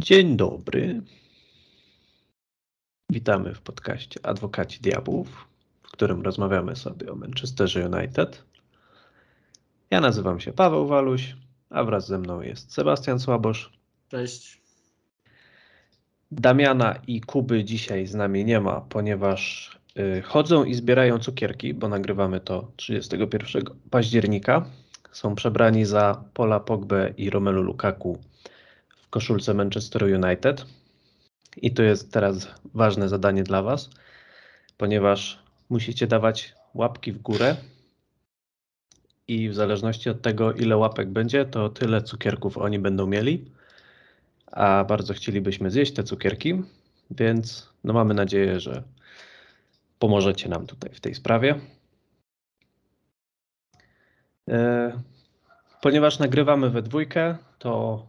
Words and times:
Dzień 0.00 0.36
dobry. 0.36 1.02
Witamy 3.10 3.54
w 3.54 3.60
podcaście 3.60 4.26
Adwokaci 4.26 4.80
Diabłów, 4.80 5.48
w 5.82 5.90
którym 5.90 6.22
rozmawiamy 6.22 6.76
sobie 6.76 7.12
o 7.12 7.16
Manchesterze 7.16 7.88
United. 7.88 8.44
Ja 9.90 10.00
nazywam 10.00 10.40
się 10.40 10.52
Paweł 10.52 10.86
Waluś, 10.86 11.36
a 11.70 11.84
wraz 11.84 12.06
ze 12.06 12.18
mną 12.18 12.40
jest 12.40 12.72
Sebastian 12.72 13.20
Słabosz. 13.20 13.72
Cześć. 14.08 14.60
Damiana 16.30 16.94
i 17.06 17.20
Kuby 17.20 17.64
dzisiaj 17.64 18.06
z 18.06 18.14
nami 18.14 18.44
nie 18.44 18.60
ma, 18.60 18.80
ponieważ 18.80 19.70
y, 19.98 20.22
chodzą 20.22 20.64
i 20.64 20.74
zbierają 20.74 21.18
cukierki, 21.18 21.74
bo 21.74 21.88
nagrywamy 21.88 22.40
to 22.40 22.72
31 22.76 23.62
października. 23.90 24.66
Są 25.12 25.34
przebrani 25.34 25.84
za 25.84 26.24
Pola 26.34 26.60
Pogbę 26.60 27.14
i 27.16 27.30
Romelu 27.30 27.62
Lukaku 27.62 28.18
koszulce 29.10 29.54
Manchester 29.54 30.04
United. 30.04 30.66
I 31.56 31.70
to 31.70 31.82
jest 31.82 32.12
teraz 32.12 32.48
ważne 32.74 33.08
zadanie 33.08 33.42
dla 33.42 33.62
Was, 33.62 33.90
ponieważ 34.76 35.42
musicie 35.68 36.06
dawać 36.06 36.54
łapki 36.74 37.12
w 37.12 37.22
górę 37.22 37.56
i 39.28 39.48
w 39.48 39.54
zależności 39.54 40.10
od 40.10 40.22
tego, 40.22 40.52
ile 40.52 40.76
łapek 40.76 41.08
będzie, 41.08 41.44
to 41.44 41.68
tyle 41.68 42.02
cukierków 42.02 42.58
oni 42.58 42.78
będą 42.78 43.06
mieli. 43.06 43.50
A 44.52 44.84
bardzo 44.84 45.14
chcielibyśmy 45.14 45.70
zjeść 45.70 45.92
te 45.92 46.04
cukierki, 46.04 46.62
więc 47.10 47.68
no 47.84 47.92
mamy 47.92 48.14
nadzieję, 48.14 48.60
że 48.60 48.82
pomożecie 49.98 50.48
nam 50.48 50.66
tutaj 50.66 50.90
w 50.94 51.00
tej 51.00 51.14
sprawie. 51.14 51.60
E, 54.48 54.92
ponieważ 55.80 56.18
nagrywamy 56.18 56.70
we 56.70 56.82
dwójkę, 56.82 57.36
to 57.58 58.06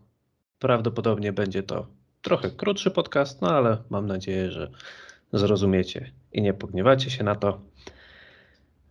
prawdopodobnie 0.62 1.34
będzie 1.34 1.64
to 1.64 1.88
trochę 2.22 2.52
krótszy 2.52 2.92
podcast, 2.92 3.42
no 3.42 3.50
ale 3.50 3.78
mam 3.90 4.08
nadzieję, 4.08 4.52
że 4.52 4.72
zrozumiecie 5.34 6.12
i 6.34 6.42
nie 6.42 6.54
pogniewacie 6.54 7.10
się 7.10 7.24
na 7.24 7.36
to. 7.36 7.62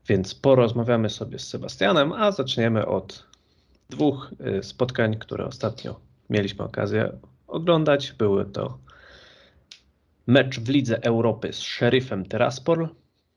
Więc 0.09 0.35
porozmawiamy 0.35 1.11
sobie 1.11 1.39
z 1.39 1.49
Sebastianem, 1.49 2.13
a 2.13 2.33
zaczniemy 2.33 2.87
od 2.87 3.27
dwóch 3.91 4.31
y, 4.59 4.63
spotkań, 4.63 5.17
które 5.19 5.47
ostatnio 5.47 6.01
mieliśmy 6.31 6.65
okazję 6.65 7.13
oglądać. 7.47 8.13
Były 8.13 8.45
to 8.45 8.79
mecz 10.27 10.61
w 10.61 10.69
Lidze 10.69 11.05
Europy 11.05 11.53
z 11.53 11.59
Sheriffem 11.59 12.25
Tiraspol, 12.25 12.89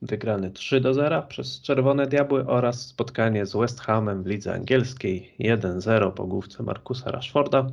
wygrany 0.02 0.52
3 0.52 0.82
do 0.82 0.94
0 0.94 1.24
przez 1.24 1.62
Czerwone 1.62 2.08
Diabły 2.08 2.48
oraz 2.48 2.88
spotkanie 2.88 3.46
z 3.46 3.56
West 3.56 3.80
Hamem 3.82 4.24
w 4.24 4.28
Lidze 4.28 4.54
Angielskiej 4.54 5.34
1-0 5.40 6.12
po 6.12 6.26
główce 6.26 6.64
Markusa 6.64 7.12
Rashforda. 7.12 7.68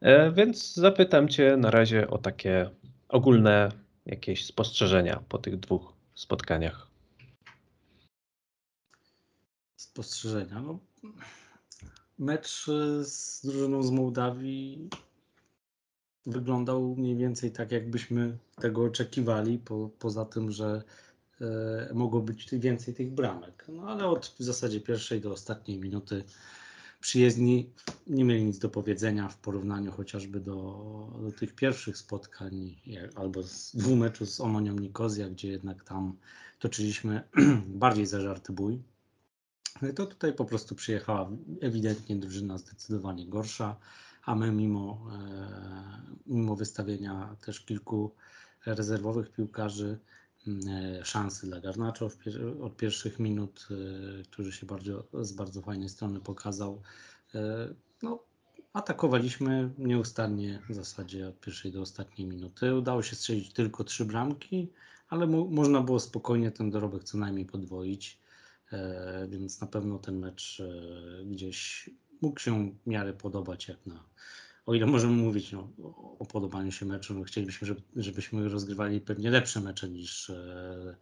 E, 0.00 0.32
więc 0.32 0.74
zapytam 0.74 1.28
Cię 1.28 1.56
na 1.56 1.70
razie 1.70 2.10
o 2.10 2.18
takie 2.18 2.70
ogólne 3.08 3.72
jakieś 4.06 4.46
spostrzeżenia 4.46 5.22
po 5.28 5.38
tych 5.38 5.60
dwóch 5.60 5.92
spotkaniach. 6.14 6.88
Spostrzeżenia. 9.76 10.62
No, 10.62 10.78
mecz 12.18 12.68
e, 12.68 13.04
z 13.04 13.46
drużyną 13.46 13.82
z 13.82 13.90
Mołdawii 13.90 14.88
wyglądał 16.26 16.96
mniej 16.96 17.16
więcej 17.16 17.52
tak, 17.52 17.72
jakbyśmy 17.72 18.38
tego 18.60 18.82
oczekiwali, 18.82 19.58
po, 19.58 19.90
poza 19.98 20.24
tym, 20.24 20.50
że 20.50 20.82
e, 21.40 21.90
mogło 21.94 22.20
być 22.20 22.50
więcej 22.52 22.94
tych 22.94 23.10
bramek. 23.10 23.64
No 23.68 23.82
ale 23.82 24.06
od 24.06 24.26
w 24.26 24.42
zasadzie 24.42 24.80
pierwszej 24.80 25.20
do 25.20 25.32
ostatniej 25.32 25.78
minuty 25.78 26.24
przyjezdni 27.00 27.72
nie 28.06 28.24
mieli 28.24 28.44
nic 28.44 28.58
do 28.58 28.68
powiedzenia 28.68 29.28
w 29.28 29.36
porównaniu 29.36 29.92
chociażby 29.92 30.40
do, 30.40 30.54
do 31.22 31.32
tych 31.32 31.54
pierwszych 31.54 31.98
spotkań 31.98 32.76
albo 33.14 33.42
z 33.42 33.76
dwóch 33.76 33.98
meczu 33.98 34.26
z 34.26 34.40
Omonią 34.40 34.74
Nikozja, 34.74 35.30
gdzie 35.30 35.48
jednak 35.48 35.84
tam 35.84 36.16
toczyliśmy 36.58 37.28
bardziej 37.66 38.06
zażarty 38.06 38.52
bój. 38.52 38.82
To 39.94 40.06
tutaj 40.06 40.32
po 40.32 40.44
prostu 40.44 40.74
przyjechała 40.74 41.30
ewidentnie 41.60 42.16
drużyna 42.16 42.58
zdecydowanie 42.58 43.26
gorsza, 43.26 43.76
a 44.24 44.34
my 44.34 44.52
mimo, 44.52 45.06
e, 45.12 46.16
mimo 46.26 46.56
wystawienia 46.56 47.36
też 47.40 47.60
kilku 47.60 48.14
rezerwowych 48.66 49.32
piłkarzy 49.32 49.98
szansy 51.04 51.46
dla 51.46 51.60
Garnacza 51.60 52.06
od 52.62 52.76
pierwszych 52.76 53.18
minut, 53.18 53.68
e, 53.70 54.22
który 54.22 54.52
się 54.52 54.66
bardzo, 54.66 55.04
z 55.22 55.32
bardzo 55.32 55.62
fajnej 55.62 55.88
strony 55.88 56.20
pokazał. 56.20 56.82
E, 57.34 57.74
no, 58.02 58.22
atakowaliśmy 58.72 59.70
nieustannie 59.78 60.62
w 60.68 60.74
zasadzie 60.74 61.28
od 61.28 61.40
pierwszej 61.40 61.72
do 61.72 61.80
ostatniej 61.80 62.28
minuty. 62.28 62.74
Udało 62.74 63.02
się 63.02 63.16
strzelić 63.16 63.52
tylko 63.52 63.84
trzy 63.84 64.04
bramki, 64.04 64.72
ale 65.08 65.26
mu, 65.26 65.50
można 65.50 65.80
było 65.80 66.00
spokojnie 66.00 66.50
ten 66.50 66.70
dorobek 66.70 67.04
co 67.04 67.18
najmniej 67.18 67.46
podwoić, 67.46 68.20
więc 69.28 69.60
na 69.60 69.66
pewno 69.66 69.98
ten 69.98 70.18
mecz 70.18 70.62
gdzieś 71.26 71.90
mógł 72.20 72.40
się 72.40 72.70
w 72.70 72.86
miarę 72.86 73.12
podobać 73.12 73.68
jak 73.68 73.86
na 73.86 74.04
o 74.68 74.74
ile 74.74 74.86
możemy 74.86 75.12
mówić 75.12 75.52
no, 75.52 75.68
o, 76.18 76.26
podobaniu 76.26 76.72
się 76.72 76.86
meczu, 76.86 77.14
no, 77.14 77.24
chcielibyśmy, 77.24 77.66
żeby, 77.66 77.82
żebyśmy 77.96 78.48
rozgrywali 78.48 79.00
pewnie 79.00 79.30
lepsze 79.30 79.60
mecze 79.60 79.88
niż 79.88 80.30
e, 80.30 80.96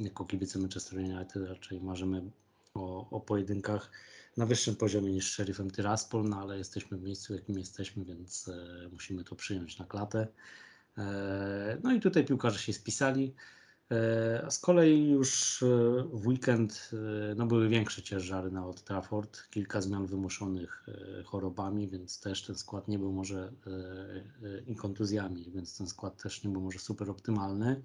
jako 0.00 0.24
kibice 0.24 0.58
Manchester 0.58 0.98
United. 0.98 1.48
Raczej 1.48 1.80
marzymy 1.80 2.30
o, 2.74 3.10
o 3.10 3.20
pojedynkach 3.20 3.90
na 4.36 4.46
wyższym 4.46 4.76
poziomie 4.76 5.12
niż 5.12 5.32
Sheriffem 5.32 5.70
Tiraspol, 5.70 6.28
no 6.28 6.40
ale 6.40 6.58
jesteśmy 6.58 6.98
w 6.98 7.02
miejscu, 7.02 7.32
w 7.32 7.36
jakim 7.36 7.58
jesteśmy, 7.58 8.04
więc 8.04 8.48
e, 8.48 8.88
musimy 8.92 9.24
to 9.24 9.36
przyjąć 9.36 9.78
na 9.78 9.84
klatę. 9.84 10.28
E, 10.98 11.78
no 11.82 11.92
i 11.92 12.00
tutaj 12.00 12.24
piłkarze 12.24 12.58
się 12.58 12.72
spisali. 12.72 13.34
E, 13.90 14.42
a 14.46 14.50
z 14.50 14.58
kolei 14.58 15.10
już 15.10 15.62
e, 15.62 15.66
w 16.12 16.26
weekend 16.26 16.90
e, 16.92 17.34
no, 17.34 17.46
były 17.46 17.68
większe 17.68 18.02
ciężary 18.02 18.50
na 18.50 18.66
Old 18.66 18.84
Trafford, 18.84 19.48
kilka 19.50 19.80
zmian 19.80 20.06
wymuszonych 20.06 20.86
chorobami, 21.24 21.88
więc 21.88 22.20
też 22.20 22.42
ten 22.42 22.56
skład 22.56 22.88
nie 22.88 22.98
był 22.98 23.12
może 23.12 23.52
i 24.66 24.76
kontuzjami, 24.76 25.50
więc 25.54 25.78
ten 25.78 25.86
skład 25.86 26.22
też 26.22 26.44
nie 26.44 26.50
był 26.50 26.60
może 26.60 26.78
super 26.78 27.10
optymalny. 27.10 27.82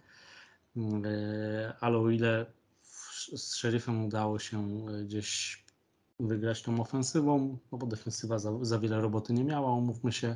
Ale 1.80 1.98
o 1.98 2.10
ile 2.10 2.46
z 3.36 3.56
szeryfem 3.56 4.06
udało 4.06 4.40
się 4.40 4.86
gdzieś 5.06 5.64
wygrać 6.20 6.62
tą 6.62 6.82
ofensywą, 6.82 7.58
no 7.72 7.78
bo 7.78 7.88
defensywa 7.88 8.40
za, 8.40 8.52
za 8.62 8.80
wiele 8.80 9.02
roboty 9.02 9.34
nie 9.34 9.44
miała, 9.44 9.74
umówmy 9.74 10.12
się, 10.12 10.36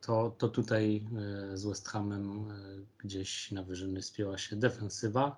to, 0.00 0.34
to 0.38 0.48
tutaj 0.48 1.04
e, 1.52 1.56
z 1.56 1.64
West 1.64 1.88
Hamem 1.88 2.50
e, 2.50 2.54
gdzieś 2.98 3.52
na 3.52 3.62
wyżyny 3.62 4.02
spięła 4.02 4.38
się 4.38 4.56
defensywa. 4.56 5.36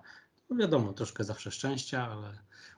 No 0.49 0.55
wiadomo, 0.55 0.93
troszkę 0.93 1.23
zawsze 1.23 1.51
szczęścia, 1.51 2.07
ale 2.07 2.37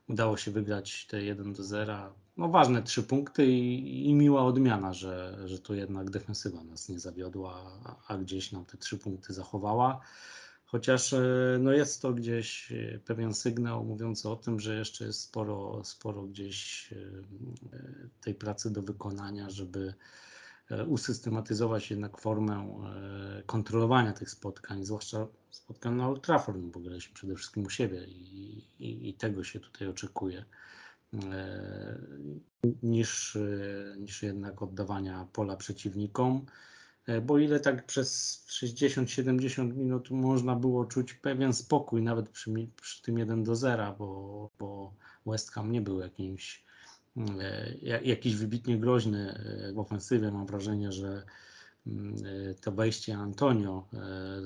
udało 0.10 0.38
się 0.38 0.52
wygrać 0.52 1.08
te 1.08 1.24
1 1.24 1.54
do 1.54 1.64
0. 1.64 2.14
No 2.38 2.50
ważne 2.50 2.84
trzy 2.84 3.04
punkty 3.04 3.46
i, 3.46 4.10
i 4.10 4.14
miła 4.14 4.46
odmiana, 4.46 4.94
że, 4.94 5.38
że 5.46 5.60
to 5.60 5.74
jednak 5.74 6.10
defensywa 6.10 6.64
nas 6.64 6.90
nie 6.90 7.00
zawiodła, 7.00 7.80
a 8.08 8.18
gdzieś 8.18 8.52
nam 8.52 8.66
te 8.66 8.78
trzy 8.78 8.98
punkty 8.98 9.34
zachowała. 9.34 10.02
Chociaż 10.66 11.16
no 11.60 11.72
jest 11.72 12.02
to 12.02 12.14
gdzieś 12.14 12.74
pewien 13.06 13.34
sygnał 13.34 13.84
mówiący 13.84 14.30
o 14.30 14.36
tym, 14.36 14.60
że 14.60 14.76
jeszcze 14.76 15.06
jest 15.06 15.22
sporo, 15.22 15.84
sporo 15.84 16.24
gdzieś 16.24 16.90
tej 18.22 18.36
pracy 18.36 18.72
do 18.72 18.82
wykonania, 18.82 19.50
żeby 19.50 19.94
E, 19.94 20.33
usystematyzować 20.88 21.92
jednak 21.92 22.18
formę 22.18 22.54
e, 22.54 23.44
kontrolowania 23.46 24.14
tych 24.14 24.30
spotkań, 24.30 24.86
zwłaszcza 24.86 25.28
spotkań 25.50 25.96
na 25.96 26.08
Old 26.08 26.22
Trafford, 26.22 26.58
bo 26.60 26.80
graliśmy 26.80 27.14
przede 27.14 27.36
wszystkim 27.36 27.66
u 27.66 27.70
siebie 27.70 28.06
i, 28.06 28.58
i, 28.80 29.10
i 29.10 29.14
tego 29.14 29.44
się 29.44 29.60
tutaj 29.60 29.88
oczekuje, 29.88 30.46
e, 31.14 31.98
niż, 32.84 33.38
niż 33.98 34.24
jednak 34.24 34.62
oddawania 34.62 35.28
pola 35.34 35.58
przeciwnikom. 35.58 36.46
Bo 37.22 37.38
ile 37.38 37.60
tak 37.60 37.86
przez 37.86 38.40
60-70 38.50 39.78
minut 39.78 40.12
można 40.12 40.56
było 40.56 40.86
czuć 40.86 41.14
pewien 41.14 41.54
spokój, 41.54 42.02
nawet 42.02 42.30
przy, 42.30 42.52
przy 42.82 43.02
tym 43.02 43.18
1 43.18 43.44
do 43.44 43.56
0, 43.56 43.96
bo, 44.00 44.50
bo 44.60 44.94
West 45.26 45.52
Ham 45.52 45.72
nie 45.72 45.82
był 45.82 46.00
jakimś 46.00 46.64
E, 46.64 46.73
jakiś 48.04 48.36
wybitnie 48.36 48.78
groźny 48.78 49.34
e, 49.34 49.74
w 49.74 49.80
ofensywie. 49.80 50.32
Mam 50.32 50.46
wrażenie, 50.46 50.92
że 50.92 51.24
mm, 51.88 52.16
e, 52.26 52.54
to 52.54 52.72
wejście 52.72 53.18
Antonio 53.18 53.88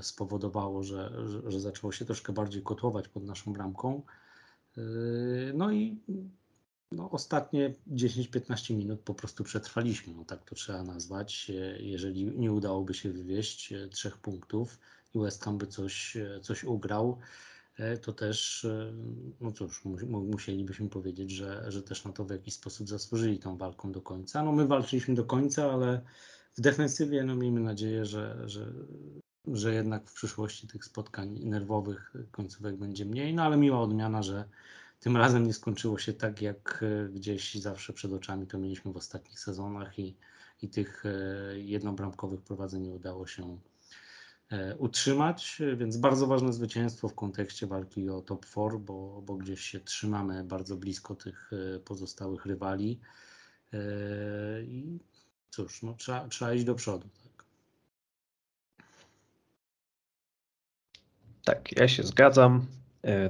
spowodowało, 0.01 0.83
że, 0.83 1.11
że, 1.47 1.59
zaczęło 1.59 1.91
się 1.91 2.05
troszkę 2.05 2.33
bardziej 2.33 2.63
kotłować 2.63 3.07
pod 3.07 3.23
naszą 3.23 3.53
bramką. 3.53 4.01
No 5.53 5.71
i 5.71 5.97
no, 6.91 7.11
ostatnie 7.11 7.73
10-15 7.91 8.75
minut 8.75 8.99
po 8.99 9.13
prostu 9.13 9.43
przetrwaliśmy, 9.43 10.13
no 10.13 10.25
tak 10.25 10.49
to 10.49 10.55
trzeba 10.55 10.83
nazwać. 10.83 11.51
Jeżeli 11.79 12.25
nie 12.25 12.53
udałoby 12.53 12.93
się 12.93 13.11
wywieźć 13.11 13.73
trzech 13.91 14.17
punktów 14.17 14.79
i 15.15 15.19
West 15.19 15.43
Ham 15.43 15.57
by 15.57 15.67
coś, 15.67 16.17
coś 16.41 16.63
ugrał, 16.63 17.17
E, 17.17 17.56
to 18.01 18.13
też, 18.13 18.65
e, 18.65 18.93
no 19.41 19.51
cóż, 19.51 19.85
musielibyśmy 20.31 20.89
powiedzieć, 20.89 21.31
że, 21.31 21.71
że 21.71 21.83
też 21.83 22.05
na 22.05 22.11
to 22.11 22.25
w 22.25 22.29
jakiś 22.29 22.53
sposób 22.53 22.89
zasłużyli 22.89 23.39
tą 23.39 23.57
walką 23.57 23.91
do 23.91 24.01
końca. 24.01 24.43
No 24.43 24.51
my 24.51 24.67
walczyliśmy 24.67 25.15
do 25.15 25.25
końca, 25.25 25.71
ale 25.71 26.01
w 26.57 26.61
defensywie 26.61 27.23
no 27.23 27.35
miejmy 27.35 27.59
nadzieję, 27.59 28.05
że, 28.05 28.49
że, 28.49 28.73
że 29.47 29.73
jednak 29.73 30.09
w 30.09 30.13
przyszłości 30.13 30.67
tych 30.67 30.85
spotkań 30.85 31.39
nerwowych 31.39 32.13
końcówek 32.31 32.75
będzie 32.75 33.05
mniej, 33.05 33.33
no 33.33 33.43
ale 33.43 33.57
miła 33.57 33.81
odmiana, 33.81 34.23
że 34.23 34.45
tym 34.99 35.17
razem 35.17 35.47
nie 35.47 35.53
skończyło 35.53 35.97
się 35.97 36.13
tak, 36.13 36.41
jak 36.41 36.83
e, 36.83 37.09
gdzieś 37.09 37.55
zawsze 37.55 37.93
przed 37.93 38.13
oczami 38.13 38.47
to 38.47 38.57
mieliśmy 38.57 38.91
w 38.93 38.97
ostatnich 38.97 39.39
sezonach 39.39 39.99
i, 39.99 40.15
i 40.61 40.69
tych 40.69 41.03
e, 41.05 41.59
jednobramkowych 41.59 42.41
prowadzeń 42.41 42.81
nie 42.81 42.91
udało 42.91 43.27
się 43.27 43.59
utrzymać, 44.77 45.61
więc 45.77 45.97
bardzo 45.97 46.27
ważne 46.27 46.53
zwycięstwo 46.53 47.09
w 47.09 47.15
kontekście 47.15 47.67
walki 47.67 48.09
o 48.09 48.21
top 48.21 48.45
4, 48.45 48.79
bo, 48.79 49.21
bo 49.21 49.35
gdzieś 49.35 49.61
się 49.61 49.79
trzymamy 49.79 50.43
bardzo 50.43 50.77
blisko 50.77 51.15
tych 51.15 51.51
pozostałych 51.85 52.45
rywali 52.45 52.99
i 54.63 54.99
cóż, 55.49 55.83
no, 55.83 55.93
trzeba, 55.93 56.27
trzeba 56.27 56.53
iść 56.53 56.65
do 56.65 56.75
przodu. 56.75 57.07
Tak? 57.23 57.37
tak, 61.47 61.77
ja 61.77 61.87
się 61.87 62.03
zgadzam. 62.03 62.65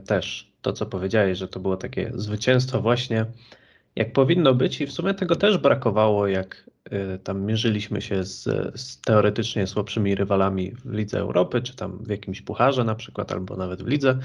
Też 0.05 0.51
to, 0.61 0.73
co 0.73 0.85
powiedziałeś, 0.85 1.37
że 1.37 1.47
to 1.47 1.59
było 1.59 1.77
takie 1.77 2.11
zwycięstwo 2.15 2.81
właśnie 2.81 3.25
jak 3.97 4.13
powinno 4.13 4.53
być 4.53 4.81
i 4.81 4.88
w 4.88 4.91
sumie 4.91 5.13
tego 5.13 5.35
też 5.35 5.57
brakowało, 5.57 6.27
jak 6.27 6.69
y, 7.15 7.19
tam 7.23 7.41
mierzyliśmy 7.41 8.01
się 8.01 8.23
z, 8.23 8.44
z, 8.79 9.01
teoretycznie 9.01 9.67
słabszymi 9.67 10.15
rywalami 10.15 10.71
w 10.71 10.94
Lidze 10.94 11.19
Europy, 11.19 11.61
czy 11.61 11.75
tam 11.75 11.97
w 12.03 12.09
jakimś 12.09 12.41
pucharze 12.41 12.83
na 12.83 12.95
przykład, 12.95 13.31
albo 13.31 13.55
nawet 13.55 13.83
w 13.83 13.88
lidze. 13.88 14.19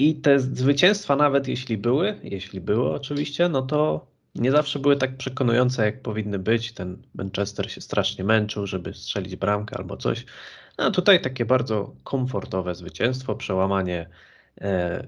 I 0.00 0.14
te 0.14 0.40
zwycięstwa 0.40 1.16
nawet 1.16 1.48
jeśli 1.48 1.78
były, 1.78 2.20
jeśli 2.22 2.60
były 2.60 2.92
oczywiście, 2.94 3.48
no 3.48 3.62
to 3.62 4.06
nie 4.34 4.50
zawsze 4.50 4.78
były 4.78 4.96
tak 4.96 5.16
przekonujące, 5.16 5.84
jak 5.84 6.02
powinny 6.02 6.38
być. 6.38 6.72
Ten 6.72 7.02
Manchester 7.14 7.70
się 7.70 7.80
strasznie 7.80 8.24
męczył, 8.24 8.66
żeby 8.66 8.94
strzelić 8.94 9.36
bramkę 9.36 9.76
albo 9.76 9.96
coś. 9.96 10.26
No 10.78 10.90
tutaj 10.90 11.20
takie 11.20 11.44
bardzo 11.44 11.94
komfortowe 12.04 12.74
zwycięstwo, 12.74 13.34
przełamanie 13.34 14.08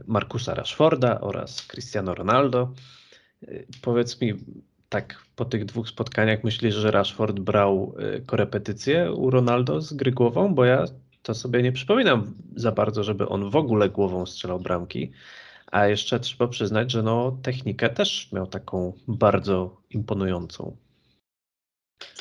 Markusa 0.07 0.55
Rashforda 0.55 1.21
oraz 1.21 1.67
Cristiano 1.67 2.15
Ronaldo. 2.15 2.73
E, 3.43 3.65
powiedz 3.83 4.21
mi, 4.21 4.35
tak 4.89 5.27
po 5.37 5.45
tych 5.45 5.65
dwóch 5.65 5.89
spotkaniach 5.89 6.45
myślisz, 6.45 6.75
że 6.75 6.91
Rashford 6.91 7.41
brał 7.41 7.95
e, 7.99 8.21
korepetycję 8.21 9.13
u 9.13 9.31
Ronaldo 9.31 9.81
z 9.81 9.93
gry 9.93 10.13
głową? 10.13 10.55
Bo 10.55 10.65
ja 10.65 10.85
to 11.23 11.35
sobie 11.35 11.63
nie 11.63 11.73
przypominam 11.73 12.35
za 12.57 12.73
bardzo, 12.73 13.05
żeby 13.05 13.29
on 13.29 13.51
w 13.51 13.57
ogóle 13.57 13.89
głową 13.91 14.27
strzelał 14.27 14.61
bramki. 14.61 15.13
A 15.67 15.87
jeszcze 15.87 16.21
trzeba 16.21 16.49
przyznać, 16.49 16.93
że 16.93 17.03
no, 17.03 17.39
technikę 17.43 17.91
też 17.91 18.33
miał 18.33 18.47
taką 18.47 18.93
bardzo 19.09 19.83
imponującą. 19.91 20.77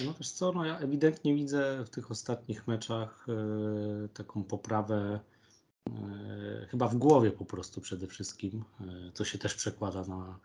No 0.05 0.13
wiesz 0.19 0.31
co, 0.31 0.51
no 0.51 0.65
ja 0.65 0.79
ewidentnie 0.79 1.35
widzę 1.35 1.83
w 1.85 1.89
tych 1.89 2.11
ostatnich 2.11 2.67
meczach 2.67 3.25
yy, 3.27 4.09
taką 4.09 4.43
poprawę 4.43 5.19
E, 5.34 5.34
chyba 6.75 6.87
w 6.87 6.95
głowie 6.95 7.31
po 7.31 7.45
prostu 7.45 7.81
przede 7.81 8.07
wszystkim, 8.07 8.63
e, 8.81 9.11
co 9.13 9.25
się 9.25 9.37
też 9.37 9.55
przekłada 9.55 10.05
na 10.05 10.39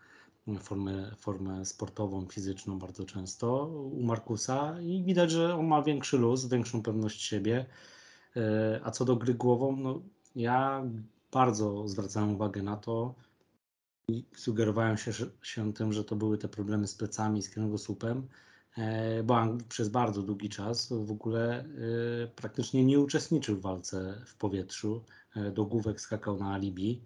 formę, 0.59 1.11
formę 1.17 1.65
sportową, 1.65 2.27
fizyczną 2.27 2.79
bardzo 2.79 3.05
często 3.05 3.67
u 3.67 4.03
Markusa 4.03 4.81
i 4.81 5.03
widać, 5.03 5.31
że 5.31 5.55
on 5.55 5.67
ma 5.67 5.81
większy 5.81 6.17
luz, 6.17 6.45
większą 6.45 6.83
pewność 6.83 7.21
siebie. 7.21 7.65
E, 8.35 8.81
a 8.83 8.91
co 8.91 9.05
do 9.05 9.15
gry 9.15 9.33
głową, 9.33 9.75
no 9.75 10.01
ja 10.35 10.83
bardzo 11.31 11.87
zwracałem 11.87 12.35
uwagę 12.35 12.63
na 12.63 12.77
to 12.77 13.15
i 14.07 14.25
sugerowałem 14.35 14.97
się, 14.97 15.11
się 15.41 15.73
tym, 15.73 15.93
że 15.93 16.03
to 16.03 16.15
były 16.15 16.37
te 16.37 16.47
problemy 16.47 16.87
z 16.87 16.95
plecami, 16.95 17.41
z 17.41 17.49
kręgosłupem, 17.49 18.27
E, 18.77 19.23
bo 19.23 19.57
przez 19.69 19.89
bardzo 19.89 20.21
długi 20.21 20.49
czas 20.49 20.93
w 20.93 21.11
ogóle 21.11 21.59
e, 21.59 21.65
praktycznie 22.27 22.85
nie 22.85 22.99
uczestniczył 22.99 23.57
w 23.57 23.61
walce 23.61 24.21
w 24.25 24.35
powietrzu. 24.35 25.03
E, 25.35 25.51
do 25.51 25.65
główek 25.65 26.01
skakał 26.01 26.37
na 26.37 26.53
alibi 26.53 27.01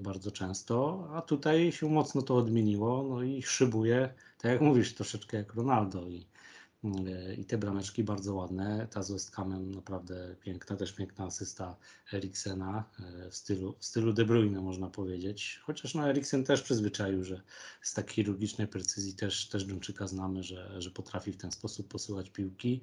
bardzo 0.00 0.30
często, 0.30 1.08
a 1.14 1.22
tutaj 1.22 1.72
się 1.72 1.88
mocno 1.88 2.22
to 2.22 2.36
odmieniło, 2.36 3.06
no 3.08 3.22
i 3.22 3.42
szybuje, 3.42 4.14
tak 4.38 4.52
jak 4.52 4.60
mówisz, 4.60 4.94
troszeczkę 4.94 5.36
jak 5.36 5.54
Ronaldo 5.54 6.08
i 6.08 6.26
i 7.38 7.44
te 7.44 7.58
brameczki 7.58 8.04
bardzo 8.04 8.34
ładne. 8.34 8.88
Ta 8.90 9.02
z 9.02 9.10
West 9.10 9.34
Hamem 9.34 9.74
naprawdę 9.74 10.36
piękna, 10.40 10.76
też 10.76 10.92
piękna 10.92 11.24
asysta 11.24 11.76
Eriksena 12.12 12.84
e, 13.00 13.30
w 13.30 13.36
stylu, 13.36 13.76
w 13.78 13.84
stylu 13.84 14.12
De 14.12 14.24
Bruyne 14.24 14.60
można 14.60 14.90
powiedzieć. 14.90 15.60
Chociaż 15.62 15.94
no 15.94 16.10
Eriksen 16.10 16.44
też 16.44 16.62
przyzwyczaił, 16.62 17.24
że 17.24 17.42
z 17.82 17.94
takiej 17.94 18.14
chirurgicznej 18.14 18.68
precyzji 18.68 19.14
też, 19.14 19.48
też 19.48 19.64
Duńczyka 19.64 20.06
znamy, 20.06 20.42
że, 20.42 20.82
że 20.82 20.90
potrafi 20.90 21.32
w 21.32 21.36
ten 21.36 21.52
sposób 21.52 21.88
posyłać 21.88 22.30
piłki. 22.30 22.80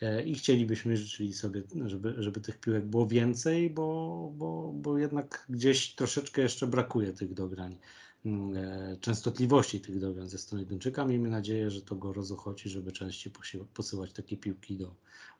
E, 0.00 0.22
I 0.22 0.34
chcielibyśmy, 0.34 0.96
życzyli 0.96 1.32
sobie, 1.32 1.62
żeby, 1.86 2.14
żeby 2.18 2.40
tych 2.40 2.60
piłek 2.60 2.86
było 2.86 3.06
więcej, 3.06 3.70
bo, 3.70 4.32
bo, 4.36 4.72
bo 4.74 4.98
jednak 4.98 5.46
gdzieś 5.48 5.94
troszeczkę 5.94 6.42
jeszcze 6.42 6.66
brakuje 6.66 7.12
tych 7.12 7.34
dograń. 7.34 7.78
Mm, 8.26 8.56
e, 8.56 8.96
częstotliwości 9.00 9.80
tych 9.80 10.00
dogań 10.00 10.28
ze 10.28 10.38
strony 10.38 10.64
Duńczyka. 10.64 11.04
Miejmy 11.04 11.30
nadzieję, 11.30 11.70
że 11.70 11.82
to 11.82 11.96
go 11.96 12.12
rozochodzi, 12.12 12.68
żeby 12.68 12.92
częściej 12.92 13.32
posyłać 13.74 14.12
takie 14.12 14.36
piłki 14.36 14.76
do 14.76 14.94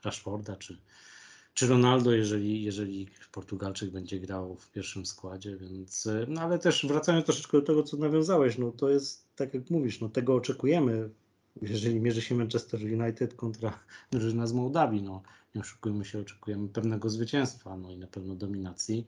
Rashforda 0.05 0.57
czy, 0.57 0.79
czy 1.55 1.67
Ronaldo, 1.67 2.13
jeżeli, 2.13 2.63
jeżeli 2.63 3.09
Portugalczyk 3.33 3.91
będzie 3.91 4.21
grał 4.21 4.57
w 4.57 4.71
pierwszym 4.71 5.07
składzie, 5.07 5.57
więc 5.57 6.07
e, 6.07 6.27
no 6.29 6.41
ale 6.41 6.59
też 6.59 6.87
wracając 6.87 7.25
troszeczkę 7.25 7.59
do 7.59 7.67
tego, 7.67 7.83
co 7.83 7.97
nawiązałeś, 7.97 8.59
no 8.59 8.73
to 8.73 8.89
jest 8.89 9.25
tak 9.37 9.55
jak 9.55 9.71
mówisz, 9.71 10.01
no 10.01 10.09
tego 10.09 10.35
oczekujemy, 10.35 11.11
jeżeli 11.63 12.01
mierzy 12.01 12.23
się 12.23 12.35
Manchester 12.35 12.81
United 12.81 13.35
kontra 13.35 13.79
drużyna 14.11 14.47
z 14.47 14.53
Mołdawii, 14.53 15.03
no 15.03 15.23
nie 15.55 15.61
oszukujmy 15.61 16.05
się, 16.05 16.21
oczekujemy 16.21 16.69
pewnego 16.69 17.11
zwycięstwa, 17.11 17.77
no 17.77 17.91
i 17.91 17.99
na 17.99 18.07
pewno 18.07 18.35
dominacji, 18.35 19.07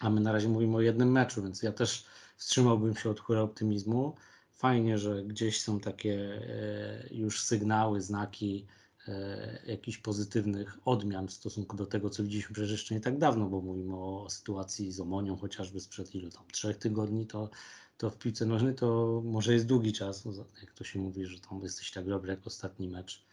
a 0.00 0.10
my 0.10 0.20
na 0.20 0.32
razie 0.32 0.48
mówimy 0.48 0.76
o 0.76 0.80
jednym 0.80 1.12
meczu, 1.12 1.42
więc 1.42 1.62
ja 1.62 1.72
też 1.72 2.04
wstrzymałbym 2.36 2.96
się 2.96 3.10
od 3.10 3.20
chóra 3.20 3.40
optymizmu. 3.40 4.14
Fajnie, 4.52 4.98
że 4.98 5.22
gdzieś 5.22 5.60
są 5.60 5.80
takie 5.80 6.14
e, 6.14 7.08
już 7.10 7.42
sygnały, 7.42 8.00
znaki 8.00 8.66
e, 9.08 9.62
jakichś 9.66 9.98
pozytywnych 9.98 10.78
odmian 10.84 11.28
w 11.28 11.32
stosunku 11.32 11.76
do 11.76 11.86
tego, 11.86 12.10
co 12.10 12.22
widzieliśmy 12.22 12.54
przecież 12.54 12.70
jeszcze 12.70 12.94
nie 12.94 13.00
tak 13.00 13.18
dawno, 13.18 13.46
bo 13.46 13.60
mówimy 13.60 13.96
o 13.96 14.30
sytuacji 14.30 14.92
z 14.92 15.00
Omonią 15.00 15.36
chociażby 15.36 15.80
sprzed 15.80 16.14
ilu 16.14 16.30
tam, 16.30 16.44
trzech 16.52 16.76
tygodni, 16.78 17.26
to, 17.26 17.50
to 17.98 18.10
w 18.10 18.18
piłce 18.18 18.46
nożnej 18.46 18.74
to 18.74 19.22
może 19.24 19.52
jest 19.52 19.66
długi 19.66 19.92
czas, 19.92 20.24
jak 20.60 20.72
to 20.72 20.84
się 20.84 20.98
mówi, 20.98 21.26
że 21.26 21.40
tam 21.40 21.62
jesteś 21.62 21.90
tak 21.90 22.08
dobry 22.08 22.30
jak 22.30 22.46
ostatni 22.46 22.88
mecz 22.88 23.24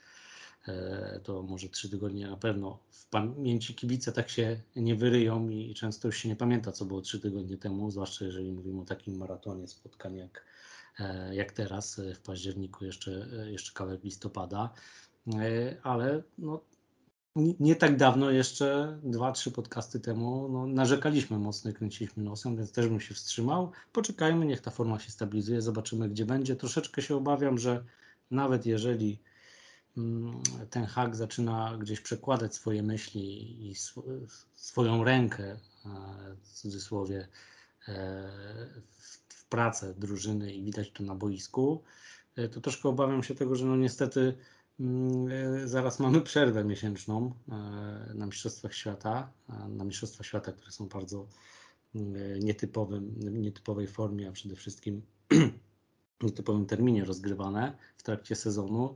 E, 0.67 1.19
to 1.23 1.43
może 1.43 1.69
trzy 1.69 1.89
tygodnie 1.89 2.27
na 2.27 2.37
pewno. 2.37 2.79
W 2.91 3.05
pamięci 3.05 3.75
kibice 3.75 4.11
tak 4.11 4.29
się 4.29 4.61
nie 4.75 4.95
wyryją 4.95 5.49
i 5.49 5.73
często 5.73 6.07
już 6.07 6.17
się 6.17 6.29
nie 6.29 6.35
pamięta, 6.35 6.71
co 6.71 6.85
było 6.85 7.01
trzy 7.01 7.19
tygodnie 7.19 7.57
temu, 7.57 7.91
zwłaszcza 7.91 8.25
jeżeli 8.25 8.51
mówimy 8.51 8.81
o 8.81 8.85
takim 8.85 9.17
maratonie 9.17 9.67
spotkań 9.67 10.15
jak, 10.15 10.45
e, 10.99 11.35
jak 11.35 11.51
teraz 11.51 11.99
e, 11.99 12.15
w 12.15 12.19
październiku, 12.19 12.85
jeszcze, 12.85 13.27
jeszcze 13.45 13.73
kawałek 13.73 14.03
listopada, 14.03 14.73
ale 15.83 16.23
no, 16.37 16.61
nie 17.35 17.75
tak 17.75 17.97
dawno, 17.97 18.31
jeszcze 18.31 18.99
dwa, 19.03 19.31
trzy 19.31 19.51
podcasty 19.51 19.99
temu, 19.99 20.49
no, 20.49 20.67
narzekaliśmy 20.67 21.39
mocno 21.39 21.71
i 21.71 21.73
kręciliśmy 21.73 22.23
nosem, 22.23 22.57
więc 22.57 22.71
też 22.71 22.87
bym 22.87 22.99
się 22.99 23.13
wstrzymał. 23.13 23.71
Poczekajmy, 23.93 24.45
niech 24.45 24.61
ta 24.61 24.71
forma 24.71 24.99
się 24.99 25.11
stabilizuje, 25.11 25.61
zobaczymy 25.61 26.09
gdzie 26.09 26.25
będzie. 26.25 26.55
Troszeczkę 26.55 27.01
się 27.01 27.15
obawiam, 27.15 27.57
że 27.57 27.83
nawet 28.31 28.65
jeżeli 28.65 29.19
Mm, 29.97 30.41
ten 30.69 30.85
hak 30.85 31.15
zaczyna 31.15 31.77
gdzieś 31.79 32.01
przekładać 32.01 32.55
swoje 32.55 32.83
myśli 32.83 33.69
i 33.69 33.75
swoją 34.55 35.03
rękę, 35.03 35.43
e, 35.43 35.57
w 36.41 36.51
cudzysłowie, 36.53 37.27
e, 37.87 38.31
w 39.27 39.45
pracę 39.45 39.93
drużyny 39.93 40.53
i 40.53 40.63
widać 40.63 40.91
to 40.91 41.03
na 41.03 41.15
boisku, 41.15 41.83
e, 42.35 42.49
to 42.49 42.61
troszkę 42.61 42.89
obawiam 42.89 43.23
się 43.23 43.35
tego, 43.35 43.55
że 43.55 43.65
no 43.65 43.75
niestety 43.75 44.37
zaraz 45.65 45.99
mamy 45.99 46.21
przerwę 46.21 46.63
miesięczną 46.63 47.33
na 48.13 48.25
Mistrzostwach 48.25 48.73
Świata, 48.73 49.29
na 49.69 49.83
Mistrzostwa 49.83 50.23
Świata, 50.23 50.51
które 50.51 50.71
są 50.71 50.87
bardzo 50.87 51.27
mm, 51.95 52.39
nietypowym, 52.39 53.15
nietypowej 53.19 53.87
formie, 53.87 54.29
a 54.29 54.31
przede 54.31 54.55
wszystkim 54.55 55.01
nietypowym 56.23 56.65
terminie 56.65 57.05
rozgrywane 57.05 57.77
w 57.97 58.03
trakcie 58.03 58.35
sezonu 58.35 58.95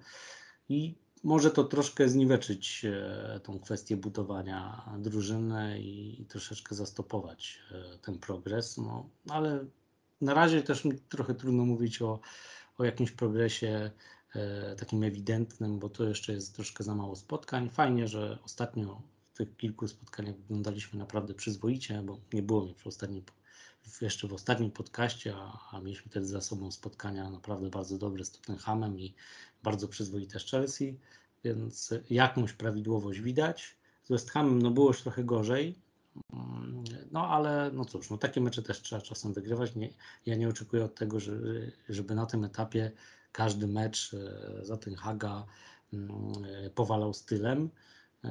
i 0.70 0.96
może 1.25 1.51
to 1.51 1.63
troszkę 1.63 2.10
zniweczyć 2.10 2.86
e, 2.86 3.39
tą 3.44 3.60
kwestię 3.60 3.98
budowania 3.98 4.89
drużyny 4.98 5.80
i 5.82 6.25
troszeczkę 6.30 6.75
zastopować 6.75 7.60
e, 7.72 7.98
ten 7.98 8.20
progres. 8.20 8.77
No, 8.77 9.10
ale 9.30 9.65
na 10.22 10.34
razie 10.34 10.62
też 10.62 10.86
mi 10.86 11.00
trochę 11.00 11.36
trudno 11.36 11.65
mówić 11.65 12.01
o, 12.01 12.20
o 12.77 12.84
jakimś 12.84 13.12
progresie 13.12 13.68
e, 13.68 13.92
takim 14.77 15.04
ewidentnym, 15.04 15.80
bo 15.80 15.89
to 15.89 16.04
jeszcze 16.04 16.34
jest 16.34 16.56
troszkę 16.56 16.84
za 16.84 16.96
mało 16.96 17.15
spotkań. 17.15 17.70
Fajnie, 17.70 18.08
że 18.08 18.39
ostatnio 18.44 19.01
w 19.34 19.38
tych 19.38 19.58
kilku 19.58 19.88
spotkaniach 19.88 20.36
wyglądaliśmy 20.36 21.00
naprawdę 21.00 21.34
przyzwoicie, 21.34 22.01
bo 22.01 22.20
nie 22.34 22.44
było 22.44 22.65
mnie 22.65 22.74
przy 22.74 22.89
ostatniej 22.89 23.24
jeszcze 24.01 24.27
w 24.27 24.34
ostatnim 24.34 24.72
podcaście, 24.72 25.36
a, 25.36 25.60
a 25.72 25.80
mieliśmy 25.80 26.12
wtedy 26.12 26.25
za 26.25 26.42
sobą 26.42 26.72
spotkania 26.72 27.30
naprawdę 27.30 27.70
bardzo 27.70 27.98
dobre 27.98 28.25
z 28.25 28.32
Tottenhamem 28.32 29.00
i 29.00 29.13
bardzo 29.63 29.88
przyzwoite 29.88 30.39
z 30.39 30.44
Chelsea, 30.44 31.00
więc 31.44 31.94
jakąś 32.10 32.54
prawidłowość 32.54 33.20
widać. 33.20 33.75
Z 34.04 34.10
West 34.10 34.32
Hamem 34.32 34.62
no 34.62 34.72
było 34.72 34.88
już 34.88 35.01
trochę 35.01 35.24
gorzej, 35.24 35.75
no 37.12 37.30
ale 37.30 37.72
no 37.74 37.86
cóż, 37.86 38.10
no 38.10 38.18
takie 38.18 38.42
mecze 38.42 38.62
też 38.62 38.82
trzeba 38.82 39.02
czasem 39.02 39.34
wygrywać. 39.34 39.76
Nie, 39.76 39.90
ja 40.26 40.36
nie 40.36 40.50
oczekuję 40.50 40.86
od 40.86 40.96
tego, 40.96 41.20
że, 41.20 41.32
żeby 41.90 42.16
na 42.16 42.26
tym 42.26 42.44
etapie 42.44 42.92
każdy 43.32 43.68
mecz 43.68 44.14
e, 44.14 44.66
za 44.66 44.78
ten 44.78 44.96
Haga 44.96 45.46
mm, 45.94 46.12
powalał 46.76 47.14
stylem. 47.14 47.70
E, 48.24 48.30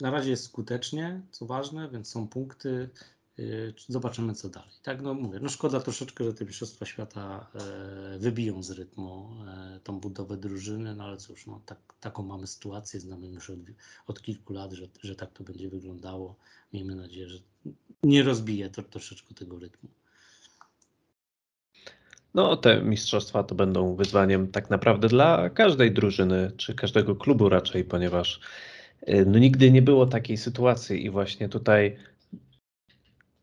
na 0.00 0.10
razie 0.10 0.30
jest 0.30 0.44
skutecznie, 0.44 1.20
co 1.30 1.46
ważne, 1.46 1.88
więc 1.88 2.08
są 2.08 2.28
punkty. 2.28 2.88
Y, 3.38 3.74
zobaczymy, 3.88 4.34
co 4.34 4.48
dalej. 4.48 4.70
Tak, 4.82 5.02
no 5.02 5.14
mówię, 5.14 5.38
no 5.42 5.48
szkoda 5.48 5.80
troszeczkę, 5.80 6.24
że 6.24 6.34
te 6.34 6.44
Mistrzostwa 6.44 6.86
Świata 6.86 7.46
e, 7.54 8.18
wybiją 8.18 8.62
z 8.62 8.70
rytmu 8.70 9.30
e, 9.46 9.80
tą 9.84 10.00
budowę 10.00 10.36
drużyny, 10.36 10.94
no 10.94 11.04
ale 11.04 11.16
cóż, 11.16 11.46
no, 11.46 11.60
tak, 11.66 11.78
taką 12.00 12.22
mamy 12.22 12.46
sytuację, 12.46 13.00
znamy 13.00 13.26
już 13.26 13.50
od, 13.50 13.58
od 14.06 14.22
kilku 14.22 14.52
lat, 14.52 14.72
że, 14.72 14.88
że 15.02 15.16
tak 15.16 15.32
to 15.32 15.44
będzie 15.44 15.68
wyglądało. 15.68 16.36
Miejmy 16.72 16.94
nadzieję, 16.94 17.28
że 17.28 17.38
nie 18.02 18.22
rozbije 18.22 18.70
to 18.70 18.82
troszeczkę 18.82 19.34
tego 19.34 19.58
rytmu. 19.58 19.88
No, 22.34 22.56
te 22.56 22.82
mistrzostwa 22.82 23.42
to 23.42 23.54
będą 23.54 23.96
wyzwaniem 23.96 24.48
tak 24.48 24.70
naprawdę 24.70 25.08
dla 25.08 25.50
każdej 25.50 25.92
drużyny, 25.92 26.52
czy 26.56 26.74
każdego 26.74 27.16
klubu 27.16 27.48
raczej, 27.48 27.84
ponieważ 27.84 28.40
e, 29.02 29.24
no, 29.24 29.38
nigdy 29.38 29.70
nie 29.70 29.82
było 29.82 30.06
takiej 30.06 30.36
sytuacji 30.36 31.04
i 31.04 31.10
właśnie 31.10 31.48
tutaj 31.48 31.96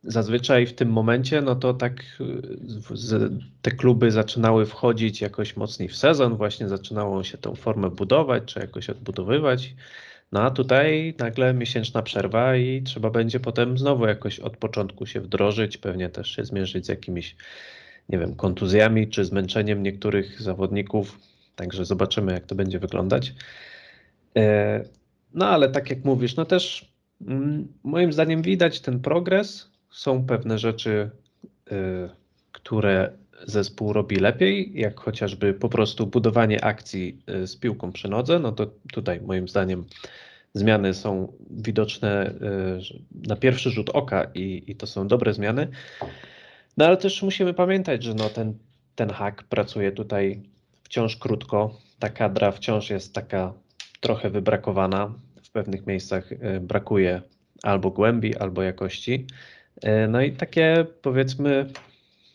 zazwyczaj 0.04 0.68
w 0.68 0.74
tym 0.74 0.90
momencie, 0.90 1.42
no 1.42 1.56
to 1.56 1.74
tak 1.74 2.04
y, 2.22 3.30
te 3.62 3.72
kluby 3.72 4.12
zaczynały 4.12 4.66
wchodzić 4.66 5.22
jakoś 5.22 5.58
mocniej 5.58 5.90
w 5.90 5.96
sezon, 5.96 6.36
właśnie 6.36 6.70
zaczynało 6.70 7.24
się 7.24 7.38
tę 7.38 7.56
formę 7.56 7.90
budować, 7.90 8.44
czy 8.46 8.60
jakoś 8.60 8.90
odbudowywać. 8.90 9.76
No 10.32 10.42
a 10.42 10.52
tutaj 10.52 11.16
nagle 11.20 11.54
miesięczna 11.54 12.02
przerwa 12.02 12.56
i 12.56 12.82
trzeba 12.84 13.10
będzie 13.10 13.40
potem 13.40 13.78
znowu 13.78 14.06
jakoś 14.06 14.40
od 14.40 14.58
początku 14.58 15.06
się 15.06 15.22
wdrożyć, 15.22 15.78
pewnie 15.78 16.10
też 16.10 16.36
się 16.36 16.46
zmierzyć 16.46 16.86
z 16.86 16.90
jakimiś, 16.90 17.36
nie 18.10 18.20
wiem, 18.20 18.36
kontuzjami 18.36 19.08
czy 19.08 19.26
zmęczeniem 19.26 19.84
niektórych 19.84 20.42
zawodników. 20.42 21.20
Także 21.56 21.86
zobaczymy, 21.86 22.34
jak 22.34 22.46
to 22.46 22.56
będzie 22.56 22.80
wyglądać. 22.80 23.34
E, 24.38 24.84
no 25.34 25.48
ale 25.48 25.70
tak 25.70 25.90
jak 25.90 26.06
mówisz, 26.06 26.36
no 26.36 26.46
też 26.46 26.94
mm, 27.28 27.68
moim 27.84 28.14
zdaniem 28.14 28.42
widać 28.42 28.80
ten 28.80 29.00
progres, 29.00 29.73
są 29.94 30.26
pewne 30.26 30.60
rzeczy, 30.60 31.10
y, 31.72 32.10
które 32.52 33.12
zespół 33.46 33.94
robi 33.94 34.16
lepiej, 34.16 34.72
jak 34.76 35.00
chociażby 35.00 35.54
po 35.54 35.70
prostu 35.70 36.08
budowanie 36.08 36.64
akcji 36.64 37.22
y, 37.30 37.48
z 37.48 37.56
piłką 37.56 37.92
przy 37.92 38.08
nodze, 38.10 38.40
no 38.40 38.52
to 38.52 38.68
tutaj 38.94 39.22
moim 39.22 39.48
zdaniem 39.48 39.86
zmiany 40.54 40.94
są 40.94 41.34
widoczne 41.50 42.30
y, 42.30 43.28
na 43.28 43.36
pierwszy 43.36 43.70
rzut 43.70 43.90
oka 43.90 44.28
i, 44.34 44.64
i 44.68 44.76
to 44.76 44.88
są 44.88 45.08
dobre 45.08 45.34
zmiany. 45.34 45.68
No 46.78 46.86
ale 46.86 46.98
też 46.98 47.24
musimy 47.24 47.54
pamiętać, 47.54 48.04
że 48.04 48.14
no 48.14 48.30
ten, 48.30 48.58
ten 48.96 49.10
hak 49.10 49.44
pracuje 49.44 49.92
tutaj 49.92 50.44
wciąż 50.84 51.18
krótko. 51.18 51.78
Ta 52.00 52.10
kadra 52.10 52.52
wciąż 52.52 52.90
jest 52.90 53.14
taka 53.14 53.54
trochę 54.00 54.30
wybrakowana. 54.30 55.14
W 55.44 55.50
pewnych 55.50 55.88
miejscach 55.88 56.30
brakuje 56.62 57.22
albo 57.64 57.92
głębi, 57.92 58.38
albo 58.38 58.64
jakości. 58.64 59.28
E, 59.82 60.08
no 60.08 60.22
i 60.22 60.32
takie 60.32 60.86
powiedzmy 61.02 61.66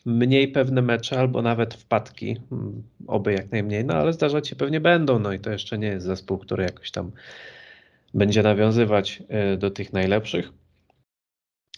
mniej 0.05 0.47
pewne 0.47 0.81
mecze 0.81 1.19
albo 1.19 1.41
nawet 1.41 1.73
wpadki, 1.73 2.37
mm, 2.51 2.83
oby 3.07 3.33
jak 3.33 3.51
najmniej, 3.51 3.85
no 3.85 3.93
ale 3.93 4.13
zdarzać 4.13 4.47
się 4.47 4.55
pewnie 4.55 4.81
będą, 4.81 5.19
no 5.19 5.33
i 5.33 5.39
to 5.39 5.51
jeszcze 5.51 5.77
nie 5.77 5.87
jest 5.87 6.05
zespół, 6.05 6.37
który 6.37 6.63
jakoś 6.63 6.91
tam 6.91 7.11
będzie 8.13 8.43
nawiązywać 8.43 9.23
e, 9.27 9.57
do 9.57 9.71
tych 9.71 9.93
najlepszych, 9.93 10.51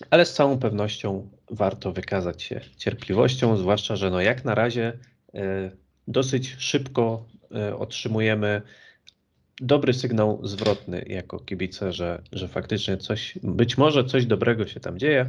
ale 0.09 0.25
z 0.25 0.33
całą 0.33 0.59
pewnością 0.59 1.29
warto 1.51 1.91
wykazać 1.91 2.43
się 2.43 2.61
cierpliwością, 2.77 3.57
zwłaszcza, 3.57 3.95
że 3.95 4.09
no 4.09 4.21
jak 4.21 4.45
na 4.45 4.55
razie 4.55 4.97
e, 5.33 5.71
dosyć 6.07 6.55
szybko 6.59 7.25
otrzymujemy 7.79 8.61
dobry 9.61 9.93
sygnał 9.93 10.39
zwrotny 10.43 11.05
jako 11.07 11.39
kibice, 11.39 11.93
że, 11.93 12.21
że 12.31 12.47
faktycznie 12.47 12.97
coś, 12.97 13.37
być 13.43 13.77
może 13.77 14.05
coś 14.05 14.25
dobrego 14.25 14.67
się 14.67 14.79
tam 14.79 14.99
dzieje. 14.99 15.25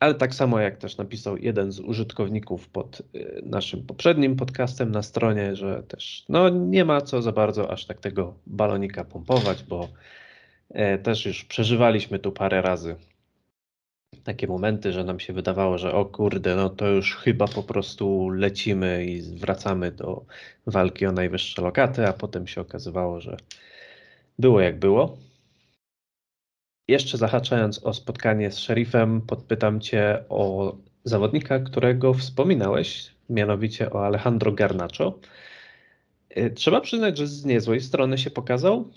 Ale 0.00 0.14
tak 0.14 0.34
samo 0.34 0.60
jak 0.60 0.76
też 0.76 0.96
napisał 0.96 1.36
jeden 1.36 1.72
z 1.72 1.80
użytkowników 1.80 2.68
pod 2.68 3.02
y, 3.14 3.42
naszym 3.46 3.82
poprzednim 3.82 4.36
podcastem 4.36 4.90
na 4.90 5.02
stronie, 5.02 5.56
że 5.56 5.82
też 5.82 6.24
no, 6.28 6.48
nie 6.48 6.84
ma 6.84 7.00
co 7.00 7.22
za 7.22 7.32
bardzo 7.32 7.70
aż 7.70 7.86
tak 7.86 8.00
tego 8.00 8.34
balonika 8.46 9.04
pompować, 9.04 9.62
bo 9.62 9.88
e, 10.70 10.98
też 10.98 11.26
już 11.26 11.44
przeżywaliśmy 11.44 12.18
tu 12.18 12.32
parę 12.32 12.62
razy 12.62 12.96
takie 14.28 14.46
momenty, 14.46 14.92
że 14.92 15.04
nam 15.04 15.20
się 15.20 15.32
wydawało, 15.32 15.78
że 15.78 15.92
o 15.92 16.04
kurde, 16.04 16.56
no 16.56 16.70
to 16.70 16.88
już 16.88 17.16
chyba 17.16 17.48
po 17.48 17.62
prostu 17.62 18.30
lecimy 18.30 19.04
i 19.04 19.22
wracamy 19.22 19.92
do 19.92 20.24
walki 20.66 21.06
o 21.06 21.12
najwyższe 21.12 21.62
lokaty, 21.62 22.06
a 22.06 22.12
potem 22.12 22.46
się 22.46 22.60
okazywało, 22.60 23.20
że 23.20 23.36
było 24.38 24.60
jak 24.60 24.78
było. 24.78 25.16
Jeszcze 26.88 27.18
zahaczając 27.18 27.84
o 27.84 27.94
spotkanie 27.94 28.50
z 28.50 28.58
szerifem, 28.58 29.20
podpytam 29.20 29.80
Cię 29.80 30.24
o 30.28 30.76
zawodnika, 31.04 31.58
którego 31.58 32.14
wspominałeś, 32.14 33.14
mianowicie 33.30 33.92
o 33.92 34.06
Alejandro 34.06 34.52
Garnacho. 34.52 35.18
Y, 36.36 36.50
trzeba 36.50 36.80
przyznać, 36.80 37.18
że 37.18 37.26
z 37.26 37.44
niezłej 37.44 37.80
strony 37.80 38.18
się 38.18 38.30
pokazał 38.30 38.90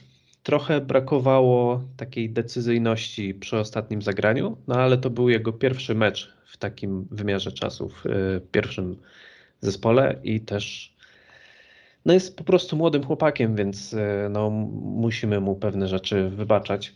trochę 0.43 0.81
brakowało 0.81 1.83
takiej 1.97 2.29
decyzyjności 2.29 3.33
przy 3.33 3.57
ostatnim 3.57 4.01
zagraniu, 4.01 4.57
no 4.67 4.75
ale 4.75 4.97
to 4.97 5.09
był 5.09 5.29
jego 5.29 5.53
pierwszy 5.53 5.95
mecz 5.95 6.33
w 6.45 6.57
takim 6.57 7.07
wymiarze 7.11 7.51
czasu, 7.51 7.89
w 7.89 8.05
y, 8.05 8.41
pierwszym 8.51 8.97
zespole 9.61 10.19
i 10.23 10.41
też 10.41 10.95
no 12.05 12.13
jest 12.13 12.37
po 12.37 12.43
prostu 12.43 12.77
młodym 12.77 13.03
chłopakiem, 13.03 13.55
więc 13.55 13.93
y, 13.93 13.99
no, 14.29 14.49
musimy 14.49 15.39
mu 15.39 15.55
pewne 15.55 15.87
rzeczy 15.87 16.29
wybaczać. 16.29 16.95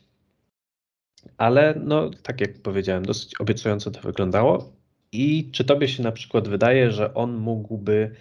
Ale 1.37 1.81
no, 1.83 2.09
tak 2.23 2.41
jak 2.41 2.61
powiedziałem, 2.61 3.05
dosyć 3.05 3.39
obiecująco 3.39 3.91
to 3.91 4.01
wyglądało. 4.01 4.73
I 5.11 5.51
czy 5.51 5.65
tobie 5.65 5.87
się 5.87 6.03
na 6.03 6.11
przykład 6.11 6.47
wydaje, 6.47 6.91
że 6.91 7.13
on 7.13 7.35
mógłby 7.35 8.11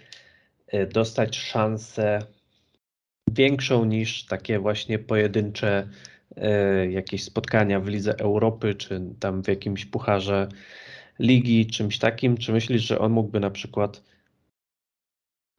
y, 0.73 0.87
dostać 0.87 1.37
szansę 1.37 2.19
większą 3.31 3.85
niż 3.85 4.25
takie 4.25 4.59
właśnie 4.59 4.99
pojedyncze 4.99 5.89
e, 6.35 6.91
jakieś 6.91 7.23
spotkania 7.23 7.79
w 7.79 7.87
Lidze 7.87 8.19
Europy, 8.19 8.75
czy 8.75 9.01
tam 9.19 9.43
w 9.43 9.47
jakimś 9.47 9.85
pucharze 9.85 10.47
ligi, 11.19 11.67
czymś 11.67 11.99
takim? 11.99 12.37
Czy 12.37 12.51
myślisz, 12.51 12.81
że 12.81 12.99
on 12.99 13.11
mógłby 13.11 13.39
na 13.39 13.49
przykład 13.49 14.03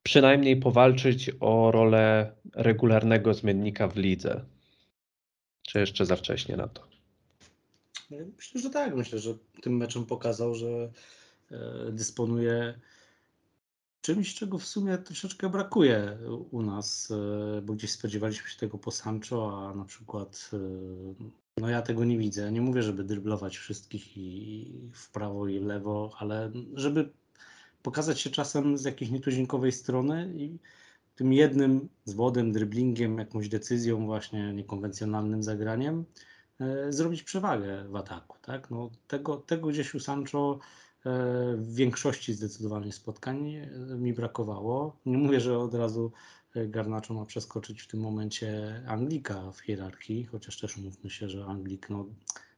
przynajmniej 0.02 0.56
powalczyć 0.56 1.30
o 1.40 1.70
rolę 1.70 2.32
regularnego 2.54 3.34
zmiennika 3.34 3.88
w 3.88 3.96
lidze? 3.96 4.44
Czy 5.62 5.78
jeszcze 5.78 6.06
za 6.06 6.16
wcześnie 6.16 6.56
na 6.56 6.68
to? 6.68 6.86
Myślę, 8.10 8.60
że 8.60 8.70
tak. 8.70 8.96
Myślę, 8.96 9.18
że 9.18 9.34
tym 9.62 9.76
meczem 9.76 10.06
pokazał, 10.06 10.54
że 10.54 10.90
e, 11.50 11.92
dysponuje 11.92 12.74
czymś, 14.06 14.34
czego 14.34 14.58
w 14.58 14.66
sumie 14.66 14.98
troszeczkę 14.98 15.48
brakuje 15.48 16.18
u 16.50 16.62
nas, 16.62 17.10
e, 17.10 17.62
bo 17.62 17.72
gdzieś 17.72 17.90
spodziewaliśmy 17.90 18.50
się 18.50 18.58
tego 18.58 18.78
po 18.78 18.90
Sancho, 18.90 19.68
a 19.68 19.74
na 19.74 19.84
przykład 19.84 20.50
e, 20.52 20.58
no 21.60 21.68
ja 21.68 21.82
tego 21.82 22.04
nie 22.04 22.18
widzę. 22.18 22.52
Nie 22.52 22.60
mówię, 22.60 22.82
żeby 22.82 23.04
dryblować 23.04 23.56
wszystkich 23.56 24.16
i 24.16 24.72
w 24.92 25.10
prawo 25.10 25.48
i 25.48 25.58
lewo, 25.58 26.12
ale 26.18 26.50
żeby 26.74 27.10
pokazać 27.82 28.20
się 28.20 28.30
czasem 28.30 28.78
z 28.78 28.84
jakiejś 28.84 29.10
nietuzinkowej 29.10 29.72
strony 29.72 30.32
i 30.36 30.58
tym 31.16 31.32
jednym 31.32 31.88
zwodem, 32.04 32.52
dryblingiem, 32.52 33.18
jakąś 33.18 33.48
decyzją 33.48 34.06
właśnie 34.06 34.52
niekonwencjonalnym 34.52 35.42
zagraniem 35.42 36.04
e, 36.60 36.92
zrobić 36.92 37.22
przewagę 37.22 37.84
w 37.88 37.96
ataku. 37.96 38.36
Tak? 38.42 38.70
No, 38.70 38.90
tego, 39.08 39.36
tego 39.36 39.68
gdzieś 39.68 39.94
u 39.94 40.00
Sancho 40.00 40.58
w 41.56 41.74
większości 41.74 42.34
zdecydowanie 42.34 42.92
spotkań 42.92 43.54
e, 43.54 43.68
mi 43.98 44.12
brakowało. 44.12 44.96
Nie 45.06 45.18
mówię, 45.18 45.40
że 45.40 45.58
od 45.58 45.74
razu 45.74 46.12
e, 46.54 46.66
Garnaczo 46.66 47.14
ma 47.14 47.24
przeskoczyć 47.24 47.82
w 47.82 47.86
tym 47.86 48.00
momencie 48.00 48.82
Anglika 48.86 49.52
w 49.52 49.60
hierarchii, 49.60 50.24
chociaż 50.24 50.60
też 50.60 50.76
umówmy 50.76 51.10
się, 51.10 51.28
że 51.28 51.44
Anglik 51.44 51.90
no, 51.90 52.06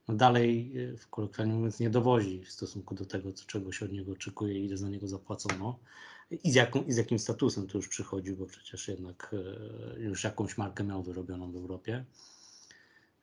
no 0.09 0.15
dalej 0.15 0.73
w 0.99 1.09
kolokwialnie 1.09 1.55
mówiąc 1.55 1.81
nie 1.81 1.91
dowozi 1.91 2.45
w 2.45 2.53
stosunku 2.53 2.95
do 2.95 3.07
tego, 3.07 3.33
czego 3.47 3.73
się 3.73 3.85
od 3.85 3.93
niego 3.93 4.13
oczekuje 4.13 4.65
ile 4.65 4.77
za 4.77 4.89
niego 4.89 5.09
zapłacono 5.09 5.79
i 6.31 6.51
z, 6.51 6.55
jaką, 6.55 6.83
i 6.83 6.93
z 6.93 6.97
jakim 6.97 7.19
statusem 7.19 7.67
to 7.67 7.79
już 7.79 7.89
przychodził, 7.89 8.37
bo 8.37 8.47
przecież 8.47 8.89
jednak 8.89 9.35
już 9.99 10.25
jakąś 10.25 10.59
markę 10.59 10.85
miał 10.85 11.03
wyrobioną 11.03 11.53
w 11.53 11.57
Europie. 11.57 12.05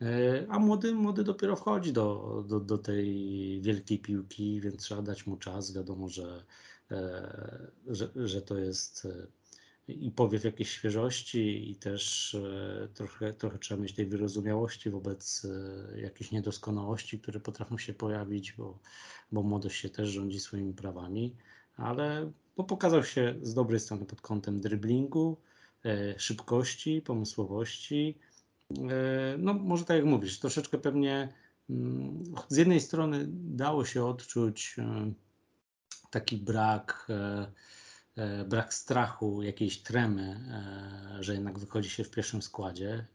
E, 0.01 0.45
a 0.49 0.59
młody, 0.59 0.93
młody 0.93 1.23
dopiero 1.23 1.55
wchodzi 1.55 1.93
do, 1.93 2.43
do, 2.47 2.59
do 2.59 2.77
tej 2.77 3.61
wielkiej 3.61 3.99
piłki, 3.99 4.61
więc 4.61 4.83
trzeba 4.83 5.01
dać 5.01 5.27
mu 5.27 5.37
czas. 5.37 5.73
Wiadomo, 5.73 6.09
że, 6.09 6.45
e, 6.91 7.71
że, 7.87 8.09
że 8.15 8.41
to 8.41 8.57
jest 8.57 9.07
i 9.87 10.11
powiew 10.11 10.43
jakiejś 10.43 10.69
świeżości 10.69 11.71
i 11.71 11.75
też 11.75 12.35
trochę, 12.93 13.33
trochę 13.33 13.59
trzeba 13.59 13.81
mieć 13.81 13.93
tej 13.93 14.05
wyrozumiałości 14.05 14.89
wobec 14.89 15.47
jakichś 15.95 16.31
niedoskonałości, 16.31 17.19
które 17.19 17.39
potrafią 17.39 17.77
się 17.77 17.93
pojawić, 17.93 18.53
bo, 18.53 18.79
bo 19.31 19.43
młodość 19.43 19.81
się 19.81 19.89
też 19.89 20.09
rządzi 20.09 20.39
swoimi 20.39 20.73
prawami, 20.73 21.35
ale 21.77 22.31
bo 22.57 22.63
pokazał 22.63 23.03
się 23.03 23.35
z 23.41 23.53
dobrej 23.53 23.79
strony 23.79 24.05
pod 24.05 24.21
kątem 24.21 24.61
dryblingu, 24.61 25.37
e, 25.85 26.19
szybkości, 26.19 27.01
pomysłowości. 27.01 28.17
E, 28.71 29.37
no, 29.37 29.53
może 29.53 29.85
tak 29.85 29.97
jak 29.97 30.05
mówisz, 30.05 30.39
troszeczkę 30.39 30.77
pewnie 30.77 31.33
mm, 31.69 32.23
z 32.49 32.57
jednej 32.57 32.81
strony 32.81 33.25
dało 33.29 33.85
się 33.85 34.05
odczuć 34.05 34.75
e, 34.77 35.11
taki 36.09 36.37
brak, 36.37 37.07
brak 38.45 38.73
strachu, 38.73 39.41
jakiejś 39.41 39.77
tremy, 39.77 40.39
że 41.19 41.33
jednak 41.33 41.59
wychodzi 41.59 41.89
się 41.89 42.03
w 42.03 42.09
pierwszym 42.09 42.41
składzie 42.41 43.05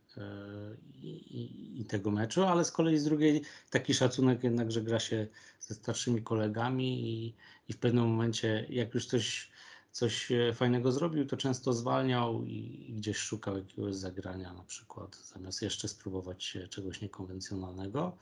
i, 0.95 1.81
i, 1.81 1.85
tego 1.85 2.11
meczu, 2.11 2.45
ale 2.45 2.65
z 2.65 2.73
kolei 2.73 2.99
z 2.99 3.05
drugiej 3.05 3.43
taki 3.71 3.95
szacunek 3.95 4.45
jednak, 4.45 4.73
że 4.73 4.83
gra 4.83 5.01
się 5.01 5.27
ze 5.61 5.75
starszymi 5.75 6.23
kolegami 6.23 7.11
i, 7.11 7.35
i 7.69 7.73
w 7.73 7.79
pewnym 7.79 8.05
momencie, 8.05 8.67
jak 8.69 8.95
już 8.95 9.07
coś, 9.07 9.50
coś 9.91 10.29
fajnego 10.55 10.93
zrobił, 10.93 11.27
to 11.27 11.37
często 11.37 11.73
zwalniał 11.73 12.45
i, 12.45 12.93
gdzieś 12.97 13.17
szukał 13.17 13.57
jakiegoś 13.57 13.95
zagrania 13.95 14.53
na 14.53 14.63
przykład, 14.63 15.17
zamiast 15.17 15.63
jeszcze 15.63 15.89
spróbować 15.89 16.59
czegoś 16.71 17.01
niekonwencjonalnego. 17.01 18.17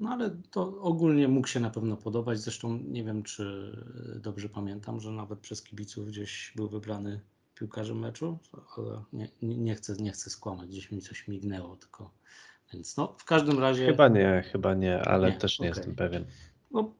No 0.00 0.10
ale 0.10 0.30
to 0.50 0.80
ogólnie 0.80 1.28
mógł 1.28 1.48
się 1.48 1.60
na 1.60 1.70
pewno 1.70 1.96
podobać. 1.96 2.40
Zresztą 2.40 2.78
nie 2.88 3.04
wiem, 3.04 3.22
czy 3.22 3.76
dobrze 4.16 4.48
pamiętam, 4.48 5.00
że 5.00 5.10
nawet 5.10 5.38
przez 5.38 5.62
kibiców 5.62 6.06
gdzieś 6.06 6.52
był 6.56 6.68
wybrany 6.68 7.20
piłkarzem 7.54 7.98
meczu, 7.98 8.38
ale 8.76 9.02
nie, 9.12 9.28
nie, 9.42 9.74
chcę, 9.74 9.96
nie 9.96 10.12
chcę 10.12 10.30
skłamać, 10.30 10.68
gdzieś 10.68 10.90
mi 10.90 11.00
coś 11.02 11.28
mignęło 11.28 11.76
tylko. 11.76 12.10
Więc 12.72 12.96
no, 12.96 13.14
w 13.18 13.24
każdym 13.24 13.58
razie. 13.58 13.86
Chyba 13.86 14.08
nie, 14.08 14.44
chyba 14.52 14.74
nie, 14.74 15.02
ale 15.02 15.30
Nie, 15.30 15.38
też 15.38 15.60
nie 15.60 15.70
okej. 15.70 15.78
jestem 15.78 15.96
pewien. 15.96 16.24
No, 16.70 16.94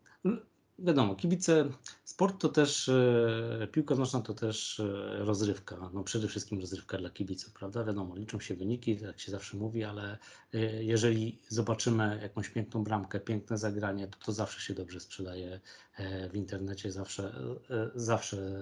wiadomo, 0.80 1.14
kibice, 1.14 1.64
sport 2.04 2.40
to 2.40 2.48
też, 2.48 2.88
e, 2.88 3.68
piłka 3.72 3.94
nożna 3.94 4.20
to 4.20 4.34
też 4.34 4.80
e, 4.80 4.84
rozrywka, 5.18 5.90
no 5.92 6.04
przede 6.04 6.28
wszystkim 6.28 6.60
rozrywka 6.60 6.98
dla 6.98 7.10
kibiców, 7.10 7.52
prawda? 7.52 7.84
Wiadomo, 7.84 8.16
liczą 8.16 8.40
się 8.40 8.54
wyniki, 8.54 8.98
jak 9.02 9.20
się 9.20 9.32
zawsze 9.32 9.56
mówi, 9.56 9.84
ale 9.84 10.18
e, 10.54 10.84
jeżeli 10.84 11.40
zobaczymy 11.48 12.18
jakąś 12.22 12.48
piękną 12.48 12.84
bramkę, 12.84 13.20
piękne 13.20 13.58
zagranie, 13.58 14.08
to 14.08 14.18
to 14.24 14.32
zawsze 14.32 14.60
się 14.60 14.74
dobrze 14.74 15.00
sprzedaje 15.00 15.60
w 16.32 16.36
internecie, 16.36 16.92
zawsze, 16.92 17.32
zawsze 17.94 18.52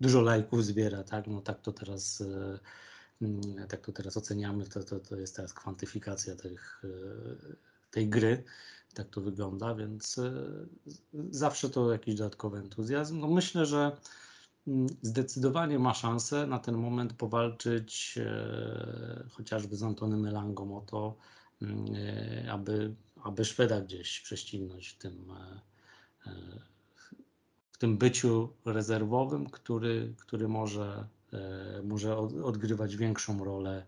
dużo 0.00 0.20
lajków 0.20 0.64
zbiera, 0.64 1.04
tak? 1.04 1.26
No 1.26 1.40
tak 1.40 1.60
to 1.60 1.72
teraz 1.72 2.22
mm, 3.22 3.68
tak 3.68 3.80
to 3.86 3.92
teraz 3.92 4.16
oceniamy, 4.16 4.66
to, 4.66 4.84
to, 4.84 5.00
to 5.00 5.16
jest 5.16 5.36
teraz 5.36 5.54
kwantyfikacja 5.54 6.36
tych, 6.36 6.82
tej 7.90 8.08
gry 8.08 8.44
tak 8.96 9.08
to 9.10 9.20
wygląda, 9.20 9.74
więc 9.74 10.18
e, 10.18 10.32
zawsze 11.30 11.70
to 11.70 11.92
jakiś 11.92 12.14
dodatkowy 12.14 12.58
entuzjazm. 12.58 13.20
No 13.20 13.28
myślę, 13.28 13.66
że 13.66 13.96
mm, 14.66 14.86
zdecydowanie 15.02 15.78
ma 15.78 15.94
szansę 15.94 16.46
na 16.46 16.58
ten 16.58 16.76
moment 16.76 17.12
powalczyć 17.12 18.18
e, 18.18 19.24
chociażby 19.32 19.76
z 19.76 19.82
Antonym 19.82 20.26
Elangą 20.26 20.76
o 20.76 20.80
to, 20.80 21.16
mm, 21.62 21.94
e, 21.94 22.52
aby, 22.52 22.94
aby 23.24 23.44
Szweda 23.44 23.80
gdzieś 23.80 24.20
prześcignąć 24.20 24.88
w 24.88 24.98
tym, 24.98 25.32
w 27.72 27.78
tym 27.78 27.98
byciu 27.98 28.48
rezerwowym, 28.64 29.50
który, 29.50 30.14
który 30.18 30.48
może, 30.48 31.06
może 31.84 32.16
odgrywać 32.18 32.96
większą 32.96 33.44
rolę 33.44 33.86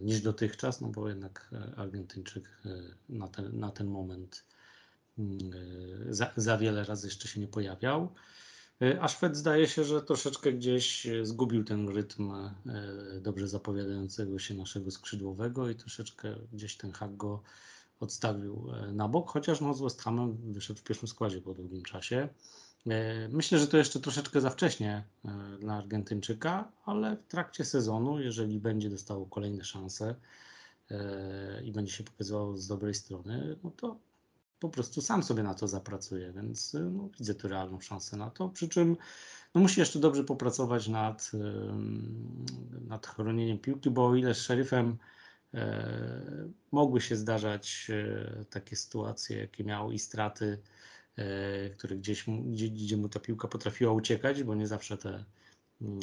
niż 0.00 0.20
dotychczas, 0.20 0.80
no 0.80 0.88
bo 0.88 1.08
jednak 1.08 1.50
e, 1.52 1.78
Argentyńczyk 1.78 2.48
e, 2.64 2.68
na 3.08 3.28
ten, 3.28 3.58
na 3.58 3.70
ten 3.70 3.86
moment 3.86 4.44
mm, 5.18 5.38
za, 6.08 6.32
za 6.36 6.58
wiele 6.58 6.84
razy 6.84 7.06
jeszcze 7.06 7.28
się 7.28 7.40
nie 7.40 7.48
pojawiał. 7.48 8.14
A 9.00 9.08
Szwed 9.08 9.36
zdaje 9.36 9.68
się, 9.68 9.84
że 9.84 10.02
troszeczkę 10.02 10.52
gdzieś 10.52 11.06
zgubił 11.22 11.64
ten 11.64 11.88
rytm 11.88 12.32
dobrze 13.20 13.48
zapowiadającego 13.48 14.38
się 14.38 14.54
naszego 14.54 14.90
skrzydłowego 14.90 15.70
i 15.70 15.74
troszeczkę 15.74 16.34
gdzieś 16.52 16.76
ten 16.76 16.92
hak 16.92 17.16
go 17.16 17.42
odstawił 18.00 18.72
na 18.92 19.08
bok, 19.08 19.30
chociaż 19.30 19.60
no 19.60 19.74
z 19.74 19.80
West 19.80 20.02
Hamem 20.02 20.52
wyszedł 20.52 20.80
w 20.80 20.82
pierwszym 20.82 21.08
składzie 21.08 21.40
po 21.40 21.54
długim 21.54 21.82
czasie. 21.82 22.28
E, 22.90 23.28
myślę, 23.28 23.58
że 23.58 23.66
to 23.66 23.76
jeszcze 23.76 24.00
troszeczkę 24.00 24.40
za 24.40 24.50
wcześnie 24.50 25.04
e, 25.24 25.58
dla 25.60 25.74
Argentyńczyka, 25.74 26.72
ale 26.84 27.16
w 27.16 27.26
trakcie 27.26 27.64
sezonu, 27.64 28.20
jeżeli 28.20 28.60
będzie 28.60 28.90
dostało 28.90 29.26
kolejne 29.26 29.64
szanse 29.64 30.14
e, 30.90 31.64
i 31.64 31.72
będzie 31.72 31.92
się 31.92 32.04
pokazywał 32.04 32.56
z 32.56 32.66
dobrej 32.66 32.94
strony, 32.94 33.56
no 33.64 33.70
to 33.70 33.96
po 34.60 34.68
prostu 34.68 35.02
sam 35.02 35.22
sobie 35.22 35.42
na 35.42 35.54
to 35.54 35.68
zapracuje, 35.68 36.32
więc 36.32 36.76
no, 36.92 37.08
widzę 37.18 37.34
tu 37.34 37.48
realną 37.48 37.80
szansę 37.80 38.16
na 38.16 38.30
to. 38.30 38.48
Przy 38.48 38.68
czym 38.68 38.96
no, 39.54 39.60
musi 39.60 39.80
jeszcze 39.80 39.98
dobrze 39.98 40.24
popracować 40.24 40.88
nad, 40.88 41.30
nad 42.88 43.06
chronieniem 43.06 43.58
piłki, 43.58 43.90
bo 43.90 44.06
o 44.06 44.14
ile 44.14 44.34
z 44.34 44.38
szeryfem 44.38 44.98
mogły 46.72 47.00
się 47.00 47.16
zdarzać 47.16 47.90
takie 48.50 48.76
sytuacje, 48.76 49.38
jakie 49.38 49.64
miał 49.64 49.92
i 49.92 49.98
straty 49.98 50.58
który 51.74 51.96
gdzieś 51.96 52.24
gdzie, 52.46 52.68
gdzie 52.68 52.96
mu 52.96 53.08
ta 53.08 53.20
piłka 53.20 53.48
potrafiła 53.48 53.92
uciekać, 53.92 54.42
bo 54.42 54.54
nie 54.54 54.66
zawsze 54.66 54.98
te 54.98 55.24
mm, 55.82 56.00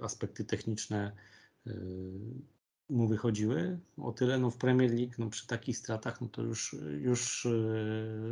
e, 0.00 0.04
aspekty 0.04 0.44
techniczne 0.44 1.12
e, 1.66 1.72
mu 2.90 3.08
wychodziły. 3.08 3.78
O 3.98 4.12
tyle 4.12 4.38
no 4.38 4.50
w 4.50 4.56
Premier 4.56 4.90
League 4.90 5.12
no 5.18 5.30
przy 5.30 5.46
takich 5.46 5.78
stratach 5.78 6.20
no 6.20 6.28
to 6.28 6.42
już, 6.42 6.76
już 7.00 7.46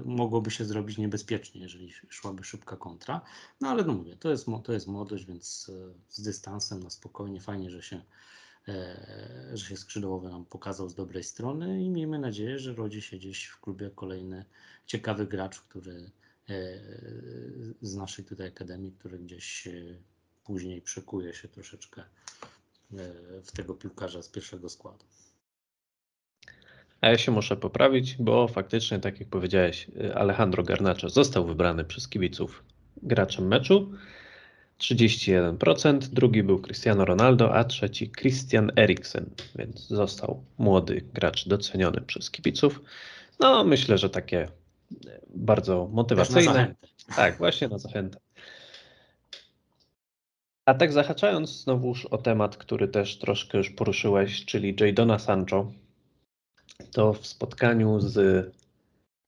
mogłoby 0.04 0.50
się 0.50 0.64
zrobić 0.64 0.98
niebezpiecznie, 0.98 1.60
jeżeli 1.60 1.92
szłaby 2.08 2.44
szybka 2.44 2.76
kontra. 2.76 3.20
No 3.60 3.68
ale 3.68 3.84
no 3.84 3.94
mówię, 3.94 4.16
to 4.16 4.30
jest, 4.30 4.46
to 4.64 4.72
jest 4.72 4.86
młodość, 4.86 5.24
więc 5.24 5.70
z 6.08 6.22
dystansem 6.22 6.82
na 6.82 6.90
spokojnie, 6.90 7.40
fajnie, 7.40 7.70
że 7.70 7.82
się 7.82 7.96
E, 7.96 8.02
że 9.54 9.66
się 9.66 9.76
skrzydłowy 9.76 10.28
nam 10.28 10.44
pokazał 10.44 10.88
z 10.88 10.94
dobrej 10.94 11.24
strony 11.24 11.82
i 11.82 11.90
miejmy 11.90 12.18
nadzieję, 12.18 12.58
że 12.58 12.74
rodzi 12.74 13.02
się 13.02 13.16
gdzieś 13.16 13.44
w 13.44 13.60
klubie 13.60 13.90
kolejny 13.94 14.44
ciekawy 14.86 15.26
gracz, 15.26 15.60
który 15.60 16.10
e, 16.48 16.80
z 17.82 17.96
naszej 17.96 18.24
tutaj 18.24 18.46
akademii, 18.46 18.92
który 18.92 19.18
gdzieś 19.18 19.68
później 20.44 20.82
przekuje 20.82 21.34
się 21.34 21.48
troszeczkę 21.48 22.02
e, 22.02 22.06
w 23.42 23.52
tego 23.52 23.74
piłkarza 23.74 24.22
z 24.22 24.28
pierwszego 24.28 24.68
składu. 24.68 25.04
A 27.00 27.08
ja 27.08 27.18
się 27.18 27.32
muszę 27.32 27.56
poprawić, 27.56 28.16
bo 28.18 28.48
faktycznie, 28.48 28.98
tak 28.98 29.20
jak 29.20 29.28
powiedziałeś, 29.28 29.86
Alejandro 30.14 30.62
Garnacho 30.62 31.08
został 31.08 31.46
wybrany 31.46 31.84
przez 31.84 32.08
kibiców 32.08 32.64
graczem 33.02 33.46
meczu. 33.46 33.92
31%, 34.78 35.98
drugi 35.98 36.42
był 36.42 36.58
Cristiano 36.58 37.04
Ronaldo, 37.04 37.54
a 37.54 37.64
trzeci 37.64 38.10
Christian 38.10 38.72
Eriksen, 38.76 39.30
więc 39.56 39.88
został 39.88 40.44
młody 40.58 41.04
gracz 41.14 41.48
doceniony 41.48 42.00
przez 42.00 42.30
kibiców. 42.30 42.80
No, 43.40 43.64
myślę, 43.64 43.98
że 43.98 44.10
takie 44.10 44.48
bardzo 45.34 45.88
motywacyjne. 45.92 46.74
Tak, 47.16 47.38
właśnie 47.38 47.68
na 47.68 47.78
zachętę. 47.78 48.18
A 50.66 50.74
tak 50.74 50.92
zahaczając 50.92 51.50
znowuż 51.50 52.06
o 52.06 52.18
temat, 52.18 52.56
który 52.56 52.88
też 52.88 53.18
troszkę 53.18 53.58
już 53.58 53.70
poruszyłeś, 53.70 54.44
czyli 54.44 54.76
Jadona 54.80 55.18
Sancho, 55.18 55.72
to 56.92 57.12
w 57.12 57.26
spotkaniu 57.26 58.00
z 58.00 58.46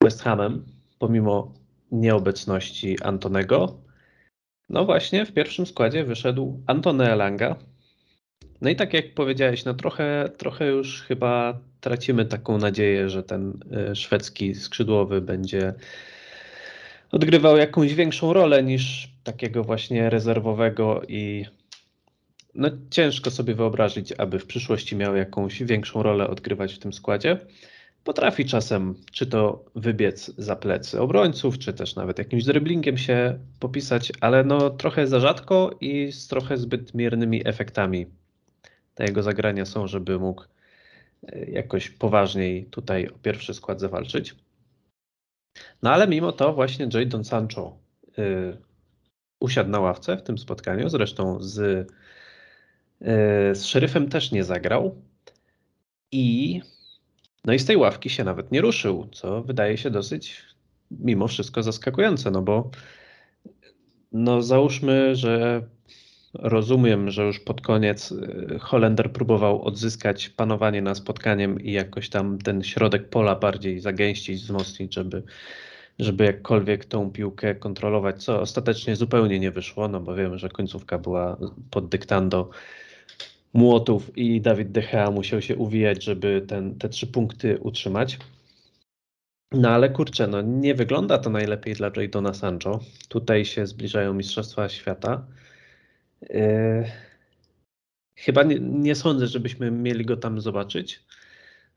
West 0.02 0.22
Hamem, 0.22 0.64
pomimo 0.98 1.52
nieobecności 1.92 3.02
Antonego, 3.02 3.86
no 4.68 4.85
właśnie, 4.85 5.26
w 5.26 5.33
pierwszym 5.33 5.66
składzie 5.66 6.05
wyszedł 6.05 6.62
Antony 6.66 7.12
Elanga. 7.12 7.57
No 8.61 8.70
i 8.70 8.76
tak 8.76 8.94
jak 8.94 9.14
powiedziałeś, 9.14 9.64
no 9.64 9.74
trochę, 9.74 10.31
trochę 10.37 10.66
już 10.66 11.02
chyba 11.02 11.59
tracimy 11.81 12.24
taką 12.24 12.59
nadzieję, 12.59 13.09
że 13.09 13.22
ten 13.22 13.61
e, 13.72 13.94
szwedzki 13.94 14.55
skrzydłowy 14.55 15.20
będzie 15.20 15.74
odgrywał 17.12 17.57
jakąś 17.57 17.94
większą 17.94 18.33
rolę 18.33 18.62
niż 18.62 19.09
takiego 19.24 19.64
właśnie 19.64 20.11
rezerwowego 20.11 21.02
i 21.09 21.44
no 22.55 22.68
ciężko 22.90 23.31
sobie 23.31 23.55
wyobrazić, 23.55 24.12
aby 24.12 24.38
w 24.38 24.46
przyszłości 24.46 24.96
miał 24.96 25.16
jakąś 25.16 25.62
większą 25.62 26.02
rolę 26.02 26.29
odgrywać 26.29 26.74
w 26.74 26.79
tym 26.79 26.92
składzie 26.92 27.38
potrafi 28.06 28.44
czasem 28.44 28.94
czy 29.12 29.26
to 29.26 29.64
wybiec 29.74 30.32
za 30.38 30.56
plecy 30.56 31.00
obrońców, 31.00 31.58
czy 31.58 31.72
też 31.72 31.96
nawet 31.96 32.18
jakimś 32.18 32.44
driblingiem 32.44 32.98
się 32.98 33.38
popisać, 33.60 34.12
ale 34.20 34.44
no 34.44 34.70
trochę 34.70 35.06
za 35.06 35.20
rzadko 35.20 35.70
i 35.80 36.12
z 36.12 36.28
trochę 36.28 36.56
zbyt 36.56 36.94
miernymi 36.94 37.48
efektami 37.48 38.06
te 38.94 39.04
jego 39.04 39.22
zagrania 39.22 39.64
są, 39.64 39.86
żeby 39.86 40.18
mógł 40.18 40.42
e, 40.42 41.50
jakoś 41.50 41.90
poważniej 41.90 42.64
tutaj 42.64 43.08
o 43.08 43.18
pierwszy 43.18 43.54
skład 43.54 43.80
zawalczyć. 43.80 44.34
No 45.82 45.92
ale 45.92 46.08
mimo 46.08 46.32
to 46.32 46.52
właśnie 46.52 46.88
Jadon 46.94 47.24
Sancho 47.24 47.76
y, 48.18 48.56
usiadł 49.40 49.70
na 49.70 49.80
ławce 49.80 50.16
w 50.16 50.22
tym 50.22 50.38
spotkaniu, 50.38 50.88
zresztą 50.88 51.40
z, 51.40 51.58
y, 51.58 51.86
z 53.54 53.64
szeryfem 53.64 54.08
też 54.08 54.32
nie 54.32 54.44
zagrał. 54.44 55.02
I 56.12 56.60
no 57.46 57.52
i 57.52 57.59
z 57.59 57.64
tej 57.64 57.76
ławki 57.76 58.11
się 58.11 58.24
nawet 58.24 58.52
nie 58.52 58.61
ruszył, 58.61 59.09
co 59.12 59.42
wydaje 59.42 59.76
się 59.76 59.90
dosyć 59.90 60.42
mimo 60.90 61.28
wszystko 61.28 61.62
zaskakujące, 61.62 62.30
no 62.30 62.42
bo 62.42 62.70
no 64.12 64.42
załóżmy, 64.42 65.16
że 65.16 65.62
rozumiem, 66.35 67.11
że 67.11 67.22
już 67.22 67.40
pod 67.40 67.61
koniec 67.61 68.12
y, 68.12 68.59
Holender 68.61 69.12
próbował 69.12 69.62
odzyskać 69.62 70.28
panowanie 70.28 70.82
nad 70.82 70.98
spotkaniem 70.98 71.61
i 71.61 71.72
jakoś 71.72 72.09
tam 72.09 72.38
ten 72.38 72.62
środek 72.62 73.09
pola 73.09 73.37
bardziej 73.37 73.80
zagęścić, 73.80 74.42
wzmocnić, 74.42 74.94
żeby, 74.94 75.22
żeby 75.98 76.24
jakkolwiek 76.24 76.85
tą 76.85 77.11
piłkę 77.11 77.54
kontrolować, 77.54 78.24
co 78.24 78.40
ostatecznie 78.40 78.96
zupełnie 78.96 79.38
nie 79.38 79.50
wyszło, 79.50 79.88
no 79.88 80.00
bo 80.00 80.14
wiemy, 80.14 80.38
że 80.38 80.48
końcówka 80.48 80.98
była 80.98 81.37
pod 81.70 81.88
dyktando 81.88 82.50
młotów 83.56 84.18
i 84.18 84.40
Dawid 84.40 84.72
De 84.72 84.82
Gea 84.82 85.10
musiał 85.10 85.42
się 85.42 85.56
uwijać, 85.56 86.04
żeby 86.04 86.44
ten, 86.48 86.78
te 86.78 86.88
trzy 86.88 87.06
punkty 87.06 87.58
utrzymać. 87.58 88.18
No 89.52 89.70
ale 89.70 89.90
kurczę, 89.90 90.26
no 90.26 90.42
nie 90.42 90.74
wygląda 90.74 91.18
to 91.18 91.30
najlepiej 91.30 91.74
dla 91.74 91.90
Jadona 91.96 92.34
Sancho. 92.34 92.80
Tutaj 93.08 93.44
się 93.44 93.66
zbliżają 93.66 94.14
Mistrzostwa 94.14 94.68
Świata. 94.68 95.26
Yy, 96.22 96.84
chyba 98.16 98.42
nie, 98.42 98.60
nie, 98.60 98.94
sądzę, 98.94 99.26
żebyśmy 99.26 99.70
mieli 99.70 100.04
go 100.04 100.16
tam 100.16 100.40
zobaczyć. 100.40 101.04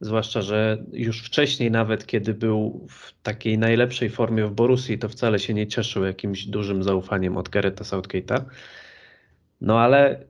Zwłaszcza, 0.01 0.41
że 0.41 0.85
już 0.93 1.23
wcześniej, 1.23 1.71
nawet 1.71 2.05
kiedy 2.05 2.33
był 2.33 2.87
w 2.89 3.21
takiej 3.23 3.57
najlepszej 3.57 4.09
formie 4.09 4.45
w 4.45 4.51
Borussii, 4.51 4.99
to 4.99 5.09
wcale 5.09 5.39
się 5.39 5.53
nie 5.53 5.67
cieszył 5.67 6.03
jakimś 6.03 6.45
dużym 6.45 6.83
zaufaniem 6.83 7.37
od 7.37 7.49
Gareta 7.49 7.83
Southgate'a. 7.83 8.45
No 9.61 9.79
ale 9.79 10.28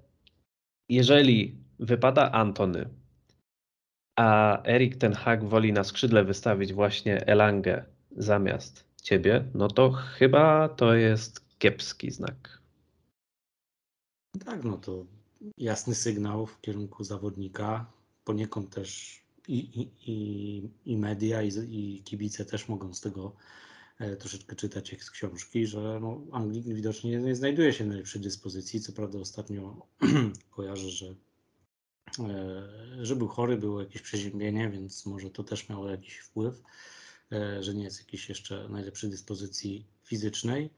jeżeli 0.90 1.58
wypada 1.80 2.32
Antony, 2.32 2.90
a 4.16 4.62
Erik 4.64 4.96
ten 4.96 5.14
Hag 5.14 5.44
woli 5.44 5.74
na 5.74 5.84
skrzydle 5.84 6.24
wystawić 6.24 6.74
właśnie 6.74 7.28
Elangę 7.28 7.86
zamiast 8.12 8.86
ciebie, 9.02 9.46
no 9.54 9.68
to 9.68 9.92
chyba 9.92 10.70
to 10.70 10.94
jest 10.94 11.58
kiepski 11.58 12.12
znak. 12.12 12.60
Tak, 14.46 14.64
no 14.64 14.78
to 14.78 15.06
jasny 15.58 15.96
sygnał 15.96 16.46
w 16.46 16.62
kierunku 16.62 17.04
zawodnika. 17.04 17.86
Poniekąd 18.24 18.70
też 18.70 19.20
i, 19.48 19.58
i, 19.58 19.90
i, 20.12 20.70
i 20.86 20.98
media, 20.98 21.42
i, 21.42 21.50
i 21.72 22.04
kibice 22.04 22.46
też 22.46 22.68
mogą 22.68 22.94
z 22.94 23.02
tego 23.02 23.36
troszeczkę 24.20 24.56
czytać 24.56 24.92
jak 24.92 25.04
z 25.04 25.12
książki, 25.12 25.68
że 25.68 26.00
no, 26.02 26.22
Anglik 26.32 26.66
widocznie 26.66 27.18
nie 27.18 27.36
znajduje 27.36 27.74
się 27.74 27.84
w 27.84 27.88
najlepszej 27.88 28.22
dyspozycji. 28.22 28.82
Co 28.82 28.94
prawda 28.94 29.20
ostatnio 29.20 29.88
kojarzę, 30.56 30.90
że 30.90 31.16
E, 32.20 33.06
że 33.06 33.16
był 33.16 33.28
chory, 33.28 33.58
było 33.58 33.80
jakieś 33.80 34.02
przeziębienie, 34.02 34.70
więc 34.70 35.06
może 35.06 35.30
to 35.30 35.44
też 35.44 35.70
miało 35.70 35.90
jakiś 35.90 36.18
wpływ, 36.18 36.62
e, 37.32 37.64
że 37.64 37.74
nie 37.74 37.84
jest 37.84 38.00
jakiejś 38.00 38.30
jeszcze 38.30 38.70
najlepszej 38.70 39.10
dyspozycji 39.10 39.86
fizycznej. 40.04 40.70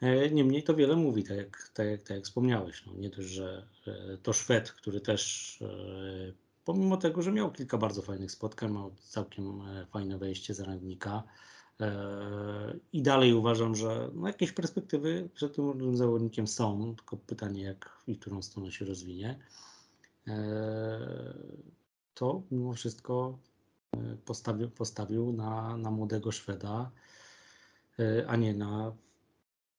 E, 0.00 0.30
niemniej 0.30 0.62
to 0.62 0.74
wiele 0.74 0.96
mówi, 0.96 1.24
tak 1.24 1.36
jak, 1.36 1.70
tak 1.74 1.86
jak, 1.86 2.02
tak 2.02 2.16
jak 2.16 2.24
wspomniałeś. 2.24 2.86
No, 2.86 2.92
nie 2.94 3.10
dość, 3.10 3.28
że 3.28 3.66
to 4.22 4.32
Szwed, 4.32 4.72
który 4.72 5.00
też 5.00 5.58
pomimo 6.64 6.96
tego, 6.96 7.22
że 7.22 7.32
miał 7.32 7.52
kilka 7.52 7.78
bardzo 7.78 8.02
fajnych 8.02 8.30
spotkań, 8.30 8.72
miał 8.72 8.94
całkiem 9.02 9.60
fajne 9.90 10.18
wejście 10.18 10.54
zarębnika. 10.54 11.22
I 12.92 13.02
dalej 13.02 13.34
uważam, 13.34 13.74
że 13.74 14.10
no 14.14 14.26
jakieś 14.26 14.52
perspektywy 14.52 15.28
przed 15.34 15.56
tym 15.56 15.96
zawodnikiem 15.96 16.46
są, 16.46 16.94
tylko 16.96 17.16
pytanie, 17.16 17.62
jak 17.62 17.98
i 18.06 18.18
którą 18.18 18.42
stronę 18.42 18.72
się 18.72 18.84
rozwinie. 18.84 19.38
E, 20.28 21.34
to 22.14 22.42
mimo 22.50 22.72
wszystko 22.72 23.38
e, 23.92 24.16
postawił, 24.24 24.70
postawił 24.70 25.32
na, 25.32 25.76
na 25.76 25.90
młodego 25.90 26.32
Szweda, 26.32 26.90
e, 27.98 28.26
a 28.28 28.36
nie 28.36 28.54
na 28.54 28.92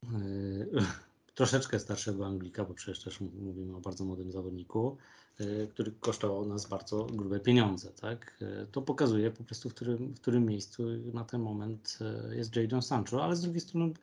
troszeczkę 1.35 1.79
starszego 1.79 2.25
Anglika, 2.25 2.65
bo 2.65 2.73
przecież 2.73 3.03
też 3.03 3.21
mówimy 3.21 3.75
o 3.75 3.79
bardzo 3.79 4.05
młodym 4.05 4.31
zawodniku, 4.31 4.97
który 5.69 5.91
kosztował 5.91 6.45
nas 6.45 6.65
bardzo 6.65 7.03
grube 7.05 7.39
pieniądze. 7.39 7.91
Tak? 7.91 8.43
To 8.71 8.81
pokazuje 8.81 9.31
po 9.31 9.43
prostu, 9.43 9.69
w 9.69 9.73
którym, 9.73 10.13
w 10.13 10.19
którym 10.21 10.45
miejscu 10.45 10.83
na 11.13 11.23
ten 11.23 11.41
moment 11.41 11.99
jest 12.31 12.55
Jadon 12.55 12.81
Sancho, 12.81 13.23
ale 13.23 13.35
z 13.35 13.41
drugiej 13.41 13.61
strony 13.61 13.93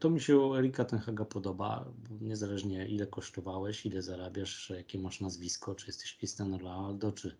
to 0.00 0.10
mi 0.10 0.20
się 0.20 0.54
Erika 0.58 0.84
Tenhaga 0.84 1.24
podoba, 1.24 1.84
niezależnie 2.20 2.88
ile 2.88 3.06
kosztowałeś, 3.06 3.86
ile 3.86 4.02
zarabiasz, 4.02 4.70
jakie 4.70 4.98
masz 4.98 5.20
nazwisko, 5.20 5.74
czy 5.74 5.86
jesteś 5.86 6.16
Cristiano 6.16 6.58
Ronaldo, 6.58 7.12
czy, 7.12 7.36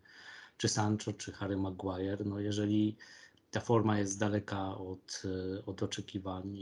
czy 0.56 0.68
Sancho, 0.68 1.12
czy 1.12 1.32
Harry 1.32 1.56
Maguire, 1.56 2.26
no 2.26 2.40
jeżeli 2.40 2.96
ta 3.50 3.60
forma 3.60 3.98
jest 3.98 4.18
daleka 4.18 4.78
od, 4.78 5.22
od 5.66 5.82
oczekiwań, 5.82 6.58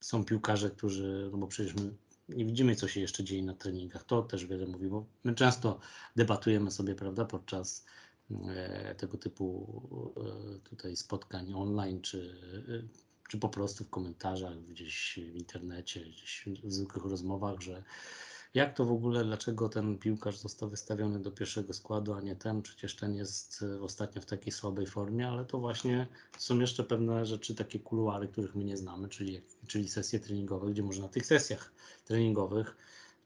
są 0.00 0.24
piłkarze, 0.24 0.70
którzy, 0.70 1.28
no 1.32 1.38
bo 1.38 1.46
przecież 1.46 1.74
my 1.74 1.92
nie 2.28 2.44
widzimy, 2.44 2.76
co 2.76 2.88
się 2.88 3.00
jeszcze 3.00 3.24
dzieje 3.24 3.42
na 3.42 3.54
treningach, 3.54 4.04
to 4.04 4.22
też 4.22 4.46
wiele 4.46 4.66
mówi, 4.66 4.88
bo 4.88 5.06
my 5.24 5.34
często 5.34 5.80
debatujemy 6.16 6.70
sobie, 6.70 6.94
prawda, 6.94 7.24
podczas 7.24 7.84
e, 8.46 8.94
tego 8.94 9.18
typu 9.18 10.62
tutaj 10.64 10.96
spotkań 10.96 11.52
online, 11.54 12.00
czy 12.00 12.40
czy 13.28 13.38
po 13.38 13.48
prostu 13.48 13.84
w 13.84 13.90
komentarzach, 13.90 14.64
gdzieś 14.64 15.20
w 15.32 15.36
internecie, 15.36 16.00
gdzieś 16.00 16.48
w 16.64 16.72
zwykłych 16.72 17.04
rozmowach, 17.04 17.60
że 17.60 17.84
jak 18.54 18.76
to 18.76 18.84
w 18.84 18.92
ogóle, 18.92 19.24
dlaczego 19.24 19.68
ten 19.68 19.98
piłkarz 19.98 20.38
został 20.38 20.68
wystawiony 20.68 21.18
do 21.18 21.30
pierwszego 21.30 21.72
składu, 21.72 22.12
a 22.12 22.20
nie 22.20 22.36
ten? 22.36 22.62
Przecież 22.62 22.96
ten 22.96 23.14
jest 23.14 23.62
e, 23.62 23.82
ostatnio 23.82 24.22
w 24.22 24.26
takiej 24.26 24.52
słabej 24.52 24.86
formie, 24.86 25.28
ale 25.28 25.44
to 25.44 25.58
właśnie 25.58 26.06
są 26.38 26.58
jeszcze 26.58 26.84
pewne 26.84 27.26
rzeczy, 27.26 27.54
takie 27.54 27.80
kuluary, 27.80 28.28
których 28.28 28.54
my 28.54 28.64
nie 28.64 28.76
znamy, 28.76 29.08
czyli, 29.08 29.42
czyli 29.66 29.88
sesje 29.88 30.20
treningowe, 30.20 30.70
gdzie 30.70 30.82
może 30.82 31.02
na 31.02 31.08
tych 31.08 31.26
sesjach 31.26 31.72
treningowych 32.04 32.76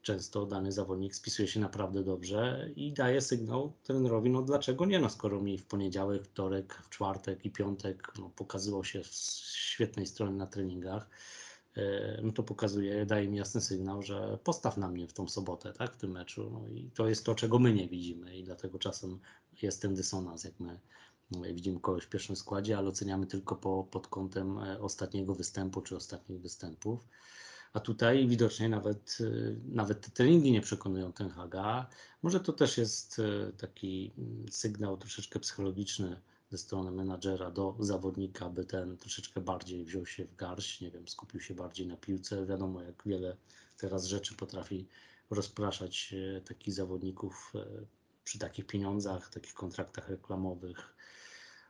często 0.03 0.45
dany 0.45 0.71
zawodnik 0.71 1.15
spisuje 1.15 1.47
się 1.47 1.59
naprawdę 1.59 2.03
dobrze 2.03 2.69
i 2.75 2.93
daje 2.93 3.21
sygnał 3.21 3.73
trenerowi, 3.83 4.29
no 4.29 4.41
dlaczego 4.41 4.85
nie, 4.85 4.99
no 4.99 5.09
skoro 5.09 5.41
mi 5.41 5.57
w 5.57 5.65
poniedziałek, 5.65 6.23
wtorek, 6.23 6.73
w 6.83 6.89
czwartek 6.89 7.45
i 7.45 7.51
piątek 7.51 8.13
no, 8.19 8.29
pokazywał 8.35 8.83
się 8.83 9.03
z 9.03 9.43
świetnej 9.45 10.07
strony 10.07 10.37
na 10.37 10.47
treningach, 10.47 11.09
no 12.23 12.31
to 12.31 12.43
pokazuje, 12.43 13.05
daje 13.05 13.27
mi 13.27 13.37
jasny 13.37 13.61
sygnał, 13.61 14.01
że 14.01 14.37
postaw 14.43 14.77
na 14.77 14.87
mnie 14.87 15.07
w 15.07 15.13
tą 15.13 15.27
sobotę, 15.27 15.73
tak, 15.73 15.93
w 15.93 15.97
tym 15.97 16.11
meczu. 16.11 16.49
No 16.53 16.67
i 16.67 16.91
to 16.95 17.07
jest 17.07 17.25
to, 17.25 17.35
czego 17.35 17.59
my 17.59 17.73
nie 17.73 17.87
widzimy 17.87 18.37
i 18.37 18.43
dlatego 18.43 18.79
czasem 18.79 19.19
jest 19.61 19.81
ten 19.81 19.95
dysonans, 19.95 20.43
jak 20.43 20.59
my 20.59 20.79
no, 21.31 21.41
widzimy 21.53 21.79
kogoś 21.79 22.03
w 22.03 22.09
pierwszym 22.09 22.35
składzie, 22.35 22.77
ale 22.77 22.89
oceniamy 22.89 23.27
tylko 23.27 23.55
po, 23.55 23.83
pod 23.83 24.07
kątem 24.07 24.57
e, 24.57 24.79
ostatniego 24.79 25.35
występu 25.35 25.81
czy 25.81 25.95
ostatnich 25.95 26.41
występów. 26.41 26.99
A 27.73 27.79
tutaj 27.79 28.27
widocznie 28.27 28.69
nawet, 28.69 29.17
y, 29.21 29.55
nawet 29.65 30.01
te 30.01 30.11
treningi 30.11 30.51
nie 30.51 30.61
przekonują 30.61 31.13
Ten 31.13 31.29
Haga. 31.29 31.89
Może 32.21 32.39
to 32.39 32.53
też 32.53 32.77
jest 32.77 33.21
taki 33.57 34.13
mm, 34.17 34.45
sygnał 34.51 34.97
troszeczkę 34.97 35.39
psychologiczny 35.39 36.21
ze 36.53 36.57
strony 36.57 36.91
menadżera 36.91 37.51
do 37.51 37.75
zawodnika, 37.79 38.49
by 38.49 38.65
ten 38.65 38.97
troszeczkę 38.97 39.41
bardziej 39.41 39.85
wziął 39.85 40.05
się 40.05 40.25
w 40.25 40.35
garść, 40.35 40.81
nie 40.81 40.91
wiem, 40.91 41.07
skupił 41.07 41.41
się 41.41 41.53
bardziej 41.53 41.87
na 41.87 41.97
piłce. 41.97 42.45
Wiadomo, 42.45 42.81
jak 42.81 43.03
wiele 43.05 43.37
teraz 43.77 44.05
rzeczy 44.05 44.35
potrafi 44.35 44.87
rozpraszać 45.29 46.13
y, 46.13 46.41
takich 46.45 46.73
zawodników 46.73 47.53
przy 48.23 48.39
takich 48.39 48.65
pieniądzach, 48.67 49.29
takich 49.29 49.53
kontraktach 49.53 50.09
reklamowych, 50.09 50.95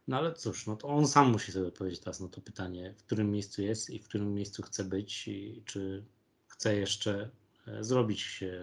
no 0.08 0.18
ale 0.18 0.34
cóż, 0.34 0.68
no 0.68 0.76
to 0.76 0.88
on 0.88 1.08
sam 1.08 1.32
musi 1.32 1.52
sobie 1.52 1.68
odpowiedzieć 1.68 2.00
teraz 2.00 2.20
na 2.20 2.28
to 2.28 2.42
pytanie, 2.42 2.94
w 2.98 3.04
którym 3.04 3.32
miejscu 3.32 3.62
jest 3.62 3.90
i 3.90 4.00
w 4.00 4.08
którym 4.08 4.34
miejscu 4.34 4.64
chce 4.64 4.84
być 4.84 5.28
i 5.28 5.64
czy 5.66 6.04
chce 6.48 6.76
jeszcze 6.76 7.30
e, 7.68 7.84
zrobić 7.84 8.44
e, 8.44 8.54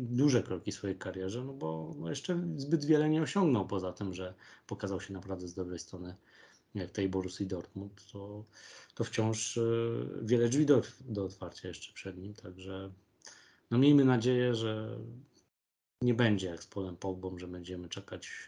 duże 0.00 0.42
kroki 0.42 0.72
w 0.72 0.74
swojej 0.74 0.96
karierze, 0.96 1.44
no 1.44 1.52
bo 1.52 1.94
no 1.98 2.10
jeszcze 2.10 2.42
zbyt 2.56 2.84
wiele 2.84 3.08
nie 3.08 3.22
osiągnął 3.22 3.66
poza 3.66 3.92
tym, 3.92 4.14
że 4.14 4.34
pokazał 4.66 5.00
się 5.00 5.12
naprawdę 5.12 5.48
z 5.48 5.54
dobrej 5.54 5.78
strony 5.78 6.14
jak 6.74 6.90
tej 6.90 7.08
Borussii 7.08 7.46
Dortmund, 7.46 8.12
to, 8.12 8.44
to 8.94 9.04
wciąż 9.04 9.58
e, 9.58 9.62
wiele 10.22 10.48
drzwi 10.48 10.66
do, 10.66 10.82
do 11.00 11.24
otwarcia 11.24 11.68
jeszcze 11.68 11.92
przed 11.92 12.18
nim, 12.18 12.34
także 12.34 12.90
no 13.70 13.78
miejmy 13.78 14.04
nadzieję, 14.04 14.54
że 14.54 14.98
nie 16.02 16.14
będzie 16.14 16.46
jak 16.46 16.62
z 16.62 16.66
Polem 16.66 16.96
Pogbą, 16.96 17.38
że 17.38 17.48
będziemy 17.48 17.88
czekać 17.88 18.46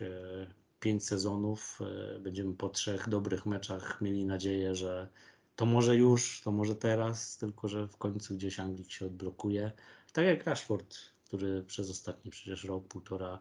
pięć 0.82 1.04
sezonów, 1.04 1.78
e, 1.80 2.18
będziemy 2.18 2.54
po 2.54 2.68
trzech 2.68 3.08
dobrych 3.08 3.46
meczach 3.46 4.00
mieli 4.00 4.24
nadzieję, 4.24 4.74
że 4.74 5.08
to 5.56 5.66
może 5.66 5.96
już, 5.96 6.40
to 6.44 6.52
może 6.52 6.76
teraz, 6.76 7.38
tylko 7.38 7.68
że 7.68 7.88
w 7.88 7.96
końcu 7.96 8.34
gdzieś 8.34 8.60
Anglik 8.60 8.90
się 8.90 9.06
odblokuje. 9.06 9.72
Tak 10.12 10.24
jak 10.24 10.44
Rashford, 10.44 10.96
który 11.32 11.62
przez 11.62 11.90
ostatni 11.90 12.30
przecież 12.30 12.64
rok, 12.64 12.88
półtora 12.88 13.38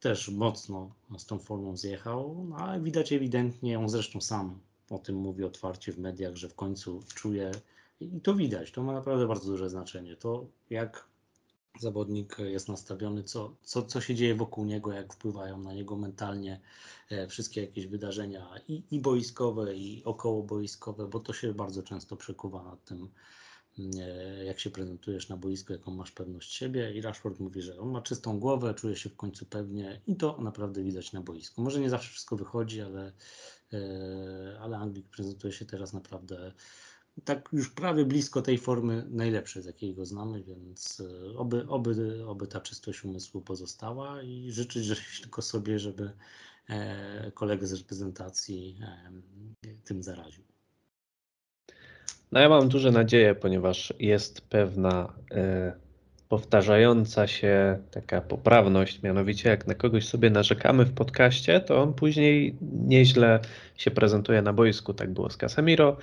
też 0.00 0.28
mocno 0.28 0.94
z 1.18 1.26
tą 1.26 1.38
formą 1.38 1.76
zjechał, 1.76 2.46
no, 2.48 2.56
ale 2.56 2.80
widać 2.80 3.12
ewidentnie, 3.12 3.78
on 3.78 3.88
zresztą 3.88 4.20
sam 4.20 4.60
o 4.90 4.98
tym 4.98 5.16
mówi 5.16 5.44
otwarcie 5.44 5.92
w 5.92 5.98
mediach, 5.98 6.36
że 6.36 6.48
w 6.48 6.54
końcu 6.54 7.02
czuje 7.14 7.50
i 8.00 8.20
to 8.20 8.34
widać, 8.34 8.72
to 8.72 8.82
ma 8.82 8.92
naprawdę 8.92 9.26
bardzo 9.26 9.50
duże 9.50 9.70
znaczenie. 9.70 10.16
To 10.16 10.46
jak 10.70 11.08
zawodnik 11.80 12.36
jest 12.38 12.68
nastawiony, 12.68 13.22
co, 13.22 13.56
co, 13.62 13.82
co 13.82 14.00
się 14.00 14.14
dzieje 14.14 14.34
wokół 14.34 14.64
niego, 14.64 14.92
jak 14.92 15.14
wpływają 15.14 15.58
na 15.58 15.72
niego 15.72 15.96
mentalnie 15.96 16.60
e, 17.10 17.26
wszystkie 17.26 17.60
jakieś 17.60 17.86
wydarzenia 17.86 18.50
i, 18.68 18.82
i 18.90 19.00
boiskowe, 19.00 19.76
i 19.76 20.04
okołoboiskowe, 20.04 21.06
bo 21.06 21.20
to 21.20 21.32
się 21.32 21.54
bardzo 21.54 21.82
często 21.82 22.16
przekuwa 22.16 22.62
nad 22.62 22.84
tym, 22.84 23.08
jak 24.44 24.60
się 24.60 24.70
prezentujesz 24.70 25.28
na 25.28 25.36
boisku, 25.36 25.72
jaką 25.72 25.90
masz 25.90 26.12
pewność 26.12 26.54
siebie. 26.54 26.92
I 26.94 27.00
Rashford 27.00 27.40
mówi, 27.40 27.62
że 27.62 27.78
on 27.78 27.90
ma 27.90 28.02
czystą 28.02 28.40
głowę, 28.40 28.74
czuje 28.74 28.96
się 28.96 29.10
w 29.10 29.16
końcu 29.16 29.46
pewnie 29.46 30.00
i 30.06 30.16
to 30.16 30.38
naprawdę 30.40 30.82
widać 30.82 31.12
na 31.12 31.20
boisku. 31.20 31.62
Może 31.62 31.80
nie 31.80 31.90
zawsze 31.90 32.10
wszystko 32.10 32.36
wychodzi, 32.36 32.80
ale, 32.80 33.12
e, 33.72 34.58
ale 34.60 34.76
Anglik 34.76 35.06
prezentuje 35.08 35.52
się 35.52 35.64
teraz 35.64 35.92
naprawdę 35.92 36.52
tak 37.24 37.48
już 37.52 37.70
prawie 37.70 38.04
blisko 38.04 38.42
tej 38.42 38.58
formy 38.58 39.06
najlepszej, 39.10 39.62
z 39.62 39.66
jakiej 39.66 39.94
go 39.94 40.06
znamy, 40.06 40.42
więc 40.42 41.00
e, 41.00 41.38
oby, 41.38 41.68
oby, 41.68 42.24
oby 42.26 42.46
ta 42.46 42.60
czystość 42.60 43.04
umysłu 43.04 43.40
pozostała 43.40 44.22
i 44.22 44.52
życzyć 44.52 44.84
że 44.84 44.96
tylko 45.22 45.42
sobie, 45.42 45.78
żeby 45.78 46.12
e, 46.68 47.32
kolegę 47.32 47.66
z 47.66 47.72
reprezentacji 47.72 48.78
e, 48.82 49.72
tym 49.84 50.02
zaraził. 50.02 50.49
No 52.32 52.40
ja 52.40 52.48
mam 52.48 52.68
duże 52.68 52.90
nadzieję, 52.90 53.34
ponieważ 53.34 53.94
jest 53.98 54.40
pewna 54.40 55.12
powtarzająca 56.30 57.26
się 57.26 57.78
taka 57.90 58.20
poprawność, 58.20 59.02
mianowicie 59.02 59.48
jak 59.48 59.66
na 59.66 59.74
kogoś 59.74 60.08
sobie 60.08 60.30
narzekamy 60.30 60.84
w 60.84 60.92
podcaście, 60.92 61.60
to 61.60 61.82
on 61.82 61.94
później 61.94 62.56
nieźle 62.72 63.40
się 63.76 63.90
prezentuje 63.90 64.42
na 64.42 64.52
boisku. 64.52 64.94
Tak 64.94 65.12
było 65.12 65.30
z 65.30 65.36
Casemiro, 65.36 65.96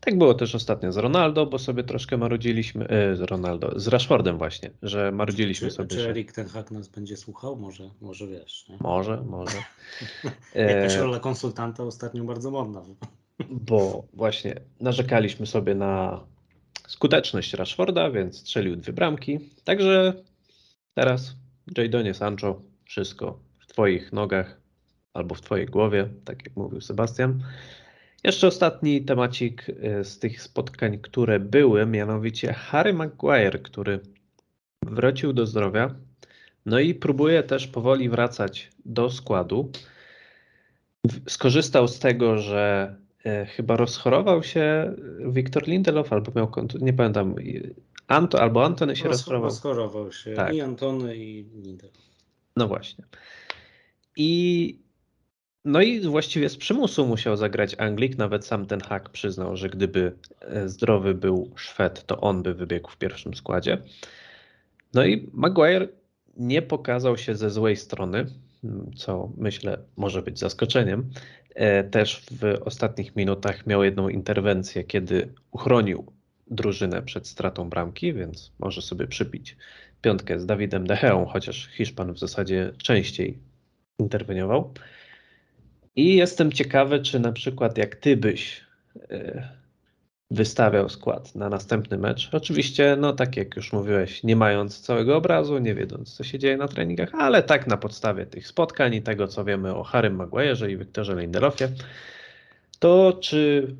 tak 0.00 0.18
było 0.18 0.34
też 0.34 0.54
ostatnio 0.54 0.92
z 0.92 0.96
Ronaldo, 0.96 1.46
bo 1.46 1.58
sobie 1.58 1.84
troszkę 1.84 2.16
marudziliśmy, 2.16 2.88
e, 2.88 3.16
z 3.16 3.20
Ronaldo, 3.20 3.72
z 3.76 3.88
Rashfordem 3.88 4.38
właśnie, 4.38 4.70
że 4.82 5.12
marudziliśmy 5.12 5.68
czy, 5.68 5.74
sobie. 5.74 5.88
Czy 5.88 6.08
Erik 6.10 6.32
ten 6.32 6.48
Hak 6.48 6.70
nas 6.70 6.88
będzie 6.88 7.16
słuchał? 7.16 7.56
Może, 7.56 7.90
może 8.00 8.26
wiesz. 8.26 8.68
Nie? 8.68 8.76
Może, 8.80 9.22
może. 9.26 9.58
Jakaś 10.54 10.96
rola 10.96 11.20
konsultanta 11.20 11.84
ostatnio 11.84 12.24
bardzo 12.24 12.50
modna. 12.50 12.82
Bo 13.50 14.04
właśnie 14.12 14.54
narzekaliśmy 14.80 15.46
sobie 15.46 15.74
na 15.74 16.20
skuteczność 16.86 17.54
Rashforda, 17.54 18.10
więc 18.10 18.38
strzelił 18.38 18.76
dwie 18.76 18.92
bramki. 18.92 19.38
Także 19.64 20.12
teraz 20.94 21.36
Jadonie 21.76 22.14
Sancho, 22.14 22.62
wszystko 22.84 23.38
w 23.58 23.66
Twoich 23.66 24.12
nogach 24.12 24.60
albo 25.14 25.34
w 25.34 25.40
Twojej 25.40 25.66
głowie, 25.66 26.08
tak 26.24 26.46
jak 26.46 26.56
mówił 26.56 26.80
Sebastian. 26.80 27.42
Jeszcze 28.24 28.46
ostatni 28.46 29.04
temacik 29.04 29.68
y, 29.68 30.04
z 30.04 30.18
tych 30.18 30.42
spotkań, 30.42 30.98
które 30.98 31.40
były, 31.40 31.86
mianowicie 31.86 32.52
Harry 32.52 32.92
Maguire, 32.92 33.62
który 33.62 34.00
wrócił 34.82 35.32
do 35.32 35.46
zdrowia, 35.46 35.94
no 36.66 36.78
i 36.78 36.94
próbuje 36.94 37.42
też 37.42 37.66
powoli 37.66 38.08
wracać 38.08 38.70
do 38.84 39.10
składu. 39.10 39.72
Skorzystał 41.28 41.88
z 41.88 41.98
tego, 41.98 42.38
że 42.38 42.96
chyba 43.56 43.76
rozchorował 43.76 44.42
się 44.42 44.92
Wiktor 45.26 45.66
Lindelof, 45.66 46.12
albo 46.12 46.32
miał 46.36 46.48
kontuzję, 46.48 46.86
nie 46.86 46.92
pamiętam, 46.92 47.34
Anto, 48.08 48.40
albo 48.40 48.64
Antony 48.64 48.96
się 48.96 49.08
rozchorował. 49.08 49.50
Rozchorował 49.50 50.12
się 50.12 50.34
tak. 50.34 50.54
i 50.54 50.60
Antony 50.60 51.16
i 51.16 51.44
Lindelof. 51.44 52.02
No 52.56 52.68
właśnie. 52.68 53.04
I 54.16 54.82
no 55.64 55.82
i 55.82 56.00
właściwie 56.00 56.48
z 56.48 56.56
przymusu 56.56 57.06
musiał 57.06 57.36
zagrać 57.36 57.74
Anglik. 57.78 58.18
Nawet 58.18 58.46
sam 58.46 58.66
ten 58.66 58.80
hak 58.80 59.08
przyznał, 59.08 59.56
że 59.56 59.68
gdyby 59.68 60.12
e, 60.40 60.68
zdrowy 60.68 61.14
był 61.14 61.52
Szwed, 61.56 62.06
to 62.06 62.20
on 62.20 62.42
by 62.42 62.54
wybiegł 62.54 62.90
w 62.90 62.96
pierwszym 62.96 63.34
składzie. 63.34 63.82
No 64.94 65.04
i 65.04 65.30
Maguire 65.32 65.88
nie 66.36 66.62
pokazał 66.62 67.16
się 67.16 67.34
ze 67.34 67.50
złej 67.50 67.76
strony, 67.76 68.26
co 68.96 69.32
myślę 69.36 69.78
może 69.96 70.22
być 70.22 70.38
zaskoczeniem. 70.38 71.10
E, 71.54 71.84
też 71.84 72.22
w 72.30 72.58
ostatnich 72.64 73.16
minutach 73.16 73.66
miał 73.66 73.84
jedną 73.84 74.08
interwencję, 74.08 74.84
kiedy 74.84 75.32
uchronił 75.50 76.12
drużynę 76.50 77.02
przed 77.02 77.28
stratą 77.28 77.70
bramki, 77.70 78.12
więc 78.12 78.52
może 78.58 78.82
sobie 78.82 79.06
przypić 79.06 79.56
piątkę 80.02 80.40
z 80.40 80.46
Dawidem 80.46 80.86
De 80.86 80.98
Geą, 81.02 81.26
chociaż 81.26 81.68
Hiszpan 81.68 82.12
w 82.12 82.18
zasadzie 82.18 82.72
częściej 82.82 83.38
interweniował. 83.98 84.72
I 85.96 86.16
jestem 86.16 86.52
ciekawy, 86.52 87.00
czy 87.00 87.20
na 87.20 87.32
przykład 87.32 87.78
jak 87.78 87.96
ty 87.96 88.16
byś 88.16 88.60
e, 89.10 89.61
wystawiał 90.32 90.88
skład 90.88 91.34
na 91.34 91.48
następny 91.48 91.98
mecz. 91.98 92.28
Oczywiście, 92.32 92.96
no 93.00 93.12
tak 93.12 93.36
jak 93.36 93.56
już 93.56 93.72
mówiłeś, 93.72 94.22
nie 94.22 94.36
mając 94.36 94.80
całego 94.80 95.16
obrazu, 95.16 95.58
nie 95.58 95.74
wiedząc, 95.74 96.14
co 96.14 96.24
się 96.24 96.38
dzieje 96.38 96.56
na 96.56 96.68
treningach, 96.68 97.14
ale 97.14 97.42
tak 97.42 97.66
na 97.66 97.76
podstawie 97.76 98.26
tych 98.26 98.46
spotkań 98.48 98.94
i 98.94 99.02
tego, 99.02 99.28
co 99.28 99.44
wiemy 99.44 99.74
o 99.74 99.82
Harrym 99.82 100.18
Maguire'ze 100.18 100.70
i 100.70 100.76
Wiktorze 100.76 101.20
Lindelofie, 101.20 101.68
to 102.78 103.18
czy 103.20 103.76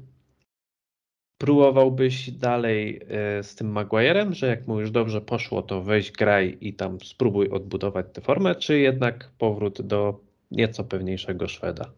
próbowałbyś 1.39 2.31
dalej 2.31 3.01
e, 3.09 3.43
z 3.43 3.55
tym 3.55 3.75
Maguire'em, 3.75 4.33
że 4.33 4.47
jak 4.47 4.67
mu 4.67 4.81
już 4.81 4.91
dobrze 4.91 5.21
poszło, 5.21 5.63
to 5.63 5.83
weź 5.83 6.13
graj 6.13 6.59
i 6.61 6.75
tam 6.75 7.01
spróbuj 7.01 7.51
odbudować 7.51 8.07
tę 8.13 8.21
formę, 8.21 8.55
czy 8.55 8.79
jednak 8.79 9.31
powrót 9.39 9.83
do 9.83 10.21
nieco 10.51 10.85
pewniejszego 10.85 11.49
Szweda? 11.49 11.93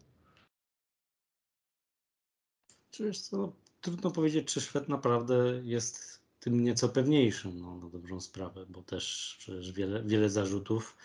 Czy 2.91 3.11
co, 3.11 3.53
trudno 3.85 4.11
powiedzieć, 4.11 4.53
czy 4.53 4.61
Szwed 4.61 4.89
naprawdę 4.89 5.61
jest 5.63 6.19
tym 6.39 6.63
nieco 6.63 6.89
pewniejszym, 6.89 7.59
no, 7.59 7.75
na 7.75 7.89
dobrą 7.89 8.21
sprawę, 8.21 8.65
bo 8.69 8.83
też 8.83 9.35
przecież 9.39 9.71
wiele, 9.71 10.03
wiele 10.03 10.29
zarzutów 10.29 10.97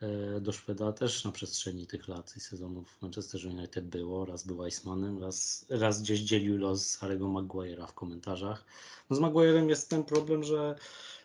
e, 0.00 0.40
do 0.40 0.52
Szweda 0.52 0.92
też 0.92 1.24
na 1.24 1.32
przestrzeni 1.32 1.86
tych 1.86 2.08
lat 2.08 2.36
i 2.36 2.40
sezonów 2.40 3.02
Manchester 3.02 3.46
United 3.46 3.86
było. 3.86 4.26
Raz 4.26 4.46
był 4.46 4.56
Weissmanem, 4.56 5.22
raz, 5.22 5.66
raz 5.68 6.02
gdzieś 6.02 6.20
dzielił 6.20 6.58
los 6.58 6.98
Harry'ego 6.98 7.32
Maguire'a 7.32 7.86
w 7.86 7.92
komentarzach. 7.92 8.64
No 9.10 9.16
z 9.16 9.20
Maguire'em 9.20 9.68
jest 9.68 9.90
ten 9.90 10.04
problem, 10.04 10.44
że 10.44 10.76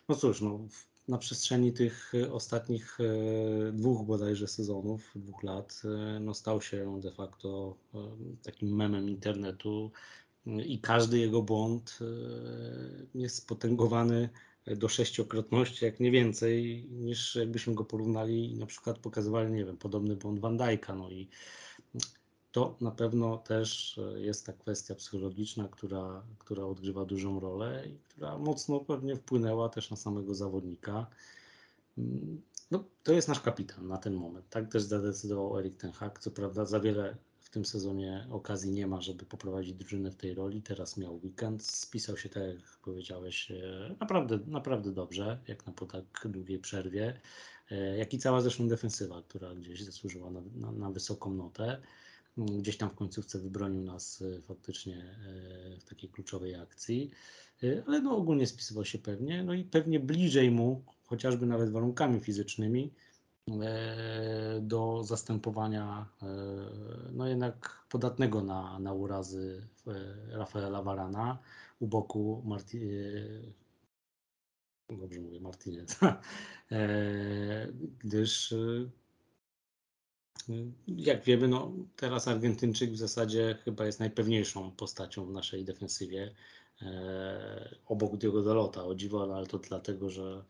no 0.08 0.16
cóż, 0.16 0.40
no, 0.40 0.60
na 1.08 1.18
przestrzeni 1.18 1.72
tych 1.72 2.12
ostatnich 2.30 2.98
e, 3.00 3.72
dwóch 3.72 4.06
bodajże 4.06 4.48
sezonów, 4.48 5.10
dwóch 5.14 5.42
lat, 5.42 5.82
e, 5.84 6.20
no 6.20 6.34
stał 6.34 6.62
się 6.62 7.00
de 7.00 7.12
facto 7.12 7.76
takim 8.42 8.76
memem 8.76 9.08
internetu 9.08 9.90
i 10.46 10.80
każdy 10.80 11.18
jego 11.18 11.42
błąd 11.42 11.98
jest 13.14 13.36
spotęgowany 13.36 14.28
do 14.66 14.88
sześciokrotności, 14.88 15.84
jak 15.84 16.00
nie 16.00 16.10
więcej, 16.10 16.86
niż 16.90 17.34
jakbyśmy 17.34 17.74
go 17.74 17.84
porównali 17.84 18.52
i 18.52 18.58
na 18.58 18.66
przykład 18.66 18.98
pokazywali, 18.98 19.52
nie 19.52 19.64
wiem, 19.64 19.76
podobny 19.76 20.16
błąd 20.16 20.40
Van 20.40 20.56
Dijk'a. 20.56 20.96
No 20.96 21.10
i 21.10 21.28
to 22.52 22.76
na 22.80 22.90
pewno 22.90 23.38
też 23.38 24.00
jest 24.16 24.46
ta 24.46 24.52
kwestia 24.52 24.94
psychologiczna, 24.94 25.68
która, 25.68 26.22
która 26.38 26.64
odgrywa 26.64 27.04
dużą 27.04 27.40
rolę 27.40 27.84
i 27.86 27.98
która 27.98 28.38
mocno 28.38 28.80
pewnie 28.80 29.16
wpłynęła 29.16 29.68
też 29.68 29.90
na 29.90 29.96
samego 29.96 30.34
zawodnika. 30.34 31.06
No, 32.70 32.84
to 33.02 33.12
jest 33.12 33.28
nasz 33.28 33.40
kapitan 33.40 33.88
na 33.88 33.98
ten 33.98 34.14
moment. 34.14 34.48
Tak 34.50 34.72
też 34.72 34.82
zadecydował 34.82 35.58
Erik 35.58 35.76
Ten 35.76 35.92
Hag. 35.92 36.18
Co 36.18 36.30
prawda 36.30 36.64
za 36.64 36.80
wiele 36.80 37.16
tym 37.52 37.64
sezonie 37.64 38.26
okazji 38.30 38.72
nie 38.72 38.86
ma, 38.86 39.00
żeby 39.00 39.24
poprowadzić 39.24 39.74
drużynę 39.74 40.10
w 40.10 40.16
tej 40.16 40.34
roli. 40.34 40.62
Teraz 40.62 40.96
miał 40.96 41.20
weekend, 41.24 41.62
spisał 41.62 42.16
się, 42.16 42.28
tak 42.28 42.42
jak 42.42 42.78
powiedziałeś, 42.82 43.50
e, 43.50 43.96
naprawdę, 44.00 44.38
naprawdę 44.46 44.92
dobrze, 44.92 45.38
jak 45.48 45.66
na 45.66 45.72
po 45.72 45.86
tak 45.86 46.04
długiej 46.24 46.58
przerwie. 46.58 47.20
E, 47.70 47.96
jak 47.98 48.14
i 48.14 48.18
cała 48.18 48.40
zresztą 48.40 48.68
defensywa, 48.68 49.22
która 49.22 49.54
gdzieś 49.54 49.82
zasłużyła 49.82 50.30
na, 50.30 50.40
na, 50.54 50.72
na 50.72 50.90
wysoką 50.90 51.34
notę 51.34 51.80
gdzieś 52.36 52.76
tam 52.76 52.90
w 52.90 52.94
końcówce 52.94 53.38
wybronił 53.38 53.82
nas 53.82 54.22
e, 54.22 54.40
faktycznie 54.42 55.16
w 55.80 55.84
takiej 55.84 56.10
kluczowej 56.10 56.54
akcji, 56.54 57.10
ale 57.86 58.00
no 58.00 58.16
ogólnie 58.16 58.46
spisywał 58.46 58.84
się 58.84 58.98
pewnie, 58.98 59.42
no 59.42 59.54
i 59.54 59.64
pewnie 59.64 60.00
bliżej 60.00 60.50
mu, 60.50 60.84
chociażby 61.04 61.46
nawet 61.46 61.70
warunkami 61.70 62.20
fizycznymi, 62.20 62.90
do 64.60 65.04
zastępowania 65.04 66.06
no 67.12 67.28
jednak 67.28 67.84
podatnego 67.88 68.42
na, 68.42 68.78
na 68.78 68.92
urazy 68.92 69.66
Rafaela 70.30 70.82
Varana 70.82 71.38
u 71.80 71.86
boku 71.86 72.42
Marti 72.44 72.80
dobrze 74.98 75.20
mówię, 75.20 75.40
Martinez, 75.40 75.98
gdyż 78.04 78.54
jak 80.86 81.24
wiemy, 81.24 81.48
no, 81.48 81.72
teraz 81.96 82.28
Argentyńczyk 82.28 82.90
w 82.90 82.96
zasadzie 82.96 83.58
chyba 83.64 83.86
jest 83.86 84.00
najpewniejszą 84.00 84.70
postacią 84.70 85.26
w 85.26 85.32
naszej 85.32 85.64
defensywie. 85.64 86.34
E, 86.82 87.76
obok 87.86 88.16
Diogo 88.16 88.42
Dalota, 88.42 88.84
o 88.84 88.94
dziwo, 88.94 89.36
ale 89.36 89.46
to 89.46 89.58
dlatego, 89.58 90.10
że 90.10 90.44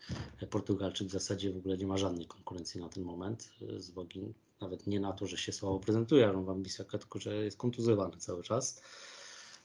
Portugalczyk 0.50 1.08
w 1.08 1.12
zasadzie 1.12 1.52
w 1.52 1.56
ogóle 1.56 1.76
nie 1.78 1.86
ma 1.86 1.96
żadnej 1.96 2.26
konkurencji 2.26 2.80
na 2.80 2.88
ten 2.88 3.04
moment 3.04 3.50
e, 3.76 3.80
z 3.80 3.90
uwagi 3.90 4.34
nawet 4.60 4.86
nie 4.86 5.00
na 5.00 5.12
to, 5.12 5.26
że 5.26 5.36
się 5.36 5.52
słabo 5.52 5.80
prezentuje 5.80 6.26
Aaron 6.26 6.44
Van 6.44 6.62
Bissaka, 6.62 6.98
tylko 6.98 7.18
że 7.18 7.44
jest 7.44 7.56
kontuzjowany 7.56 8.16
cały 8.16 8.42
czas, 8.42 8.82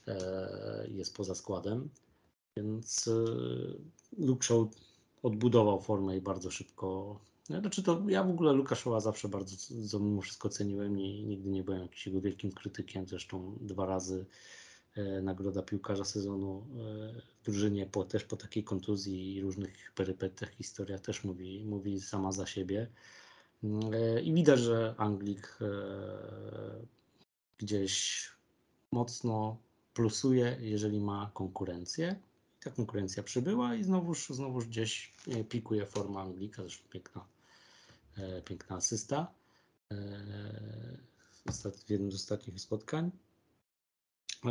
e, 0.08 0.88
jest 0.92 1.16
poza 1.16 1.36
składem, 1.36 1.90
więc 2.58 3.10
Luke 4.18 4.46
Shaw 4.46 4.68
odbudował 5.24 5.82
formę 5.82 6.18
i 6.18 6.22
bardzo 6.22 6.52
szybko 6.52 7.20
znaczy 7.50 7.84
to 7.84 8.04
ja 8.08 8.24
w 8.24 8.30
ogóle 8.30 8.54
Lukaszowa 8.54 9.00
zawsze 9.00 9.30
bardzo 9.30 10.00
mimo 10.00 10.22
wszystko 10.22 10.50
ceniłem 10.50 11.00
i 11.00 11.24
nigdy 11.24 11.50
nie 11.50 11.64
byłem 11.64 11.82
jakimś 11.82 12.08
jego 12.08 12.22
wielkim 12.22 12.52
krytykiem. 12.52 13.08
Zresztą 13.08 13.58
dwa 13.62 13.86
razy 13.86 14.26
nagroda 15.22 15.62
piłkarza 15.62 16.06
sezonu 16.06 16.58
e, 16.58 17.22
w 17.42 17.46
drużynie 17.46 17.86
po, 17.86 18.04
też 18.04 18.24
po 18.24 18.38
takiej 18.38 18.64
kontuzji 18.64 19.36
i 19.36 19.42
różnych 19.42 19.92
perypetiach 19.96 20.50
historia 20.50 21.00
też 21.00 21.24
mówi, 21.24 21.66
mówi 21.66 22.02
sama 22.02 22.32
za 22.32 22.46
siebie. 22.46 22.88
E, 23.94 24.22
I 24.22 24.34
widać, 24.34 24.60
że 24.60 24.96
Anglik 24.98 25.58
e, 25.62 25.68
gdzieś 27.58 28.26
mocno 28.92 29.58
plusuje, 29.94 30.58
jeżeli 30.62 31.00
ma 31.00 31.32
konkurencję. 31.34 32.16
Ta 32.64 32.72
konkurencja 32.72 33.24
przybyła 33.24 33.76
i 33.76 33.84
znowuż, 33.84 34.30
znowuż 34.30 34.66
gdzieś 34.66 35.14
e, 35.28 35.44
pikuje 35.44 35.86
forma 35.86 36.22
Anglika, 36.22 36.62
zresztą 36.62 36.84
piękna, 36.90 37.26
e, 38.18 38.42
piękna 38.42 38.76
asysta 38.76 39.32
e, 39.92 39.96
w 41.86 41.90
jednym 41.90 42.12
z 42.12 42.16
ostatnich 42.16 42.62
spotkań. 42.62 43.12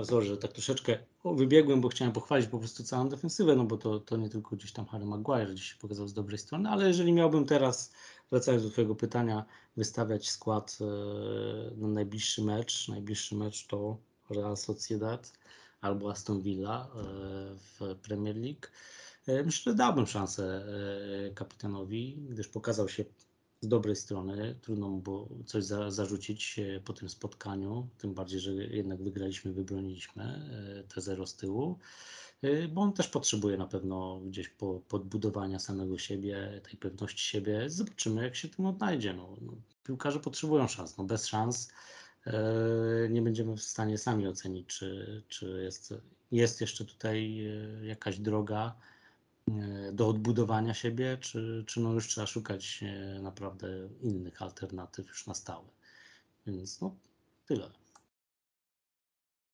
Sorry, 0.05 0.27
że 0.27 0.37
tak 0.37 0.53
troszeczkę 0.53 0.99
wybiegłem, 1.25 1.81
bo 1.81 1.88
chciałem 1.88 2.12
pochwalić 2.12 2.46
po 2.46 2.59
prostu 2.59 2.85
całą 2.85 3.09
defensywę, 3.09 3.57
no 3.57 3.64
bo 3.64 3.77
to, 3.77 4.01
to 4.01 4.16
nie 4.16 4.31
tylko 4.31 4.57
gdzieś 4.57 4.72
tam 4.72 4.87
Harry 4.87 5.05
Maguire 5.05 5.53
gdzieś 5.53 5.72
się 5.72 5.77
pokazał 5.81 6.09
z 6.09 6.14
dobrej 6.14 6.38
strony, 6.38 6.68
ale 6.68 6.88
jeżeli 6.88 7.12
miałbym 7.12 7.44
teraz, 7.44 7.92
wracając 8.31 8.64
do 8.64 8.70
Twojego 8.70 8.94
pytania, 8.94 9.44
wystawiać 9.77 10.31
skład 10.31 10.79
e, 10.81 10.85
na 11.77 11.88
najbliższy 11.88 12.42
mecz, 12.42 12.88
najbliższy 12.88 13.37
mecz 13.37 13.66
to 13.66 13.96
Real 14.31 14.57
Sociedad 14.57 15.33
albo 15.81 16.11
Aston 16.11 16.42
Villa 16.42 16.88
e, 16.94 17.03
w 17.57 17.96
Premier 18.03 18.37
League. 18.37 18.66
E, 19.27 19.42
Myślę, 19.42 19.72
że 19.72 19.77
dałbym 19.77 20.07
szansę 20.07 20.66
kapitanowi, 21.35 22.16
gdyż 22.29 22.49
pokazał 22.49 22.88
się 22.88 23.05
z 23.60 23.68
dobrej 23.68 23.96
strony. 23.96 24.56
Trudno 24.62 24.88
mu 24.88 24.98
było 24.98 25.28
coś 25.46 25.64
za, 25.64 25.90
zarzucić 25.90 26.58
e, 26.58 26.80
po 26.80 26.92
tym 26.92 27.08
spotkaniu, 27.08 27.88
tym 27.98 28.14
bardziej, 28.14 28.40
że 28.40 28.52
jednak 28.52 29.02
wygraliśmy, 29.02 29.52
wybroniliśmy 29.52 30.24
e, 30.24 30.94
te 30.94 31.00
zero 31.00 31.26
z 31.26 31.36
tyłu. 31.36 31.78
E, 32.42 32.68
Bo 32.68 32.80
on 32.80 32.92
też 32.92 33.08
potrzebuje 33.08 33.56
na 33.56 33.66
pewno 33.66 34.20
gdzieś 34.20 34.48
po, 34.48 34.80
podbudowania 34.88 35.58
samego 35.58 35.98
siebie, 35.98 36.60
tej 36.70 36.76
pewności 36.78 37.20
siebie. 37.20 37.70
Zobaczymy, 37.70 38.22
jak 38.22 38.36
się 38.36 38.48
tym 38.48 38.66
odnajdzie. 38.66 39.14
No, 39.14 39.36
no, 39.40 39.52
piłkarze 39.84 40.20
potrzebują 40.20 40.68
szans. 40.68 40.96
No, 40.98 41.04
bez 41.04 41.26
szans 41.26 41.72
nie 43.10 43.22
będziemy 43.22 43.56
w 43.56 43.62
stanie 43.62 43.98
sami 43.98 44.26
ocenić, 44.26 44.66
czy, 44.66 45.22
czy 45.28 45.62
jest, 45.62 45.94
jest 46.32 46.60
jeszcze 46.60 46.84
tutaj 46.84 47.46
jakaś 47.82 48.18
droga 48.18 48.74
do 49.92 50.09
odbudowania 50.09 50.74
siebie, 50.74 51.18
czy, 51.20 51.64
czy 51.66 51.80
no 51.80 51.92
już 51.92 52.09
trzeba 52.09 52.26
szukać 52.26 52.80
e, 52.82 53.20
naprawdę 53.22 53.68
innych 54.02 54.42
alternatyw 54.42 55.09
już 55.09 55.26
na 55.26 55.35
stałe. 55.35 55.68
Więc 56.46 56.80
no, 56.80 56.94
tyle. 57.46 57.70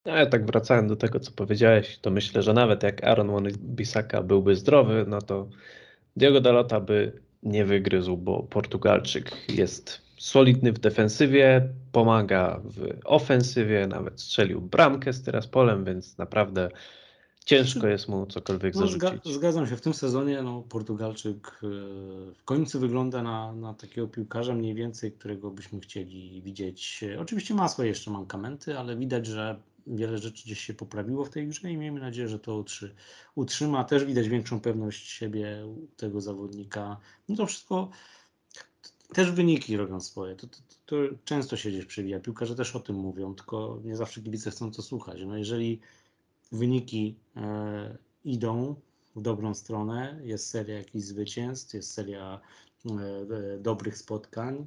Ale 0.05 0.27
tak 0.27 0.47
wracając 0.47 0.89
do 0.89 0.97
tego, 0.97 1.21
co 1.21 1.33
powiedziałeś, 1.33 1.99
to 1.99 2.11
myślę, 2.11 2.43
że 2.43 2.53
nawet 2.53 2.83
jak 2.83 3.05
Aaron 3.05 3.29
Wan-Bissaka 3.29 4.23
byłby 4.23 4.57
zdrowy, 4.57 5.05
no 5.09 5.23
to 5.23 5.49
Diogo 6.17 6.41
Dalota 6.41 6.81
by 6.81 7.23
nie 7.43 7.65
wygryzł, 7.65 8.17
bo 8.17 8.43
Portugalczyk 8.43 9.51
jest 9.51 10.03
solidny 10.19 10.73
w 10.73 10.79
defensywie, 10.79 11.69
pomaga 11.93 12.61
w 12.65 12.99
ofensywie, 13.05 13.87
nawet 13.87 14.21
strzelił 14.21 14.61
bramkę 14.61 15.13
z 15.13 15.23
teraz 15.23 15.47
polem, 15.47 15.85
więc 15.85 16.19
naprawdę 16.19 16.71
ciężko 17.45 17.87
jest 17.87 18.09
mu 18.09 18.27
cokolwiek 18.27 18.75
No, 18.75 18.81
zarzucić. 18.81 19.35
zgadzam 19.35 19.67
się, 19.67 19.77
w 19.77 19.81
tym 19.81 19.95
sezonie 19.95 20.43
no, 20.43 20.63
Portugalczyk 20.69 21.47
e, 21.49 21.67
w 22.35 22.45
końcu 22.45 22.81
wygląda 22.81 23.23
na, 23.23 23.53
na 23.53 23.75
takiego 23.75 24.09
piłkarza 24.09 24.55
mniej 24.55 24.75
więcej, 24.75 25.13
którego 25.13 25.51
byśmy 25.51 25.81
chcieli 25.81 26.43
widzieć. 26.43 27.05
E, 27.15 27.21
Oczywiście 27.21 27.55
ma 27.55 27.69
swoje 27.69 27.89
jeszcze 27.89 28.11
mankamenty, 28.11 28.79
ale 28.79 28.97
widać, 28.97 29.27
że 29.27 29.61
wiele 29.87 30.19
rzeczy 30.19 30.45
gdzieś 30.45 30.61
się 30.61 30.75
poprawiło 30.75 31.25
w 31.25 31.31
tej 31.31 31.49
grze 31.49 31.71
i 31.71 31.77
miejmy 31.77 32.01
nadzieję, 32.01 32.29
że 32.29 32.39
to 32.39 32.57
utrzy, 32.57 32.95
utrzyma. 33.35 33.85
Też 33.85 34.05
widać 34.05 34.29
większą 34.29 34.61
pewność 34.61 35.11
siebie 35.11 35.67
u 35.67 35.87
tego 35.97 36.21
zawodnika. 36.21 36.97
No 37.29 37.37
to 37.37 37.47
wszystko 37.47 37.91
też 39.13 39.31
wyniki 39.31 39.77
robią 39.77 40.01
swoje. 40.01 40.37
To, 40.37 40.47
to, 40.47 40.57
to 40.87 40.97
często 41.25 41.57
się 41.57 41.71
gdzieś 41.71 41.85
przewija. 41.85 42.21
Piłkarze 42.21 42.55
też 42.55 42.77
o 42.77 42.81
tym 42.81 42.97
mówią, 42.97 43.35
tylko 43.35 43.81
nie 43.85 43.97
zawsze 43.97 44.21
kibice 44.23 44.51
chcą 44.51 44.73
to 44.73 44.83
słuchać. 44.83 45.21
No 45.27 45.37
jeżeli 45.37 45.81
wyniki 46.53 47.17
e, 47.37 47.99
idą 48.25 48.75
w 49.17 49.23
dobrą 49.23 49.55
stronę, 49.55 50.21
jest 50.25 50.51
seria 50.51 50.79
jakichś 50.79 51.05
zwycięstw, 51.05 51.75
jest 51.75 51.91
seria 51.91 52.41
e, 52.87 53.59
dobrych 53.59 53.99
spotkań, 53.99 54.67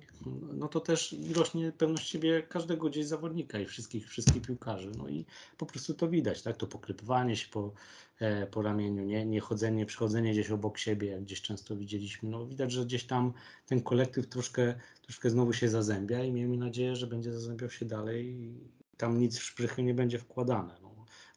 no 0.53 0.67
to 0.67 0.79
też 0.79 1.15
rośnie 1.35 1.71
pewność 1.71 2.09
siebie 2.09 2.43
każdego 2.43 2.89
gdzieś 2.89 3.05
zawodnika 3.05 3.59
i 3.59 3.65
wszystkich, 3.65 4.09
wszystkich 4.09 4.41
piłkarzy. 4.41 4.91
No 4.97 5.09
i 5.09 5.25
po 5.57 5.65
prostu 5.65 5.93
to 5.93 6.07
widać, 6.07 6.41
tak? 6.41 6.57
To 6.57 6.67
pokrypywanie 6.67 7.35
się 7.35 7.47
po, 7.51 7.73
e, 8.19 8.47
po 8.47 8.61
ramieniu, 8.61 9.03
nie, 9.03 9.25
nie 9.25 9.39
chodzenie, 9.39 9.85
przychodzenie 9.85 10.31
gdzieś 10.31 10.51
obok 10.51 10.77
siebie, 10.77 11.07
jak 11.07 11.23
gdzieś 11.23 11.41
często 11.41 11.75
widzieliśmy. 11.75 12.29
No 12.29 12.45
widać, 12.45 12.71
że 12.71 12.85
gdzieś 12.85 13.03
tam 13.03 13.33
ten 13.65 13.81
kolektyw 13.81 14.27
troszkę, 14.27 14.75
troszkę 15.01 15.29
znowu 15.29 15.53
się 15.53 15.69
zazębia 15.69 16.23
i 16.23 16.31
miejmy 16.31 16.57
nadzieję, 16.57 16.95
że 16.95 17.07
będzie 17.07 17.33
zazębiał 17.33 17.69
się 17.69 17.85
dalej 17.85 18.25
i 18.25 18.53
tam 18.97 19.19
nic 19.19 19.37
w 19.37 19.43
szprychy 19.43 19.83
nie 19.83 19.93
będzie 19.93 20.19
wkładane. 20.19 20.84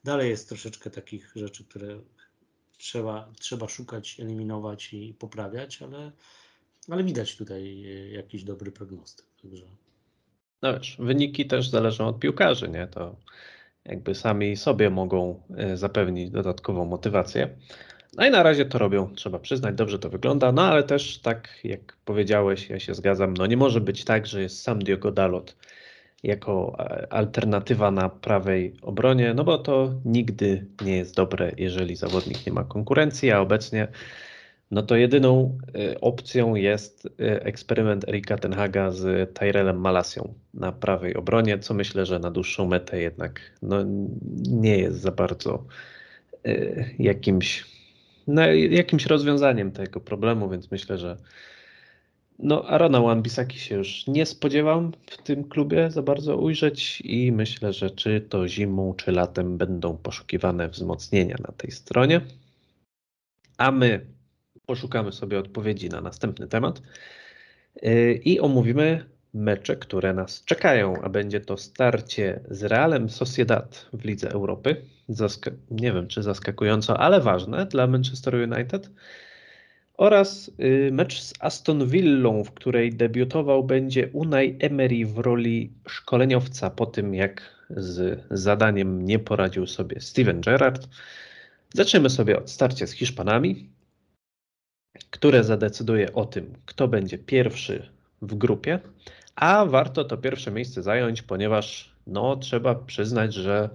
Dalej 0.04 0.30
jest 0.30 0.48
troszeczkę 0.48 0.90
takich 0.90 1.32
rzeczy, 1.36 1.64
które 1.64 1.98
trzeba, 2.78 3.28
trzeba 3.38 3.68
szukać, 3.68 4.20
eliminować 4.20 4.94
i 4.94 5.14
poprawiać, 5.18 5.82
ale, 5.82 6.12
ale 6.90 7.04
widać 7.04 7.36
tutaj 7.36 7.84
e, 7.84 8.10
jakiś 8.10 8.44
dobry 8.44 8.72
prognostyk. 8.72 9.26
Także 9.42 9.64
No 10.62 10.78
wiesz, 10.78 10.96
wyniki 10.98 11.46
też 11.46 11.68
zależą 11.68 12.08
od 12.08 12.18
piłkarzy, 12.18 12.68
nie? 12.68 12.86
To 12.86 13.16
jakby 13.84 14.14
sami 14.14 14.56
sobie 14.56 14.90
mogą 14.90 15.42
e, 15.56 15.76
zapewnić 15.76 16.30
dodatkową 16.30 16.84
motywację. 16.84 17.48
No 18.16 18.26
i 18.26 18.30
na 18.30 18.42
razie 18.42 18.64
to 18.66 18.78
robią, 18.78 19.14
trzeba 19.14 19.38
przyznać, 19.38 19.74
dobrze 19.74 19.98
to 19.98 20.10
wygląda, 20.10 20.52
no 20.52 20.62
ale 20.62 20.82
też 20.82 21.18
tak 21.18 21.58
jak 21.64 21.96
powiedziałeś, 22.04 22.70
ja 22.70 22.80
się 22.80 22.94
zgadzam, 22.94 23.34
no 23.34 23.46
nie 23.46 23.56
może 23.56 23.80
być 23.80 24.04
tak, 24.04 24.26
że 24.26 24.42
jest 24.42 24.62
sam 24.62 24.78
Diogo 24.78 25.12
Dalot 25.12 25.56
jako 26.22 26.76
e, 26.78 27.12
alternatywa 27.12 27.90
na 27.90 28.08
prawej 28.08 28.76
obronie, 28.82 29.34
no 29.34 29.44
bo 29.44 29.58
to 29.58 29.94
nigdy 30.04 30.66
nie 30.84 30.96
jest 30.96 31.16
dobre, 31.16 31.52
jeżeli 31.56 31.96
zawodnik 31.96 32.46
nie 32.46 32.52
ma 32.52 32.64
konkurencji, 32.64 33.32
a 33.32 33.40
obecnie 33.40 33.88
no 34.70 34.82
to 34.82 34.96
jedyną 34.96 35.58
e, 35.74 36.00
opcją 36.00 36.54
jest 36.54 37.06
e, 37.06 37.44
eksperyment 37.44 38.08
Erika 38.08 38.36
Tenhaga 38.36 38.90
z 38.90 39.34
Tyrellem 39.34 39.80
Malasią 39.80 40.34
na 40.54 40.72
prawej 40.72 41.16
obronie, 41.16 41.58
co 41.58 41.74
myślę, 41.74 42.06
że 42.06 42.18
na 42.18 42.30
dłuższą 42.30 42.66
metę 42.66 43.00
jednak 43.00 43.40
no, 43.62 43.76
nie 44.48 44.78
jest 44.78 45.00
za 45.00 45.10
bardzo 45.10 45.64
jakimś, 46.98 47.64
no, 48.26 48.46
jakimś 48.52 49.06
rozwiązaniem 49.06 49.72
tego 49.72 50.00
problemu, 50.00 50.48
więc 50.50 50.70
myślę, 50.70 50.98
że 50.98 51.16
no, 52.38 52.64
Arona 52.64 53.00
Wan-Bissaki 53.00 53.58
się 53.58 53.74
już 53.74 54.06
nie 54.06 54.26
spodziewam 54.26 54.92
w 55.06 55.16
tym 55.16 55.44
klubie 55.44 55.90
za 55.90 56.02
bardzo 56.02 56.36
ujrzeć 56.36 57.00
i 57.00 57.32
myślę, 57.32 57.72
że 57.72 57.90
czy 57.90 58.20
to 58.20 58.48
zimą, 58.48 58.94
czy 58.94 59.12
latem 59.12 59.58
będą 59.58 59.96
poszukiwane 59.96 60.68
wzmocnienia 60.68 61.36
na 61.48 61.52
tej 61.52 61.70
stronie. 61.70 62.20
A 63.58 63.70
my 63.70 64.06
poszukamy 64.66 65.12
sobie 65.12 65.38
odpowiedzi 65.38 65.88
na 65.88 66.00
następny 66.00 66.48
temat 66.48 66.82
yy, 67.82 68.14
i 68.14 68.40
omówimy 68.40 69.04
mecze, 69.34 69.76
które 69.76 70.14
nas 70.14 70.44
czekają, 70.44 71.02
a 71.02 71.08
będzie 71.08 71.40
to 71.40 71.56
starcie 71.56 72.40
z 72.50 72.62
Realem 72.62 73.10
Sociedad 73.10 73.86
w 73.92 74.04
Lidze 74.04 74.30
Europy. 74.30 74.84
Nie 75.70 75.92
wiem, 75.92 76.08
czy 76.08 76.22
zaskakująco, 76.22 77.00
ale 77.00 77.20
ważne 77.20 77.66
dla 77.66 77.86
Manchester 77.86 78.34
United. 78.34 78.90
Oraz 79.98 80.50
y, 80.60 80.90
mecz 80.92 81.22
z 81.22 81.34
Aston 81.40 81.88
Villą, 81.88 82.44
w 82.44 82.52
której 82.52 82.92
debiutował 82.92 83.64
będzie 83.64 84.08
Unai 84.12 84.56
Emery 84.60 85.06
w 85.06 85.18
roli 85.18 85.72
szkoleniowca 85.88 86.70
po 86.70 86.86
tym, 86.86 87.14
jak 87.14 87.42
z 87.70 88.24
zadaniem 88.30 89.04
nie 89.04 89.18
poradził 89.18 89.66
sobie 89.66 90.00
Steven 90.00 90.40
Gerrard. 90.40 90.88
Zaczniemy 91.74 92.10
sobie 92.10 92.38
od 92.38 92.50
starcia 92.50 92.86
z 92.86 92.92
Hiszpanami, 92.92 93.70
które 95.10 95.44
zadecyduje 95.44 96.12
o 96.12 96.24
tym, 96.24 96.54
kto 96.66 96.88
będzie 96.88 97.18
pierwszy 97.18 97.88
w 98.22 98.34
grupie, 98.34 98.80
a 99.34 99.66
warto 99.66 100.04
to 100.04 100.16
pierwsze 100.16 100.50
miejsce 100.50 100.82
zająć, 100.82 101.22
ponieważ 101.22 101.92
no, 102.06 102.36
trzeba 102.36 102.74
przyznać, 102.74 103.34
że 103.34 103.70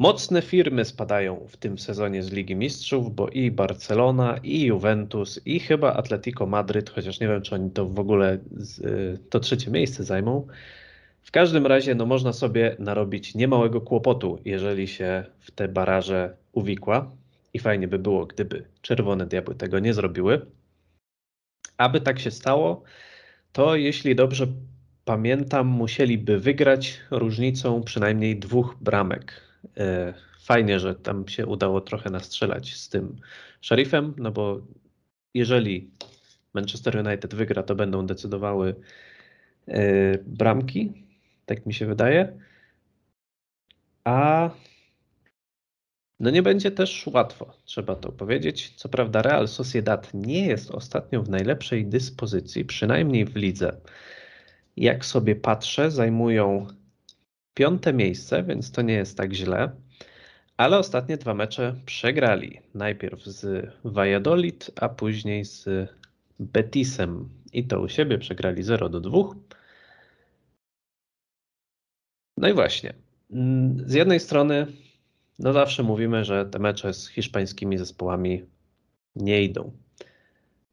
Mocne 0.00 0.42
firmy 0.42 0.84
spadają 0.84 1.46
w 1.48 1.56
tym 1.56 1.78
sezonie 1.78 2.22
z 2.22 2.32
Ligi 2.32 2.56
Mistrzów, 2.56 3.14
bo 3.14 3.28
i 3.28 3.50
Barcelona, 3.50 4.38
i 4.42 4.62
Juventus, 4.62 5.40
i 5.46 5.60
chyba 5.60 5.92
Atletico 5.92 6.46
Madryt, 6.46 6.90
chociaż 6.90 7.20
nie 7.20 7.28
wiem, 7.28 7.42
czy 7.42 7.54
oni 7.54 7.70
to 7.70 7.86
w 7.86 7.98
ogóle 7.98 8.38
z, 8.52 8.80
to 9.30 9.40
trzecie 9.40 9.70
miejsce 9.70 10.04
zajmą. 10.04 10.46
W 11.22 11.30
każdym 11.30 11.66
razie 11.66 11.94
no, 11.94 12.06
można 12.06 12.32
sobie 12.32 12.76
narobić 12.78 13.34
niemałego 13.34 13.80
kłopotu, 13.80 14.38
jeżeli 14.44 14.88
się 14.88 15.24
w 15.38 15.50
te 15.50 15.68
baraże 15.68 16.36
uwikła. 16.52 17.10
I 17.54 17.58
fajnie 17.58 17.88
by 17.88 17.98
było, 17.98 18.26
gdyby 18.26 18.64
Czerwone 18.82 19.26
Diabły 19.26 19.54
tego 19.54 19.78
nie 19.78 19.94
zrobiły. 19.94 20.46
Aby 21.76 22.00
tak 22.00 22.18
się 22.18 22.30
stało, 22.30 22.82
to 23.52 23.76
jeśli 23.76 24.14
dobrze 24.14 24.46
pamiętam, 25.04 25.66
musieliby 25.66 26.38
wygrać 26.38 27.00
różnicą 27.10 27.82
przynajmniej 27.82 28.38
dwóch 28.38 28.76
bramek. 28.80 29.49
E, 29.76 30.14
fajnie, 30.40 30.80
że 30.80 30.94
tam 30.94 31.28
się 31.28 31.46
udało 31.46 31.80
trochę 31.80 32.10
nastrzelać 32.10 32.74
z 32.74 32.88
tym 32.88 33.16
szerifem, 33.60 34.14
no 34.16 34.30
bo 34.30 34.60
jeżeli 35.34 35.90
Manchester 36.54 37.06
United 37.06 37.34
wygra, 37.34 37.62
to 37.62 37.74
będą 37.74 38.06
decydowały 38.06 38.74
e, 39.68 40.18
bramki, 40.18 41.06
tak 41.46 41.66
mi 41.66 41.74
się 41.74 41.86
wydaje. 41.86 42.38
A 44.04 44.50
no 46.20 46.30
nie 46.30 46.42
będzie 46.42 46.70
też 46.70 47.06
łatwo, 47.06 47.54
trzeba 47.64 47.96
to 47.96 48.12
powiedzieć. 48.12 48.72
Co 48.76 48.88
prawda 48.88 49.22
Real 49.22 49.48
Sociedad 49.48 50.14
nie 50.14 50.46
jest 50.46 50.70
ostatnio 50.70 51.22
w 51.22 51.28
najlepszej 51.28 51.86
dyspozycji, 51.86 52.64
przynajmniej 52.64 53.24
w 53.24 53.36
lidze. 53.36 53.80
Jak 54.76 55.04
sobie 55.04 55.36
patrzę, 55.36 55.90
zajmują 55.90 56.66
piąte 57.54 57.92
miejsce, 57.92 58.42
więc 58.42 58.72
to 58.72 58.82
nie 58.82 58.94
jest 58.94 59.16
tak 59.16 59.32
źle. 59.32 59.70
Ale 60.56 60.78
ostatnie 60.78 61.16
dwa 61.16 61.34
mecze 61.34 61.74
przegrali. 61.86 62.60
Najpierw 62.74 63.24
z 63.24 63.70
Valladolid, 63.84 64.70
a 64.80 64.88
później 64.88 65.44
z 65.44 65.68
Betisem. 66.40 67.28
I 67.52 67.64
to 67.64 67.80
u 67.80 67.88
siebie 67.88 68.18
przegrali 68.18 68.62
0 68.62 68.88
do 68.88 69.00
2. 69.00 69.18
No 72.36 72.48
i 72.48 72.52
właśnie. 72.52 72.94
Z 73.86 73.94
jednej 73.94 74.20
strony, 74.20 74.66
no 75.38 75.52
zawsze 75.52 75.82
mówimy, 75.82 76.24
że 76.24 76.46
te 76.46 76.58
mecze 76.58 76.94
z 76.94 77.08
hiszpańskimi 77.08 77.78
zespołami 77.78 78.44
nie 79.16 79.42
idą. 79.42 79.72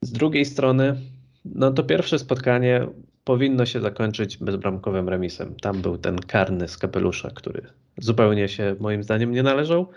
Z 0.01 0.11
drugiej 0.11 0.45
strony, 0.45 1.01
no 1.45 1.71
to 1.71 1.83
pierwsze 1.83 2.19
spotkanie 2.19 2.87
powinno 3.27 3.65
się 3.65 3.81
zakończyć 3.81 4.37
bezbramkowym 4.37 5.09
remisem. 5.09 5.55
Tam 5.55 5.81
był 5.81 5.97
ten 5.97 6.19
karny 6.19 6.67
z 6.67 6.77
kapelusza, 6.77 7.31
który 7.35 7.61
zupełnie 7.97 8.47
się 8.47 8.75
moim 8.79 9.03
zdaniem 9.03 9.31
nie 9.31 9.43
należał 9.43 9.89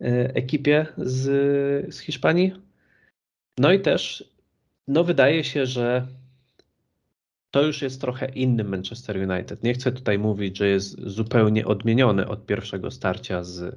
e, 0.00 0.04
ekipie 0.34 0.86
z, 0.96 1.94
z 1.94 1.98
Hiszpanii. 2.00 2.52
No 3.58 3.72
i 3.72 3.80
też 3.80 4.24
no 4.88 5.04
wydaje 5.04 5.44
się, 5.44 5.66
że 5.66 6.06
to 7.50 7.62
już 7.62 7.82
jest 7.82 8.00
trochę 8.00 8.26
inny 8.26 8.64
Manchester 8.64 9.30
United. 9.30 9.62
Nie 9.62 9.74
chcę 9.74 9.92
tutaj 9.92 10.18
mówić, 10.18 10.58
że 10.58 10.68
jest 10.68 11.00
zupełnie 11.00 11.66
odmieniony 11.66 12.28
od 12.28 12.46
pierwszego 12.46 12.90
starcia 12.90 13.44
z 13.44 13.76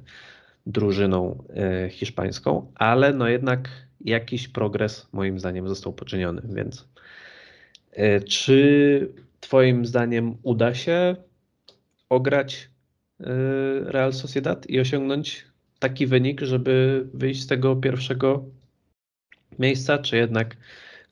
drużyną 0.66 1.44
e, 1.56 1.88
hiszpańską, 1.90 2.72
ale 2.74 3.12
no 3.12 3.28
jednak 3.28 3.68
jakiś 4.00 4.48
progres 4.48 5.08
moim 5.12 5.38
zdaniem 5.38 5.68
został 5.68 5.92
poczyniony, 5.92 6.42
więc 6.44 6.92
czy 8.28 9.08
Twoim 9.40 9.86
zdaniem 9.86 10.36
uda 10.42 10.74
się 10.74 11.16
ograć 12.08 12.70
e, 13.20 13.24
Real 13.84 14.12
Sociedad 14.12 14.70
i 14.70 14.80
osiągnąć 14.80 15.46
taki 15.78 16.06
wynik, 16.06 16.40
żeby 16.40 17.06
wyjść 17.14 17.42
z 17.42 17.46
tego 17.46 17.76
pierwszego 17.76 18.44
miejsca, 19.58 19.98
czy 19.98 20.16
jednak 20.16 20.56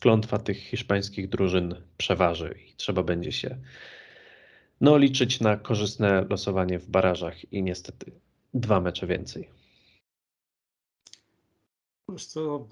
klątwa 0.01 0.39
tych 0.39 0.59
hiszpańskich 0.59 1.29
drużyn 1.29 1.75
przeważy 1.97 2.59
i 2.71 2.75
trzeba 2.75 3.03
będzie 3.03 3.33
się 3.33 3.57
no, 4.81 4.99
liczyć 4.99 5.41
na 5.41 5.57
korzystne 5.57 6.25
losowanie 6.31 6.79
w 6.79 6.89
barażach 6.89 7.53
i 7.53 7.63
niestety 7.63 8.13
dwa 8.55 8.81
mecze 8.81 9.07
więcej. 9.07 9.49
Wiesz 12.09 12.27
co, 12.27 12.69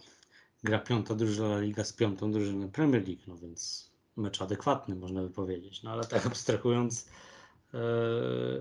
gra 0.65 0.79
piąta 0.79 1.15
drużyna 1.15 1.61
Liga 1.61 1.85
z 1.85 1.93
piątą 1.93 2.33
drużyną 2.33 2.71
Premier 2.71 3.09
League, 3.09 3.23
no 3.27 3.37
więc 3.37 3.88
mecz 4.19 4.43
adekwatny, 4.43 4.95
można 4.95 5.23
by 5.23 5.31
powiedzieć. 5.31 5.83
No 5.83 5.91
ale 5.91 6.05
tak 6.05 6.27
abstrahując, 6.31 7.09
e, 7.75 7.79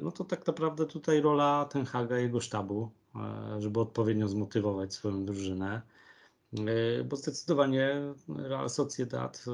no 0.03 0.11
to 0.11 0.23
tak 0.23 0.47
naprawdę 0.47 0.85
tutaj 0.85 1.21
rola 1.21 1.65
Ten 1.65 1.85
Haga, 1.85 2.17
jego 2.17 2.41
sztabu, 2.41 2.91
e, 3.15 3.61
żeby 3.61 3.79
odpowiednio 3.79 4.27
zmotywować 4.27 4.93
swoją 4.93 5.25
drużynę, 5.25 5.81
e, 6.53 7.03
bo 7.03 7.15
zdecydowanie 7.15 8.01
Real 8.37 8.69
Sociedad 8.69 9.45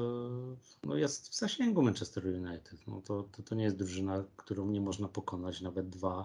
no 0.84 0.96
jest 0.96 1.28
w 1.28 1.34
zasięgu 1.34 1.82
Manchester 1.82 2.26
United. 2.26 2.86
No 2.86 3.00
to, 3.00 3.22
to, 3.22 3.42
to 3.42 3.54
nie 3.54 3.64
jest 3.64 3.76
drużyna, 3.76 4.24
którą 4.36 4.70
nie 4.70 4.80
można 4.80 5.08
pokonać 5.08 5.60
nawet 5.60 5.86
2-0, 5.86 6.24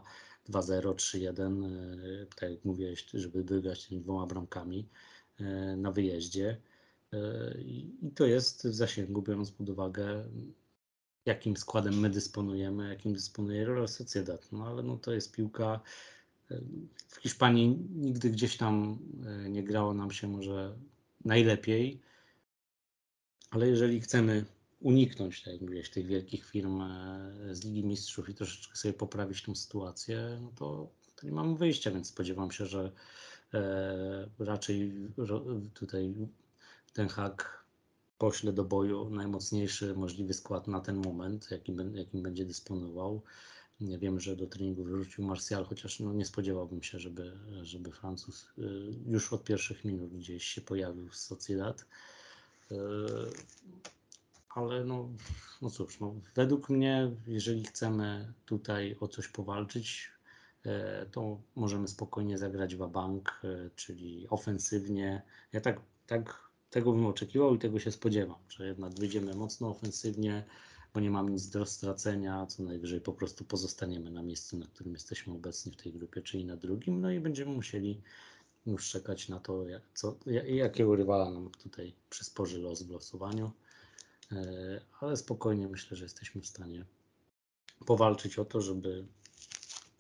3-1, 0.50 1.68
tak 2.36 2.52
jak 2.52 2.66
mówiłeś, 2.66 3.06
żeby 3.14 3.44
wygrać 3.44 3.88
tymi 3.88 4.02
dwoma 4.02 4.26
bramkami 4.26 4.90
na 5.78 5.92
wyjeździe. 5.92 6.62
I 7.60 7.92
to 8.16 8.26
jest 8.26 8.68
w 8.68 8.74
zasięgu, 8.74 9.22
biorąc 9.22 9.52
pod 9.52 9.70
uwagę, 9.70 10.26
jakim 11.26 11.58
składem 11.58 12.00
my 12.00 12.10
dysponujemy, 12.10 12.90
jakim 12.90 13.14
dysponuje 13.14 13.66
Real 13.66 13.88
Sociedad. 13.88 14.52
No 14.52 14.68
ale 14.68 14.84
no, 14.84 14.98
to 14.98 15.14
jest 15.14 15.32
piłka. 15.32 15.80
W 17.08 17.16
Hiszpanii 17.16 17.68
nigdy 17.96 18.30
gdzieś 18.30 18.58
tam 18.58 19.00
e, 19.26 19.50
nie 19.50 19.64
grało 19.64 19.94
nam 19.94 20.12
się 20.12 20.28
może 20.28 20.76
najlepiej, 21.26 22.02
ale 23.50 23.68
jeżeli 23.68 24.02
chcemy 24.02 24.46
uniknąć, 24.80 25.42
tak 25.44 25.54
jak 25.54 25.62
mówiłeś, 25.62 25.90
tych 25.90 26.06
wielkich 26.06 26.46
firm 26.46 26.82
e, 26.82 27.32
z 27.52 27.66
Ligi 27.66 27.84
Mistrzów 27.84 28.30
i 28.30 28.34
troszeczkę 28.34 28.76
sobie 28.76 28.94
poprawić 28.94 29.44
tą 29.44 29.56
sytuację, 29.56 30.40
no 30.42 30.52
to, 30.56 30.90
to 31.16 31.26
nie 31.28 31.34
mamy 31.34 31.58
wyjścia, 31.58 31.92
więc 31.92 32.08
spodziewam 32.08 32.52
się, 32.52 32.66
że 32.66 32.92
e, 33.54 34.30
raczej 34.40 35.08
tutaj 35.74 36.14
ten 36.94 37.08
hak 37.08 37.60
pośle 38.20 38.54
do 38.54 38.64
boju 38.64 39.10
najmocniejszy 39.10 39.94
możliwy 39.94 40.34
skład 40.34 40.68
na 40.68 40.80
ten 40.80 40.96
moment, 40.96 41.52
jakim, 41.52 41.96
jakim 41.96 42.24
będzie 42.24 42.46
dysponował. 42.46 43.22
Nie 43.82 43.98
wiem, 43.98 44.20
że 44.20 44.36
do 44.36 44.48
treningu 44.48 44.84
wyrzucił 44.84 45.26
Martial, 45.26 45.66
chociaż 45.66 46.00
no 46.00 46.14
nie 46.14 46.26
spodziewałbym 46.26 46.84
się, 46.84 47.00
żeby, 47.00 47.38
żeby 47.62 47.92
Francuz 47.92 48.48
y, 48.58 48.62
już 49.08 49.34
od 49.34 49.44
pierwszych 49.44 49.86
minut 49.86 50.18
gdzieś 50.18 50.44
się 50.44 50.62
pojawił 50.62 51.10
w 51.10 51.16
Sociedad. 51.16 51.86
Y, 52.72 52.76
ale 54.50 54.86
no, 54.86 55.10
no 55.62 55.70
cóż, 55.70 56.00
no, 56.00 56.16
według 56.36 56.70
mnie, 56.70 57.12
jeżeli 57.28 57.64
chcemy 57.64 58.34
tutaj 58.46 58.98
o 59.00 59.08
coś 59.08 59.28
powalczyć, 59.28 60.12
y, 60.66 60.70
to 61.12 61.42
możemy 61.56 61.88
spokojnie 61.88 62.38
zagrać 62.38 62.76
w 62.76 62.88
bank, 62.88 63.42
czyli 63.76 64.28
ofensywnie. 64.30 65.22
Ja 65.54 65.62
tak, 65.62 65.82
tak 66.08 66.49
tego 66.70 66.92
bym 66.92 67.06
oczekiwał 67.06 67.56
i 67.56 67.60
tego 67.60 67.80
się 67.80 67.92
spodziewam, 67.92 68.38
że 68.50 68.68
jednak 68.68 68.94
wyjdziemy 68.94 69.36
mocno 69.36 69.70
ofensywnie, 69.70 70.46
bo 70.94 71.00
nie 71.00 71.12
mamy 71.12 71.32
nic 71.32 71.50
do 71.50 71.66
stracenia, 71.66 72.46
co 72.46 72.64
najwyżej 72.64 73.02
po 73.02 73.14
prostu 73.14 73.46
pozostaniemy 73.46 74.12
na 74.12 74.24
miejscu, 74.24 74.58
na 74.58 74.68
którym 74.68 74.94
jesteśmy 74.94 75.34
obecni 75.34 75.72
w 75.72 75.76
tej 75.76 75.94
grupie, 75.94 76.22
czyli 76.22 76.46
na 76.46 76.58
drugim, 76.58 77.02
no 77.02 77.12
i 77.12 77.20
będziemy 77.20 77.52
musieli 77.52 78.02
już 78.66 78.90
czekać 78.90 79.30
na 79.30 79.40
to, 79.40 79.68
jak, 79.68 79.82
co, 79.94 80.18
jakiego 80.46 80.96
rywala 80.96 81.32
nam 81.32 81.52
tutaj 81.64 81.94
przysporzy 82.10 82.60
los 82.60 82.84
w 82.84 82.90
losowaniu, 82.90 83.52
e, 84.32 84.82
ale 85.00 85.18
spokojnie 85.18 85.68
myślę, 85.68 85.98
że 85.98 86.06
jesteśmy 86.06 86.42
w 86.42 86.48
stanie 86.48 86.86
powalczyć 87.86 88.40
o 88.40 88.46
to, 88.46 88.62
żeby, 88.62 89.06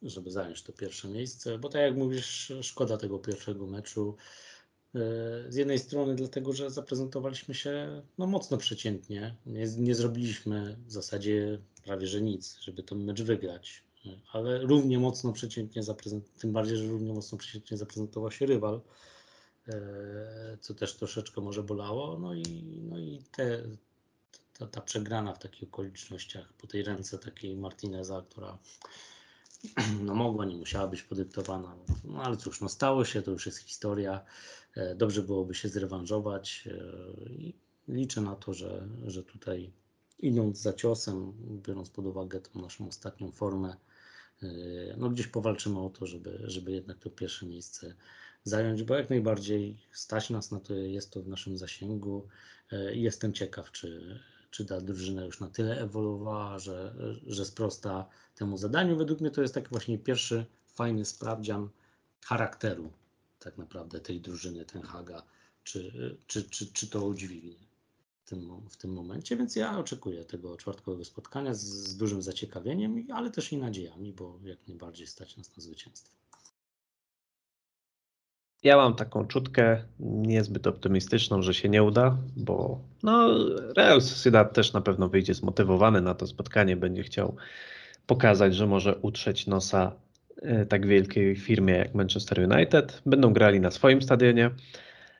żeby 0.01 0.31
zająć 0.31 0.63
to 0.63 0.73
pierwsze 0.73 1.07
miejsce, 1.07 1.57
bo 1.57 1.69
tak 1.69 1.81
jak 1.81 1.97
mówisz, 1.97 2.53
szkoda 2.61 2.97
tego 2.97 3.19
pierwszego 3.19 3.67
meczu, 3.67 4.15
z 5.49 5.55
jednej 5.55 5.79
strony 5.79 6.15
dlatego, 6.15 6.53
że 6.53 6.71
zaprezentowaliśmy 6.71 7.55
się 7.55 8.01
no, 8.17 8.27
mocno 8.27 8.57
przeciętnie. 8.57 9.35
Nie, 9.45 9.67
nie 9.77 9.95
zrobiliśmy 9.95 10.77
w 10.87 10.91
zasadzie 10.91 11.59
prawie 11.83 12.07
że 12.07 12.21
nic, 12.21 12.57
żeby 12.61 12.83
ten 12.83 13.03
mecz 13.03 13.21
wygrać. 13.21 13.83
Ale 14.31 14.59
równie 14.59 14.99
mocno 14.99 15.33
przeciętnie 15.33 15.83
zaprezentował, 15.83 16.39
tym 16.39 16.53
bardziej, 16.53 16.77
że 16.77 16.87
równie 16.87 17.13
mocno 17.13 17.37
przeciętnie 17.37 17.77
zaprezentował 17.77 18.31
się 18.31 18.45
rywal, 18.45 18.81
e, 19.67 20.57
co 20.61 20.73
też 20.73 20.95
troszeczkę 20.95 21.41
może 21.41 21.63
bolało. 21.63 22.19
No 22.19 22.33
i, 22.33 22.43
no 22.83 22.99
i 22.99 23.23
te, 23.31 23.63
ta, 24.57 24.67
ta 24.67 24.81
przegrana 24.81 25.33
w 25.33 25.39
takich 25.39 25.63
okolicznościach, 25.63 26.53
po 26.53 26.67
tej 26.67 26.83
ręce 26.83 27.19
takiej 27.19 27.57
Martineza, 27.57 28.25
która 28.29 28.57
no 30.05 30.15
mogła, 30.15 30.45
nie 30.45 30.55
musiała 30.55 30.87
być 30.87 31.03
podyktowana. 31.03 31.75
No 32.03 32.23
ale 32.23 32.37
cóż, 32.37 32.61
no 32.61 32.69
stało 32.69 33.05
się, 33.05 33.21
to 33.21 33.31
już 33.31 33.45
jest 33.45 33.57
historia. 33.57 34.25
E, 34.75 34.95
dobrze 34.95 35.23
byłoby 35.23 35.55
się 35.55 35.69
zrewanżować 35.69 36.67
e, 36.67 37.33
i 37.33 37.53
liczę 37.87 38.21
na 38.21 38.35
to, 38.35 38.53
że, 38.53 38.87
że 39.05 39.23
tutaj 39.23 39.71
idąc 40.19 40.57
za 40.57 40.73
ciosem, 40.73 41.33
biorąc 41.63 41.89
pod 41.89 42.05
uwagę 42.05 42.41
tą 42.41 42.61
naszą 42.61 42.87
ostatnią 42.87 43.31
formę, 43.31 43.75
no 44.97 45.09
gdzieś 45.09 45.27
powalczymy 45.27 45.79
o 45.79 45.89
to, 45.89 46.07
żeby, 46.07 46.39
żeby 46.43 46.71
jednak 46.71 46.97
to 46.97 47.09
pierwsze 47.09 47.45
miejsce 47.45 47.95
zająć, 48.43 48.83
bo 48.83 48.95
jak 48.95 49.09
najbardziej 49.09 49.77
stać 49.91 50.29
nas 50.29 50.51
na 50.51 50.59
to, 50.59 50.73
jest 50.73 51.11
to 51.11 51.21
w 51.21 51.27
naszym 51.27 51.57
zasięgu 51.57 52.27
i 52.93 53.01
jestem 53.01 53.33
ciekaw, 53.33 53.71
czy, 53.71 54.19
czy 54.51 54.65
ta 54.65 54.81
drużyna 54.81 55.25
już 55.25 55.39
na 55.39 55.47
tyle 55.47 55.81
ewoluowała, 55.81 56.59
że, 56.59 56.95
że 57.27 57.45
sprosta 57.45 58.09
temu 58.35 58.57
zadaniu. 58.57 58.97
Według 58.97 59.21
mnie 59.21 59.31
to 59.31 59.41
jest 59.41 59.53
taki 59.53 59.67
właśnie 59.69 59.97
pierwszy 59.97 60.45
fajny 60.75 61.05
sprawdzian 61.05 61.69
charakteru 62.25 62.91
tak 63.39 63.57
naprawdę 63.57 63.99
tej 63.99 64.21
drużyny, 64.21 64.65
ten 64.65 64.81
Haga, 64.81 65.23
czy, 65.63 65.91
czy, 66.27 66.43
czy, 66.43 66.73
czy 66.73 66.87
to 66.87 67.05
udźwignie 67.05 67.55
w 68.25 68.29
tym, 68.29 68.69
w 68.69 68.77
tym 68.77 68.93
momencie, 68.93 69.37
więc 69.37 69.55
ja 69.55 69.79
oczekuję 69.79 70.25
tego 70.25 70.57
czwartkowego 70.57 71.05
spotkania 71.05 71.53
z, 71.53 71.63
z 71.63 71.97
dużym 71.97 72.21
zaciekawieniem, 72.21 73.07
ale 73.13 73.31
też 73.31 73.51
i 73.51 73.57
nadziejami, 73.57 74.13
bo 74.13 74.39
jak 74.43 74.67
najbardziej 74.67 75.07
stać 75.07 75.37
nas 75.37 75.57
na 75.57 75.63
zwycięstwo. 75.63 76.19
Ja 78.63 78.77
mam 78.77 78.95
taką 78.95 79.27
czutkę 79.27 79.83
niezbyt 79.99 80.67
optymistyczną, 80.67 81.41
że 81.41 81.53
się 81.53 81.69
nie 81.69 81.83
uda, 81.83 82.17
bo 82.35 82.79
no, 83.03 83.29
Real 83.77 84.01
Sociedad 84.01 84.53
też 84.53 84.73
na 84.73 84.81
pewno 84.81 85.09
wyjdzie 85.09 85.33
zmotywowany 85.33 86.01
na 86.01 86.13
to 86.15 86.27
spotkanie, 86.27 86.75
będzie 86.75 87.03
chciał 87.03 87.35
pokazać, 88.07 88.55
że 88.55 88.67
może 88.67 88.95
utrzeć 88.95 89.47
nosa 89.47 89.91
e, 90.41 90.65
tak 90.65 90.87
wielkiej 90.87 91.35
firmie 91.35 91.73
jak 91.73 91.95
Manchester 91.95 92.51
United. 92.51 93.01
Będą 93.05 93.33
grali 93.33 93.59
na 93.59 93.71
swoim 93.71 94.01
stadionie, 94.01 94.51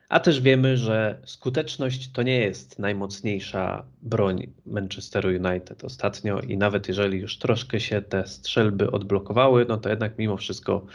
a 0.08 0.20
też 0.20 0.40
wiemy, 0.40 0.76
że 0.76 1.18
skuteczność 1.24 2.12
to 2.12 2.22
nie 2.22 2.40
jest 2.40 2.78
najmocniejsza 2.78 3.84
broń 4.02 4.46
Manchesteru 4.66 5.28
United 5.28 5.84
ostatnio. 5.84 6.40
I 6.40 6.56
nawet 6.56 6.88
jeżeli 6.88 7.18
już 7.18 7.38
troszkę 7.38 7.80
się 7.80 8.02
te 8.02 8.26
strzelby 8.26 8.90
odblokowały, 8.90 9.66
no 9.68 9.76
to 9.76 9.88
jednak 9.88 10.18
mimo 10.18 10.36
wszystko 10.36 10.86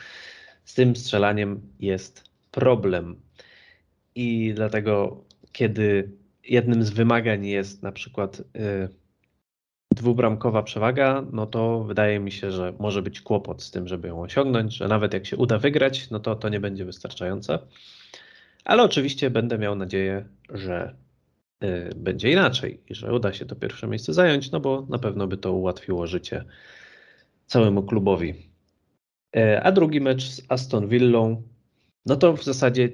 z 0.65 0.73
tym 0.73 0.95
strzelaniem 0.95 1.61
jest 1.79 2.34
problem. 2.55 3.21
I 4.15 4.53
dlatego, 4.55 5.23
kiedy 5.51 6.11
jednym 6.43 6.83
z 6.83 6.89
wymagań 6.89 7.45
jest 7.45 7.83
na 7.83 7.91
przykład 7.91 8.39
y, 8.39 8.43
dwubramkowa 9.91 10.63
przewaga, 10.63 11.25
no 11.31 11.45
to 11.45 11.83
wydaje 11.83 12.19
mi 12.19 12.31
się, 12.31 12.51
że 12.51 12.73
może 12.79 13.01
być 13.01 13.21
kłopot 13.21 13.63
z 13.63 13.71
tym, 13.71 13.87
żeby 13.87 14.07
ją 14.07 14.21
osiągnąć, 14.21 14.75
że 14.75 14.87
nawet 14.87 15.13
jak 15.13 15.25
się 15.25 15.37
uda 15.37 15.57
wygrać, 15.57 16.09
no 16.09 16.19
to 16.19 16.35
to 16.35 16.49
nie 16.49 16.59
będzie 16.59 16.85
wystarczające. 16.85 17.59
Ale 18.65 18.83
oczywiście 18.83 19.29
będę 19.29 19.57
miał 19.57 19.75
nadzieję, 19.75 20.25
że 20.49 20.95
y, 21.63 21.89
będzie 21.95 22.31
inaczej 22.31 22.81
i 22.89 22.95
że 22.95 23.13
uda 23.13 23.33
się 23.33 23.45
to 23.45 23.55
pierwsze 23.55 23.87
miejsce 23.87 24.13
zająć, 24.13 24.51
no 24.51 24.59
bo 24.59 24.85
na 24.89 24.99
pewno 24.99 25.27
by 25.27 25.37
to 25.37 25.53
ułatwiło 25.53 26.07
życie 26.07 26.45
całemu 27.45 27.83
klubowi. 27.83 28.49
Y, 29.37 29.61
a 29.63 29.71
drugi 29.71 30.01
mecz 30.01 30.23
z 30.23 30.41
Aston 30.49 30.87
Villą 30.87 31.43
no 32.05 32.15
to 32.15 32.37
w 32.37 32.43
zasadzie 32.43 32.89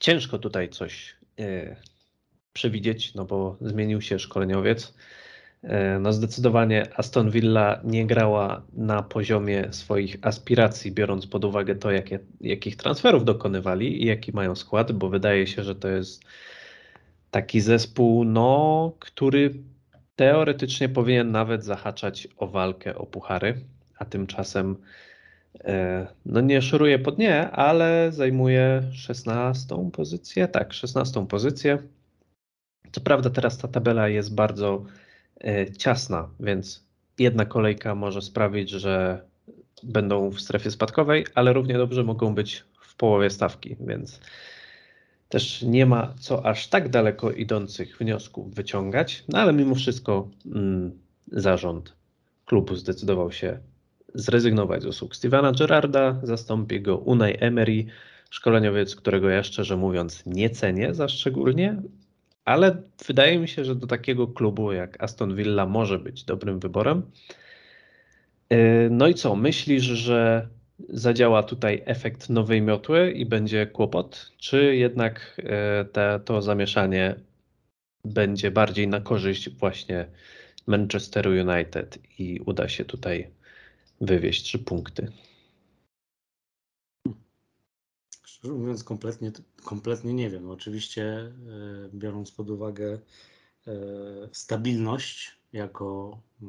ciężko 0.00 0.38
tutaj 0.38 0.68
coś 0.68 1.16
e, 1.40 1.76
przewidzieć, 2.52 3.14
no 3.14 3.24
bo 3.24 3.56
zmienił 3.60 4.00
się 4.00 4.18
szkoleniowiec. 4.18 4.94
E, 5.62 5.98
no 5.98 6.12
zdecydowanie 6.12 6.86
Aston 6.96 7.30
Villa 7.30 7.80
nie 7.84 8.06
grała 8.06 8.62
na 8.72 9.02
poziomie 9.02 9.72
swoich 9.72 10.16
aspiracji, 10.22 10.92
biorąc 10.92 11.26
pod 11.26 11.44
uwagę 11.44 11.74
to, 11.74 11.90
jakie, 11.90 12.18
jakich 12.40 12.76
transferów 12.76 13.24
dokonywali 13.24 14.02
i 14.02 14.06
jaki 14.06 14.32
mają 14.32 14.54
skład, 14.54 14.92
bo 14.92 15.08
wydaje 15.08 15.46
się, 15.46 15.64
że 15.64 15.74
to 15.74 15.88
jest 15.88 16.24
taki 17.30 17.60
zespół, 17.60 18.24
no, 18.24 18.92
który 18.98 19.54
teoretycznie 20.16 20.88
powinien 20.88 21.30
nawet 21.30 21.64
zahaczać 21.64 22.28
o 22.36 22.46
walkę 22.46 22.94
o 22.94 23.06
puchary, 23.06 23.60
a 23.98 24.04
tymczasem 24.04 24.76
no 26.26 26.40
nie 26.40 26.62
szuruje 26.62 26.98
pod 26.98 27.18
nie, 27.18 27.50
ale 27.50 28.12
zajmuje 28.12 28.82
16 28.92 29.90
pozycję. 29.92 30.48
Tak, 30.48 30.72
16 30.72 31.26
pozycję. 31.26 31.78
Co 32.92 33.00
prawda 33.00 33.30
teraz 33.30 33.58
ta 33.58 33.68
tabela 33.68 34.08
jest 34.08 34.34
bardzo 34.34 34.84
e, 35.44 35.72
ciasna, 35.72 36.28
więc 36.40 36.86
jedna 37.18 37.44
kolejka 37.44 37.94
może 37.94 38.22
sprawić, 38.22 38.70
że 38.70 39.24
będą 39.82 40.30
w 40.30 40.40
strefie 40.40 40.70
spadkowej, 40.70 41.26
ale 41.34 41.52
równie 41.52 41.74
dobrze 41.74 42.04
mogą 42.04 42.34
być 42.34 42.64
w 42.80 42.96
połowie 42.96 43.30
stawki, 43.30 43.76
więc 43.80 44.20
też 45.28 45.62
nie 45.62 45.86
ma 45.86 46.14
co 46.20 46.46
aż 46.46 46.68
tak 46.68 46.88
daleko 46.88 47.30
idących 47.32 47.98
wniosków 47.98 48.54
wyciągać, 48.54 49.24
no 49.28 49.38
ale 49.38 49.52
mimo 49.52 49.74
wszystko 49.74 50.28
mm, 50.46 50.98
zarząd 51.26 51.96
klubu 52.44 52.76
zdecydował 52.76 53.32
się 53.32 53.58
zrezygnować 54.14 54.82
z 54.82 54.86
usług 54.86 55.16
Stevena 55.16 55.52
Gerarda, 55.52 56.20
zastąpi 56.22 56.80
go 56.80 56.98
Unai 56.98 57.36
Emery, 57.40 57.84
szkoleniowiec, 58.30 58.96
którego 58.96 59.28
ja 59.28 59.42
szczerze 59.42 59.76
mówiąc 59.76 60.22
nie 60.26 60.50
cenię 60.50 60.94
za 60.94 61.08
szczególnie, 61.08 61.82
ale 62.44 62.82
wydaje 63.06 63.38
mi 63.38 63.48
się, 63.48 63.64
że 63.64 63.74
do 63.74 63.86
takiego 63.86 64.26
klubu 64.26 64.72
jak 64.72 65.02
Aston 65.02 65.36
Villa 65.36 65.66
może 65.66 65.98
być 65.98 66.24
dobrym 66.24 66.60
wyborem. 66.60 67.02
E, 68.50 68.88
no 68.90 69.08
i 69.08 69.14
co, 69.14 69.36
myślisz, 69.36 69.84
że 69.84 70.48
zadziała 70.88 71.42
tutaj 71.42 71.82
efekt 71.84 72.30
nowej 72.30 72.62
miotły 72.62 73.10
i 73.10 73.26
będzie 73.26 73.66
kłopot, 73.66 74.32
czy 74.38 74.76
jednak 74.76 75.40
e, 75.44 75.84
te, 75.84 76.20
to 76.24 76.42
zamieszanie 76.42 77.14
będzie 78.04 78.50
bardziej 78.50 78.88
na 78.88 79.00
korzyść 79.00 79.50
właśnie 79.50 80.06
Manchesteru 80.66 81.30
United 81.30 81.98
i 82.18 82.40
uda 82.46 82.68
się 82.68 82.84
tutaj 82.84 83.30
wywieźć 84.02 84.42
trzy 84.42 84.58
punkty. 84.58 85.12
Szczerze 88.24 88.54
mówiąc, 88.54 88.84
kompletnie, 88.84 89.32
kompletnie 89.64 90.14
nie 90.14 90.30
wiem. 90.30 90.50
Oczywiście, 90.50 91.04
e, 91.04 91.32
biorąc 91.94 92.30
pod 92.30 92.50
uwagę 92.50 92.98
e, 93.66 93.72
stabilność 94.32 95.40
jako 95.52 96.20
e, 96.42 96.46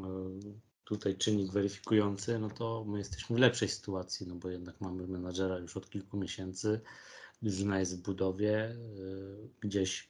tutaj 0.83 1.17
czynnik 1.17 1.51
weryfikujący, 1.51 2.39
no 2.39 2.49
to 2.49 2.85
my 2.87 2.97
jesteśmy 2.97 3.35
w 3.35 3.39
lepszej 3.39 3.69
sytuacji, 3.69 4.27
no 4.27 4.35
bo 4.35 4.49
jednak 4.49 4.81
mamy 4.81 5.07
menadżera 5.07 5.57
już 5.57 5.77
od 5.77 5.89
kilku 5.89 6.17
miesięcy, 6.17 6.81
drużyna 7.41 7.79
jest 7.79 7.99
w 7.99 8.01
budowie, 8.01 8.75
gdzieś 9.61 10.09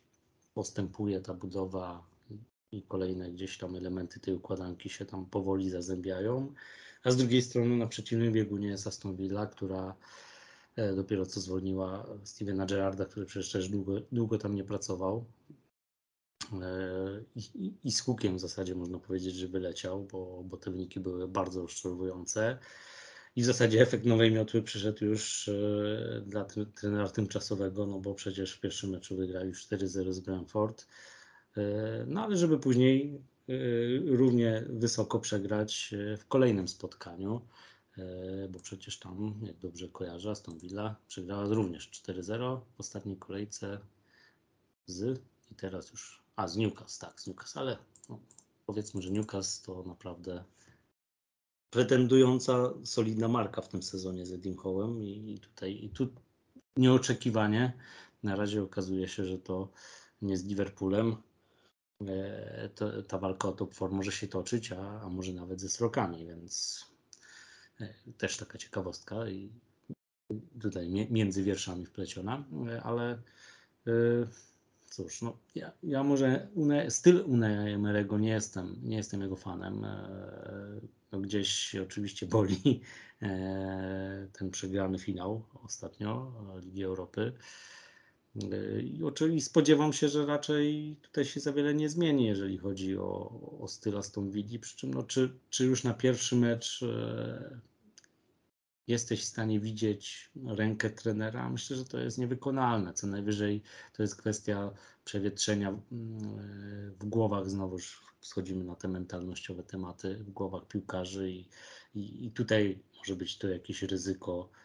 postępuje 0.53 1.21
ta 1.21 1.33
budowa 1.33 2.07
i 2.71 2.81
kolejne 2.81 3.31
gdzieś 3.31 3.57
tam 3.57 3.75
elementy 3.75 4.19
tej 4.19 4.33
układanki 4.33 4.89
się 4.89 5.05
tam 5.05 5.25
powoli 5.25 5.69
zazębiają. 5.69 6.53
A 7.03 7.11
z 7.11 7.17
drugiej 7.17 7.41
strony 7.41 7.77
na 7.77 7.87
przeciwnym 7.87 8.33
biegunie 8.33 8.67
jest 8.67 8.87
Aston 8.87 9.15
Villa, 9.15 9.45
która 9.45 9.95
e, 10.75 10.95
dopiero 10.95 11.25
co 11.25 11.41
zwolniła 11.41 12.07
Stevena 12.23 12.65
Gerarda, 12.65 13.05
który 13.05 13.25
przecież 13.25 13.51
też 13.51 13.69
długo, 13.69 14.01
długo 14.11 14.37
tam 14.37 14.55
nie 14.55 14.63
pracował. 14.63 15.25
E, 16.53 17.23
I, 17.35 17.73
I, 17.83 17.91
z 17.91 18.01
hukiem 18.01 18.37
w 18.37 18.39
zasadzie 18.39 18.75
można 18.75 18.99
powiedzieć, 18.99 19.35
że 19.35 19.47
wyleciał, 19.47 20.03
bo, 20.03 20.43
bo 20.43 20.57
te 20.57 20.71
wyniki 20.71 20.99
były 20.99 21.27
bardzo 21.27 21.61
rozczarowujące. 21.61 22.57
I 23.35 23.41
w 23.41 23.45
zasadzie 23.45 23.81
efekt 23.81 24.05
nowej 24.05 24.31
miotły 24.31 24.61
przyszedł 24.63 25.05
już 25.05 25.47
e, 25.47 26.23
dla 26.25 26.45
trenera 26.75 27.09
tymczasowego, 27.09 27.85
no 27.85 27.99
bo 27.99 28.13
przecież 28.13 28.53
w 28.53 28.59
pierwszym 28.59 28.89
meczu 28.89 29.15
wygrali 29.15 29.51
4-0 29.51 30.13
z 30.13 30.19
Brentford. 30.19 30.87
No 32.07 32.23
ale 32.23 32.37
żeby 32.37 32.59
później 32.59 33.21
równie 34.05 34.63
wysoko 34.69 35.19
przegrać 35.19 35.93
y, 35.93 36.17
w 36.17 36.27
kolejnym 36.27 36.67
spotkaniu, 36.67 37.41
y, 37.97 38.01
bo 38.49 38.59
przecież 38.59 38.99
tam, 38.99 39.39
jak 39.41 39.57
dobrze 39.57 39.87
kojarzę, 39.87 40.31
Aston 40.31 40.57
Villa 40.57 40.95
przegrała 41.07 41.45
również 41.45 41.89
4-0 41.89 42.59
w 42.75 42.79
ostatniej 42.79 43.17
kolejce 43.17 43.79
z 44.85 45.21
i 45.51 45.55
teraz 45.55 45.91
już, 45.91 46.23
a 46.35 46.47
z 46.47 46.57
Newcastle, 46.57 47.05
tak, 47.05 47.21
z 47.21 47.27
Newcastle, 47.27 47.59
ale 47.59 47.77
no, 48.09 48.19
powiedzmy, 48.65 49.01
że 49.01 49.11
Newcastle 49.11 49.65
to 49.65 49.83
naprawdę 49.83 50.43
pretendująca 51.69 52.73
solidna 52.83 53.27
marka 53.27 53.61
w 53.61 53.69
tym 53.69 53.83
sezonie 53.83 54.25
z 54.25 54.31
Edim 54.31 54.57
Hołem 54.57 55.03
i, 55.03 55.39
tutaj 55.41 55.85
i 55.85 55.89
tu 55.89 56.07
nieoczekiwanie 56.77 57.73
na 58.23 58.35
razie 58.35 58.63
okazuje 58.63 59.07
się, 59.07 59.25
że 59.25 59.39
to 59.39 59.71
nie 60.21 60.37
z 60.37 60.45
Liverpoolem, 60.45 61.15
to, 62.75 63.03
ta 63.03 63.17
walka 63.17 63.47
o 63.47 63.51
top 63.51 63.73
4 63.73 63.93
może 63.93 64.11
się 64.11 64.27
toczyć, 64.27 64.71
a, 64.71 65.01
a 65.01 65.09
może 65.09 65.33
nawet 65.33 65.61
ze 65.61 65.69
srokami, 65.69 66.25
więc 66.25 66.85
e, 67.81 67.93
też 68.17 68.37
taka 68.37 68.57
ciekawostka 68.57 69.27
i 69.27 69.51
tutaj 70.61 71.07
między 71.09 71.43
wierszami 71.43 71.85
wpleciona, 71.85 72.43
e, 72.67 72.83
ale 72.83 73.17
cóż, 74.85 75.21
no 75.21 75.37
ja, 75.55 75.71
ja 75.83 76.03
może 76.03 76.47
Une, 76.53 76.91
styl 76.91 77.25
Emerego 77.73 78.17
nie 78.17 78.29
jestem, 78.29 78.75
nie 78.83 78.97
jestem 78.97 79.21
jego 79.21 79.35
fanem. 79.35 79.85
No 81.11 81.19
gdzieś 81.19 81.75
oczywiście 81.75 82.25
boli 82.25 82.81
ten 84.33 84.51
przegrany 84.51 84.99
finał 84.99 85.45
ostatnio 85.63 86.31
Ligi 86.61 86.83
Europy. 86.83 87.33
I 88.83 89.03
oczywiście 89.03 89.49
spodziewam 89.49 89.93
się, 89.93 90.09
że 90.09 90.25
raczej 90.25 90.95
tutaj 91.01 91.25
się 91.25 91.39
za 91.39 91.53
wiele 91.53 91.73
nie 91.73 91.89
zmieni, 91.89 92.25
jeżeli 92.25 92.57
chodzi 92.57 92.97
o, 92.97 93.39
o 93.59 93.67
styl 93.67 93.97
Aston 93.97 94.31
Villa. 94.31 94.59
Przy 94.61 94.77
czym, 94.77 94.93
no, 94.93 95.03
czy, 95.03 95.39
czy 95.49 95.65
już 95.65 95.83
na 95.83 95.93
pierwszy 95.93 96.35
mecz 96.35 96.83
e, 96.83 97.59
jesteś 98.87 99.21
w 99.21 99.25
stanie 99.25 99.59
widzieć 99.59 100.31
rękę 100.45 100.89
trenera? 100.89 101.49
Myślę, 101.49 101.77
że 101.77 101.85
to 101.85 101.99
jest 101.99 102.17
niewykonalne. 102.17 102.93
Co 102.93 103.07
najwyżej 103.07 103.61
to 103.93 104.03
jest 104.03 104.15
kwestia 104.15 104.71
przewietrzenia 105.05 105.69
mm, 105.69 105.81
w 106.99 107.05
głowach. 107.05 107.49
Znowuż 107.49 108.01
schodzimy 108.21 108.63
na 108.63 108.75
te 108.75 108.87
mentalnościowe 108.87 109.63
tematy 109.63 110.15
w 110.15 110.31
głowach 110.31 110.67
piłkarzy 110.67 111.31
i, 111.31 111.49
i, 111.95 112.25
i 112.25 112.31
tutaj 112.31 112.79
może 112.97 113.15
być 113.15 113.37
to 113.37 113.49
jakieś 113.49 113.83
ryzyko 113.83 114.49
E, 114.49 114.62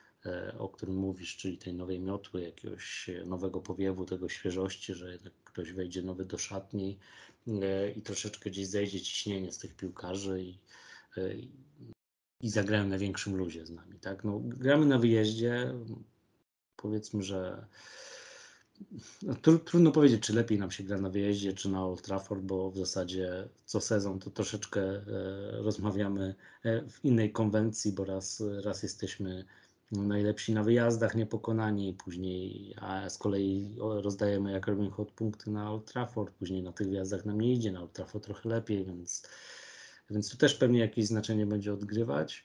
o 0.59 0.69
którym 0.69 0.97
mówisz, 0.97 1.37
czyli 1.37 1.59
tej 1.59 1.75
nowej 1.75 2.01
miotły, 2.01 2.43
jakiegoś 2.43 3.11
nowego 3.27 3.61
powiewu, 3.61 4.05
tego 4.05 4.29
świeżości, 4.29 4.95
że 4.95 5.13
jednak 5.13 5.33
ktoś 5.45 5.73
wejdzie 5.73 6.03
nowy 6.03 6.25
do 6.25 6.39
szatni 6.39 6.99
e, 7.63 7.91
i 7.91 8.03
troszeczkę 8.03 8.51
gdzieś 8.51 8.67
zejdzie 8.67 9.01
ciśnienie 9.01 9.53
z 9.53 9.59
tych 9.59 9.77
piłkarzy 9.77 10.43
i, 10.43 10.59
e, 11.17 11.35
i 12.41 12.49
zagrają 12.49 12.89
na 12.89 12.99
większym 12.99 13.37
luzie 13.37 13.67
z 13.67 13.71
nami. 13.71 14.01
Tak? 14.01 14.25
No, 14.25 14.41
gramy 14.41 14.87
na 14.87 14.99
wyjeździe, 14.99 15.75
powiedzmy, 16.77 17.23
że 17.23 17.67
no, 19.23 19.35
trudno 19.65 19.93
powiedzieć, 19.93 20.23
czy 20.23 20.33
lepiej 20.33 20.59
nam 20.59 20.71
się 20.71 20.85
gra 20.85 20.99
na 20.99 21.11
wyjeździe, 21.11 21.53
czy 21.53 21.69
na 21.69 21.85
Old 21.85 22.03
Trafford, 22.03 22.43
bo 22.43 22.71
w 22.71 22.79
zasadzie 22.79 23.49
co 23.65 23.81
sezon 23.81 24.19
to 24.19 24.31
troszeczkę 24.31 25.05
rozmawiamy 25.53 26.35
w 26.65 27.05
innej 27.05 27.33
konwencji, 27.33 27.93
bo 27.93 28.05
raz, 28.05 28.43
raz 28.65 28.83
jesteśmy 28.83 29.45
najlepsi 29.93 30.55
na 30.55 30.63
wyjazdach, 30.63 31.15
niepokonani, 31.15 31.95
później, 32.05 32.75
a 32.81 33.11
z 33.11 33.19
kolei 33.19 33.75
rozdajemy 33.79 34.53
jak 34.53 34.67
Robin 34.67 34.91
Hood 34.91 35.11
punkty 35.11 35.51
na 35.51 35.73
Old 35.73 35.93
Trafford, 35.93 36.35
później 36.35 36.63
na 36.63 36.73
tych 36.73 36.89
wyjazdach 36.89 37.25
nam 37.25 37.41
nie 37.41 37.53
idzie, 37.53 37.73
na 37.73 37.81
Old 37.81 37.93
Trafford 37.93 38.25
trochę 38.25 38.49
lepiej, 38.49 38.85
więc, 38.85 39.23
więc 40.11 40.31
tu 40.31 40.37
też 40.37 40.55
pewnie 40.55 40.81
jakieś 40.81 41.07
znaczenie 41.07 41.47
będzie 41.47 41.73
odgrywać. 41.73 42.45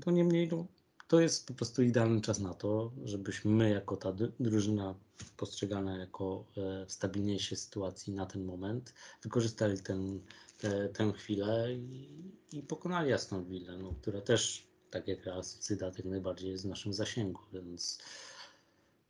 To 0.00 0.10
niemniej 0.10 0.48
no, 0.48 0.66
to 1.08 1.20
jest 1.20 1.46
po 1.46 1.54
prostu 1.54 1.82
idealny 1.82 2.20
czas 2.20 2.40
na 2.40 2.54
to, 2.54 2.92
żebyśmy 3.04 3.50
my 3.50 3.70
jako 3.70 3.96
ta 3.96 4.12
drużyna 4.40 4.94
postrzegana 5.36 5.98
jako 5.98 6.44
e, 6.56 6.86
w 6.86 6.92
stabilniejszej 6.92 7.58
sytuacji 7.58 8.12
na 8.12 8.26
ten 8.26 8.44
moment, 8.44 8.94
wykorzystali 9.22 9.80
ten, 9.80 10.20
te, 10.58 10.88
tę 10.88 11.12
chwilę 11.12 11.74
i, 11.74 12.08
i 12.52 12.62
pokonali 12.62 13.12
Aston 13.12 13.44
Villa, 13.44 13.76
no, 13.76 13.94
która 14.02 14.20
też 14.20 14.65
tak 14.90 15.08
jak 15.08 15.26
Real 15.26 15.44
Sociedad 15.44 15.98
jak 15.98 16.06
najbardziej 16.06 16.50
jest 16.50 16.64
w 16.64 16.68
naszym 16.68 16.92
zasięgu, 16.92 17.40
więc 17.52 17.98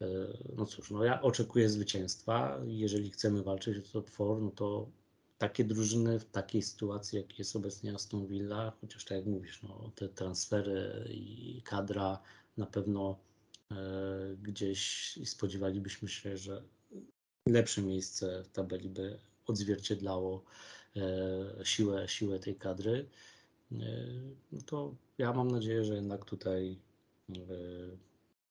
e, 0.00 0.06
no 0.56 0.66
cóż, 0.66 0.90
no 0.90 1.04
ja 1.04 1.22
oczekuję 1.22 1.70
zwycięstwa. 1.70 2.60
Jeżeli 2.66 3.10
chcemy 3.10 3.42
walczyć 3.42 3.78
o 3.78 3.92
top 3.92 4.10
4, 4.10 4.40
no 4.40 4.50
to 4.50 4.88
takie 5.38 5.64
drużyny 5.64 6.20
w 6.20 6.24
takiej 6.24 6.62
sytuacji, 6.62 7.18
jak 7.18 7.38
jest 7.38 7.56
obecnie 7.56 7.94
Aston 7.94 8.26
Villa, 8.26 8.72
chociaż 8.80 9.04
tak 9.04 9.18
jak 9.18 9.26
mówisz, 9.26 9.62
no, 9.62 9.90
te 9.94 10.08
transfery 10.08 11.08
i 11.10 11.62
kadra 11.64 12.18
na 12.56 12.66
pewno 12.66 13.18
e, 13.70 13.76
gdzieś 14.42 15.18
spodziewalibyśmy 15.24 16.08
się, 16.08 16.36
że 16.36 16.62
lepsze 17.46 17.82
miejsce 17.82 18.42
w 18.42 18.48
tabeli 18.48 18.88
by 18.88 19.18
odzwierciedlało 19.46 20.44
e, 20.96 21.64
siłę, 21.64 22.08
siłę 22.08 22.38
tej 22.38 22.54
kadry. 22.54 23.06
E, 23.72 23.76
no 24.52 24.60
to 24.66 24.94
ja 25.18 25.32
mam 25.32 25.50
nadzieję, 25.50 25.84
że 25.84 25.94
jednak 25.94 26.24
tutaj 26.24 26.78
e, 27.30 27.34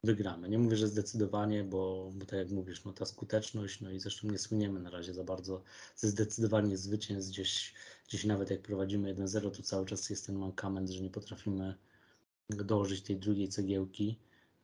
wygramy. 0.03 0.49
Nie 0.49 0.59
mówię, 0.59 0.77
że 0.77 0.87
zdecydowanie, 0.87 1.63
bo, 1.63 2.11
bo 2.15 2.25
tak 2.25 2.39
jak 2.39 2.49
mówisz, 2.49 2.85
no 2.85 2.93
ta 2.93 3.05
skuteczność, 3.05 3.81
no 3.81 3.91
i 3.91 3.99
zresztą 3.99 4.27
nie 4.27 4.37
słyniemy 4.37 4.79
na 4.79 4.89
razie 4.89 5.13
za 5.13 5.23
bardzo 5.23 5.61
ze 5.95 6.07
zdecydowanie 6.07 6.77
zwycięstw. 6.77 7.31
Gdzieś, 7.31 7.73
gdzieś 8.07 8.25
nawet 8.25 8.51
jak 8.51 8.61
prowadzimy 8.61 9.15
1-0, 9.15 9.57
to 9.57 9.63
cały 9.63 9.85
czas 9.85 10.09
jest 10.09 10.25
ten 10.25 10.35
mankament, 10.35 10.89
że 10.89 11.03
nie 11.03 11.09
potrafimy 11.09 11.75
dołożyć 12.49 13.01
tej 13.01 13.17
drugiej 13.17 13.49
cegiełki, 13.49 14.19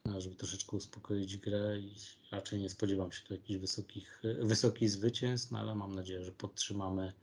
no, 0.05 0.21
żeby 0.21 0.35
troszeczkę 0.35 0.77
uspokoić 0.77 1.37
grę 1.37 1.79
i 1.79 1.95
raczej 2.31 2.59
nie 2.59 2.69
spodziewam 2.69 3.11
się 3.11 3.23
tu 3.23 3.33
jakichś 3.33 3.59
wysokich, 3.59 4.21
wysokich 4.41 4.89
zwycięstw, 4.89 5.51
no 5.51 5.59
ale 5.59 5.75
mam 5.75 5.95
nadzieję, 5.95 6.23
że 6.23 6.31
podtrzymamy 6.31 7.13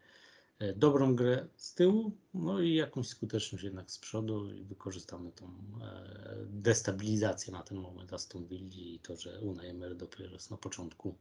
dobrą 0.76 1.14
grę 1.16 1.46
z 1.56 1.74
tyłu, 1.74 2.12
no 2.34 2.60
i 2.60 2.74
jakąś 2.74 3.08
skuteczność 3.08 3.64
jednak 3.64 3.90
z 3.90 3.98
przodu 3.98 4.52
i 4.52 4.64
wykorzystamy 4.64 5.32
tą 5.32 5.46
e, 5.46 6.36
destabilizację 6.46 7.52
na 7.52 7.62
ten 7.62 7.78
moment 7.78 8.12
Aston 8.12 8.46
Villa 8.46 8.74
i 8.76 8.98
to, 9.02 9.16
że 9.16 9.40
Unai 9.40 9.66
Emery 9.66 9.94
dopiero 9.94 10.32
jest 10.32 10.50
na 10.50 10.56
początku 10.56 11.14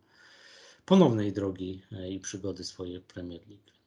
ponownej 0.85 1.33
drogi 1.33 1.81
e, 1.91 2.09
i 2.09 2.19
przygody 2.19 2.63
swojej 2.63 3.01
Premier 3.01 3.41
League. 3.47 3.77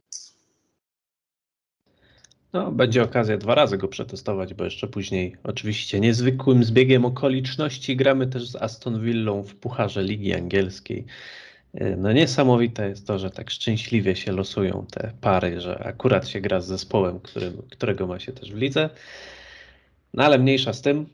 No, 2.53 2.73
będzie 2.73 3.03
okazja 3.03 3.39
dwa 3.39 3.55
razy 3.55 3.79
go 3.79 3.89
przetestować, 3.89 4.55
bo 4.55 4.65
jeszcze 4.65 4.89
później 4.89 5.37
oczywiście 5.43 6.01
niezwykłym 6.01 6.65
zbiegiem 6.65 7.05
okoliczności 7.05 7.97
gramy 7.97 8.27
też 8.27 8.49
z 8.49 8.57
Aston 8.57 9.01
Villą 9.01 9.43
w 9.43 9.55
Pucharze 9.55 10.03
Ligi 10.03 10.35
Angielskiej. 10.35 11.07
E, 11.75 11.97
no 11.97 12.13
niesamowite 12.13 12.89
jest 12.89 13.07
to, 13.07 13.19
że 13.19 13.31
tak 13.31 13.51
szczęśliwie 13.51 14.17
się 14.17 14.33
losują 14.33 14.87
te 14.91 15.13
pary, 15.21 15.61
że 15.61 15.79
akurat 15.79 16.29
się 16.29 16.41
gra 16.41 16.61
z 16.61 16.67
zespołem, 16.67 17.21
którym, 17.21 17.63
którego 17.71 18.07
ma 18.07 18.19
się 18.19 18.33
też 18.33 18.53
w 18.53 18.57
lidze. 18.57 18.91
No 20.15 20.25
ale 20.25 20.39
mniejsza 20.39 20.73
z 20.73 20.83
tym. 20.83 21.07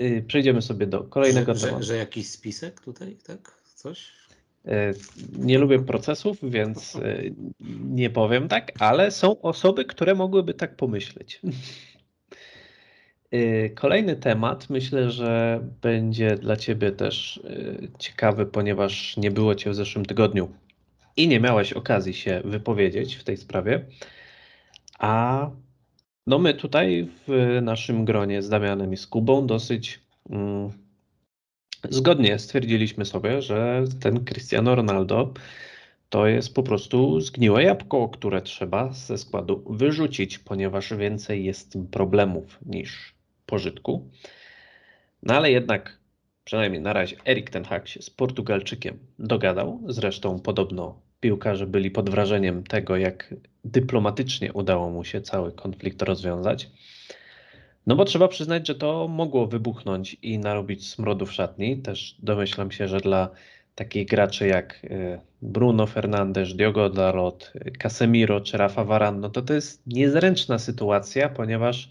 Y, 0.00 0.24
przejdziemy 0.28 0.62
sobie 0.62 0.86
do 0.86 1.04
kolejnego 1.04 1.54
że, 1.54 1.60
tematu. 1.60 1.82
Że, 1.82 1.86
że 1.86 1.96
jakiś 1.96 2.30
spisek 2.30 2.80
tutaj, 2.80 3.16
tak? 3.26 3.62
Coś? 3.74 4.12
E, 4.66 4.92
nie 5.38 5.58
lubię 5.58 5.78
procesów, 5.78 6.38
więc 6.42 6.96
e, 6.96 7.22
nie 7.84 8.10
powiem 8.10 8.48
tak, 8.48 8.72
ale 8.78 9.10
są 9.10 9.40
osoby, 9.40 9.84
które 9.84 10.14
mogłyby 10.14 10.54
tak 10.54 10.76
pomyśleć. 10.76 11.40
Y, 13.34 13.72
kolejny 13.74 14.16
temat 14.16 14.70
myślę, 14.70 15.10
że 15.10 15.60
będzie 15.82 16.36
dla 16.36 16.56
Ciebie 16.56 16.92
też 16.92 17.36
y, 17.36 17.88
ciekawy, 17.98 18.46
ponieważ 18.46 19.16
nie 19.16 19.30
było 19.30 19.54
Cię 19.54 19.70
w 19.70 19.74
zeszłym 19.74 20.06
tygodniu 20.06 20.48
i 21.16 21.28
nie 21.28 21.40
miałeś 21.40 21.72
okazji 21.72 22.14
się 22.14 22.42
wypowiedzieć 22.44 23.14
w 23.14 23.24
tej 23.24 23.36
sprawie. 23.36 23.84
A 24.98 25.50
no 26.26 26.38
my 26.38 26.54
tutaj 26.54 27.08
w 27.28 27.58
naszym 27.62 28.04
gronie 28.04 28.42
z 28.42 28.48
Damianem 28.48 28.92
i 28.92 28.96
z 28.96 29.06
Kubą 29.06 29.46
dosyć 29.46 30.00
mm, 30.30 30.70
zgodnie 31.90 32.38
stwierdziliśmy 32.38 33.04
sobie, 33.04 33.42
że 33.42 33.84
ten 34.00 34.24
Cristiano 34.24 34.74
Ronaldo 34.74 35.32
to 36.08 36.26
jest 36.26 36.54
po 36.54 36.62
prostu 36.62 37.20
zgniłe 37.20 37.62
jabłko, 37.62 38.08
które 38.08 38.42
trzeba 38.42 38.92
ze 38.92 39.18
składu 39.18 39.64
wyrzucić, 39.70 40.38
ponieważ 40.38 40.94
więcej 40.94 41.44
jest 41.44 41.78
problemów 41.90 42.58
niż 42.66 43.15
pożytku. 43.46 44.10
No 45.22 45.34
ale 45.34 45.50
jednak, 45.50 45.98
przynajmniej 46.44 46.82
na 46.82 46.92
razie, 46.92 47.16
Erik 47.26 47.50
Ten 47.50 47.64
Hag 47.64 47.88
się 47.88 48.02
z 48.02 48.10
Portugalczykiem 48.10 48.98
dogadał. 49.18 49.80
Zresztą 49.86 50.40
podobno 50.40 51.00
piłkarze 51.20 51.66
byli 51.66 51.90
pod 51.90 52.10
wrażeniem 52.10 52.64
tego, 52.64 52.96
jak 52.96 53.34
dyplomatycznie 53.64 54.52
udało 54.52 54.90
mu 54.90 55.04
się 55.04 55.20
cały 55.20 55.52
konflikt 55.52 56.02
rozwiązać. 56.02 56.70
No 57.86 57.96
bo 57.96 58.04
trzeba 58.04 58.28
przyznać, 58.28 58.66
że 58.66 58.74
to 58.74 59.08
mogło 59.08 59.46
wybuchnąć 59.46 60.16
i 60.22 60.38
narobić 60.38 60.88
smrodu 60.88 61.26
w 61.26 61.32
szatni. 61.32 61.76
Też 61.76 62.16
domyślam 62.18 62.70
się, 62.70 62.88
że 62.88 63.00
dla 63.00 63.30
takich 63.74 64.08
graczy 64.08 64.46
jak 64.46 64.84
y, 64.84 65.20
Bruno 65.42 65.86
Fernandes, 65.86 66.56
Diogo 66.56 66.90
Dalot, 66.90 67.52
Casemiro 67.78 68.40
czy 68.40 68.56
Rafa 68.56 68.84
Varane, 68.84 69.18
no 69.18 69.30
to 69.30 69.42
to 69.42 69.54
jest 69.54 69.86
niezręczna 69.86 70.58
sytuacja, 70.58 71.28
ponieważ 71.28 71.90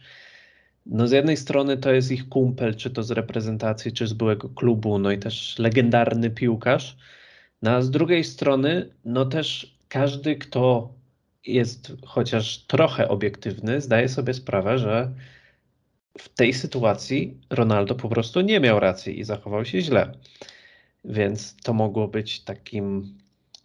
no 0.86 1.08
z 1.08 1.12
jednej 1.12 1.38
strony 1.38 1.78
to 1.78 1.92
jest 1.92 2.12
ich 2.12 2.30
kumpel, 2.30 2.76
czy 2.76 2.90
to 2.90 3.04
z 3.04 3.12
reprezentacji, 3.12 3.92
czy 3.92 4.08
z 4.08 4.14
byłego 4.14 4.50
klubu, 4.50 5.00
no 5.00 5.12
i 5.12 5.20
też 5.20 5.60
legendarny 5.60 6.30
piłkarz. 6.30 6.98
No 7.62 7.72
a 7.72 7.82
z 7.82 7.92
drugiej 7.92 8.24
strony, 8.24 8.90
no 9.06 9.26
też 9.26 9.78
każdy, 9.88 10.36
kto 10.36 10.94
jest 11.46 11.94
chociaż 12.06 12.58
trochę 12.58 13.08
obiektywny, 13.10 13.82
zdaje 13.82 14.10
sobie 14.10 14.34
sprawę, 14.34 14.78
że 14.78 15.12
w 16.18 16.30
tej 16.30 16.54
sytuacji 16.54 17.38
Ronaldo 17.50 17.96
po 17.96 18.10
prostu 18.10 18.42
nie 18.42 18.60
miał 18.60 18.80
racji 18.80 19.20
i 19.20 19.24
zachował 19.24 19.66
się 19.66 19.82
źle. 19.82 20.12
Więc 21.06 21.56
to 21.64 21.74
mogło 21.74 22.08
być 22.08 22.40
takim 22.40 23.18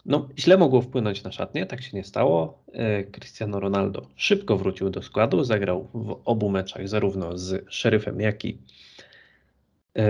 no, 0.05 0.29
źle 0.37 0.57
mogło 0.57 0.81
wpłynąć 0.81 1.23
na 1.23 1.31
szatnię, 1.31 1.65
tak 1.65 1.81
się 1.81 1.97
nie 1.97 2.03
stało. 2.03 2.63
E, 2.73 3.03
Cristiano 3.03 3.59
Ronaldo 3.59 4.07
szybko 4.15 4.57
wrócił 4.57 4.89
do 4.89 5.01
składu, 5.01 5.43
zagrał 5.43 5.87
w 5.93 6.21
obu 6.25 6.49
meczach 6.49 6.87
zarówno 6.87 7.37
z 7.37 7.65
Szeryfem, 7.69 8.21
jak 8.21 8.45
i 8.45 8.57
e, 9.97 10.05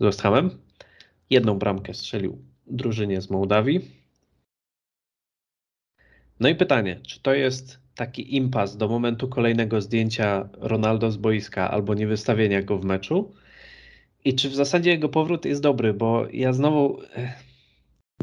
z 0.00 0.04
West 0.04 0.22
Hamem. 0.22 0.50
Jedną 1.30 1.58
bramkę 1.58 1.94
strzelił 1.94 2.38
drużynie 2.66 3.20
z 3.20 3.30
Mołdawii. 3.30 3.90
No 6.40 6.48
i 6.48 6.54
pytanie, 6.54 7.00
czy 7.02 7.20
to 7.22 7.34
jest 7.34 7.80
taki 7.94 8.36
impas 8.36 8.76
do 8.76 8.88
momentu 8.88 9.28
kolejnego 9.28 9.80
zdjęcia 9.80 10.48
Ronaldo 10.52 11.10
z 11.10 11.16
boiska 11.16 11.70
albo 11.70 11.94
niewystawienia 11.94 12.62
go 12.62 12.78
w 12.78 12.84
meczu? 12.84 13.32
I 14.24 14.34
czy 14.34 14.48
w 14.48 14.54
zasadzie 14.54 14.90
jego 14.90 15.08
powrót 15.08 15.44
jest 15.44 15.62
dobry, 15.62 15.94
bo 15.94 16.26
ja 16.32 16.52
znowu 16.52 17.00
eh, 17.14 17.45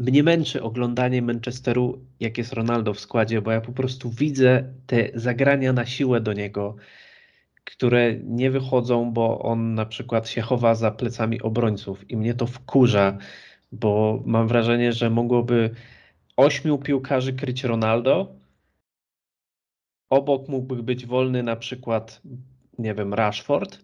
mnie 0.02 0.22
męczy 0.22 0.62
oglądanie 0.62 1.22
Manchesteru, 1.22 2.06
jak 2.20 2.38
jest 2.38 2.52
Ronaldo 2.52 2.94
w 2.94 3.00
składzie, 3.00 3.42
bo 3.42 3.52
ja 3.52 3.60
po 3.60 3.72
prostu 3.72 4.10
widzę 4.10 4.74
te 4.86 5.08
zagrania 5.14 5.72
na 5.72 5.86
siłę 5.86 6.20
do 6.20 6.32
niego, 6.32 6.76
które 7.64 8.14
nie 8.14 8.50
wychodzą, 8.50 9.12
bo 9.12 9.38
on 9.38 9.74
na 9.74 9.86
przykład 9.86 10.28
się 10.28 10.40
chowa 10.40 10.74
za 10.74 10.90
plecami 10.90 11.42
obrońców 11.42 12.10
i 12.10 12.16
mnie 12.16 12.34
to 12.34 12.46
wkurza, 12.46 13.18
bo 13.72 14.22
mam 14.26 14.48
wrażenie, 14.48 14.92
że 14.92 15.10
mogłoby 15.10 15.70
ośmiu 16.36 16.78
piłkarzy 16.78 17.32
kryć 17.32 17.64
Ronaldo. 17.64 18.36
Obok 20.10 20.48
mógłby 20.48 20.82
być 20.82 21.06
wolny 21.06 21.42
na 21.42 21.56
przykład, 21.56 22.20
nie 22.78 22.94
wiem, 22.94 23.14
Rashford, 23.14 23.78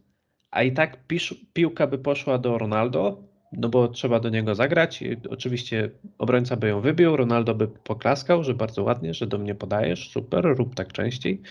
a 0.51 0.63
i 0.63 0.73
tak 0.73 1.07
pisz, 1.07 1.35
piłka 1.53 1.87
by 1.87 1.99
poszła 1.99 2.39
do 2.39 2.59
Ronaldo, 2.59 3.30
no 3.53 3.69
bo 3.69 3.89
trzeba 3.89 4.21
do 4.21 4.29
niego 4.29 4.55
zagrać. 4.55 5.03
I 5.03 5.17
oczywiście 5.31 5.91
obrońca 6.19 6.57
by 6.57 6.69
ją 6.69 6.81
wybił, 6.81 7.17
Ronaldo 7.17 7.55
by 7.55 7.69
poklaskał, 7.69 8.45
że 8.45 8.55
bardzo 8.55 8.83
ładnie, 8.83 9.15
że 9.15 9.27
do 9.27 9.39
mnie 9.39 9.55
podajesz, 9.55 10.11
super, 10.11 10.45
rób 10.45 10.75
tak 10.75 10.93
częściej. 10.93 11.43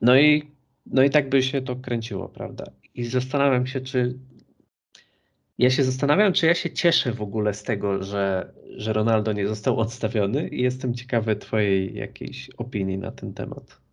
No 0.00 0.18
i, 0.18 0.42
no 0.86 1.02
i 1.02 1.10
tak 1.10 1.28
by 1.28 1.42
się 1.42 1.62
to 1.62 1.76
kręciło, 1.76 2.28
prawda? 2.28 2.64
I 2.94 3.04
zastanawiam 3.04 3.66
się, 3.66 3.80
czy 3.80 4.18
ja 5.58 5.70
się 5.70 5.84
zastanawiam, 5.84 6.32
czy 6.32 6.46
ja 6.46 6.54
się 6.54 6.70
cieszę 6.70 7.12
w 7.12 7.22
ogóle 7.22 7.54
z 7.54 7.62
tego, 7.62 8.02
że, 8.02 8.52
że 8.76 8.92
Ronaldo 8.92 9.32
nie 9.32 9.48
został 9.48 9.80
odstawiony 9.80 10.48
i 10.48 10.62
jestem 10.62 10.94
ciekawy 10.94 11.36
Twojej 11.36 11.94
jakiejś 11.94 12.50
opinii 12.50 12.98
na 12.98 13.12
ten 13.12 13.34
temat. 13.34 13.83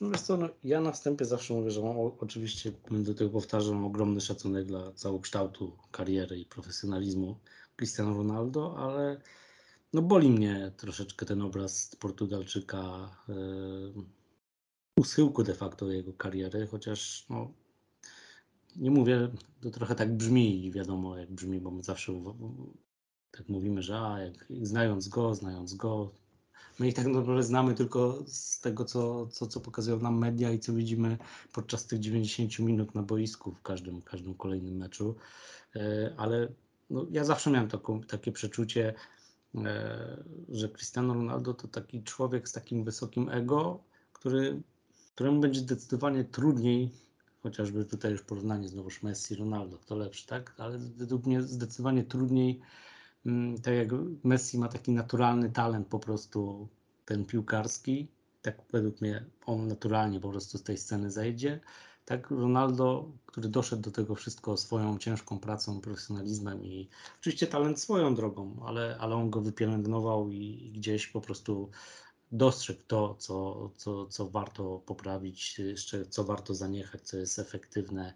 No 0.00 0.10
wiesz 0.10 0.20
co, 0.20 0.36
no, 0.36 0.48
ja 0.64 0.80
na 0.80 0.92
wstępie 0.92 1.24
zawsze 1.24 1.54
mówię, 1.54 1.70
że 1.70 1.82
mam 1.82 1.98
o- 1.98 2.16
oczywiście 2.20 2.72
do 2.90 3.14
tego 3.14 3.30
powtarzam 3.30 3.84
ogromny 3.84 4.20
szacunek 4.20 4.64
dla 4.66 4.92
całokształtu 4.92 5.76
kariery 5.90 6.38
i 6.38 6.46
profesjonalizmu 6.46 7.36
Cristiano 7.76 8.14
Ronaldo, 8.14 8.78
ale 8.78 9.20
no 9.92 10.02
boli 10.02 10.30
mnie 10.30 10.72
troszeczkę 10.76 11.26
ten 11.26 11.42
obraz 11.42 11.96
Portugalczyka 11.96 13.10
e, 13.28 15.22
u 15.22 15.42
de 15.42 15.54
facto 15.54 15.90
jego 15.90 16.12
kariery, 16.12 16.66
chociaż 16.66 17.26
no, 17.30 17.52
nie 18.76 18.90
mówię, 18.90 19.28
to 19.60 19.70
trochę 19.70 19.94
tak 19.94 20.16
brzmi 20.16 20.64
i 20.66 20.72
wiadomo 20.72 21.16
jak 21.16 21.32
brzmi, 21.32 21.60
bo 21.60 21.70
my 21.70 21.82
zawsze 21.82 22.12
tak 23.30 23.48
mówimy, 23.48 23.82
że 23.82 24.00
a, 24.00 24.18
jak, 24.20 24.46
znając 24.62 25.08
go, 25.08 25.34
znając 25.34 25.74
go, 25.74 26.12
My 26.78 26.88
ich 26.88 26.94
tak 26.94 27.06
naprawdę 27.06 27.42
znamy 27.42 27.74
tylko 27.74 28.22
z 28.26 28.60
tego, 28.60 28.84
co, 28.84 29.26
co, 29.26 29.46
co 29.46 29.60
pokazują 29.60 29.98
nam 29.98 30.18
media 30.18 30.52
i 30.52 30.58
co 30.58 30.72
widzimy 30.72 31.18
podczas 31.52 31.86
tych 31.86 32.00
90 32.00 32.58
minut 32.58 32.94
na 32.94 33.02
boisku 33.02 33.52
w 33.52 33.62
każdym, 33.62 34.02
każdym 34.02 34.34
kolejnym 34.34 34.76
meczu. 34.76 35.14
E, 35.76 36.14
Ale 36.16 36.48
no, 36.90 37.06
ja 37.10 37.24
zawsze 37.24 37.50
miałem 37.50 37.68
taką, 37.68 38.00
takie 38.00 38.32
przeczucie, 38.32 38.94
e, 39.54 40.24
że 40.48 40.68
Cristiano 40.68 41.14
Ronaldo 41.14 41.54
to 41.54 41.68
taki 41.68 42.02
człowiek 42.02 42.48
z 42.48 42.52
takim 42.52 42.84
wysokim 42.84 43.28
ego, 43.28 43.80
który, 44.12 44.62
któremu 45.14 45.40
będzie 45.40 45.60
zdecydowanie 45.60 46.24
trudniej, 46.24 46.90
chociażby 47.42 47.84
tutaj 47.84 48.12
już 48.12 48.22
porównanie 48.22 48.68
znowuż 48.68 49.02
Messi, 49.02 49.34
Ronaldo, 49.34 49.78
kto 49.78 49.96
lepszy, 49.96 50.26
tak? 50.26 50.54
Ale 50.58 50.78
według 50.78 51.26
mnie 51.26 51.42
zdecydowanie 51.42 52.04
trudniej 52.04 52.60
tak 53.62 53.74
jak 53.74 53.88
Messi 54.24 54.58
ma 54.58 54.68
taki 54.68 54.92
naturalny 54.92 55.50
talent 55.50 55.88
po 55.88 55.98
prostu 55.98 56.68
ten 57.04 57.24
piłkarski, 57.24 58.08
tak 58.42 58.62
według 58.72 59.00
mnie 59.00 59.24
on 59.46 59.66
naturalnie 59.68 60.20
po 60.20 60.30
prostu 60.30 60.58
z 60.58 60.62
tej 60.62 60.78
sceny 60.78 61.10
zejdzie. 61.10 61.60
Tak 62.04 62.30
Ronaldo, 62.30 63.12
który 63.26 63.48
doszedł 63.48 63.82
do 63.82 63.90
tego 63.90 64.14
wszystko 64.14 64.56
swoją 64.56 64.98
ciężką 64.98 65.38
pracą, 65.38 65.80
profesjonalizmem 65.80 66.64
i 66.64 66.88
oczywiście 67.20 67.46
talent 67.46 67.80
swoją 67.80 68.14
drogą, 68.14 68.56
ale, 68.66 68.96
ale 69.00 69.14
on 69.14 69.30
go 69.30 69.40
wypielęgnował 69.40 70.30
i, 70.30 70.36
i 70.36 70.72
gdzieś 70.72 71.06
po 71.06 71.20
prostu 71.20 71.70
dostrzegł 72.32 72.80
to, 72.86 73.14
co, 73.14 73.70
co, 73.76 74.06
co 74.06 74.30
warto 74.30 74.82
poprawić, 74.86 75.58
jeszcze 75.58 76.06
co 76.06 76.24
warto 76.24 76.54
zaniechać, 76.54 77.02
co 77.02 77.16
jest 77.16 77.38
efektywne, 77.38 78.14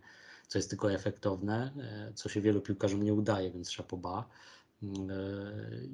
co 0.48 0.58
jest 0.58 0.70
tylko 0.70 0.92
efektowne, 0.92 1.72
e, 1.78 2.12
co 2.14 2.28
się 2.28 2.40
wielu 2.40 2.60
piłkarzom 2.60 3.02
nie 3.02 3.14
udaje, 3.14 3.50
więc 3.50 3.68
trzeba 3.68 3.88
poba. 3.88 4.28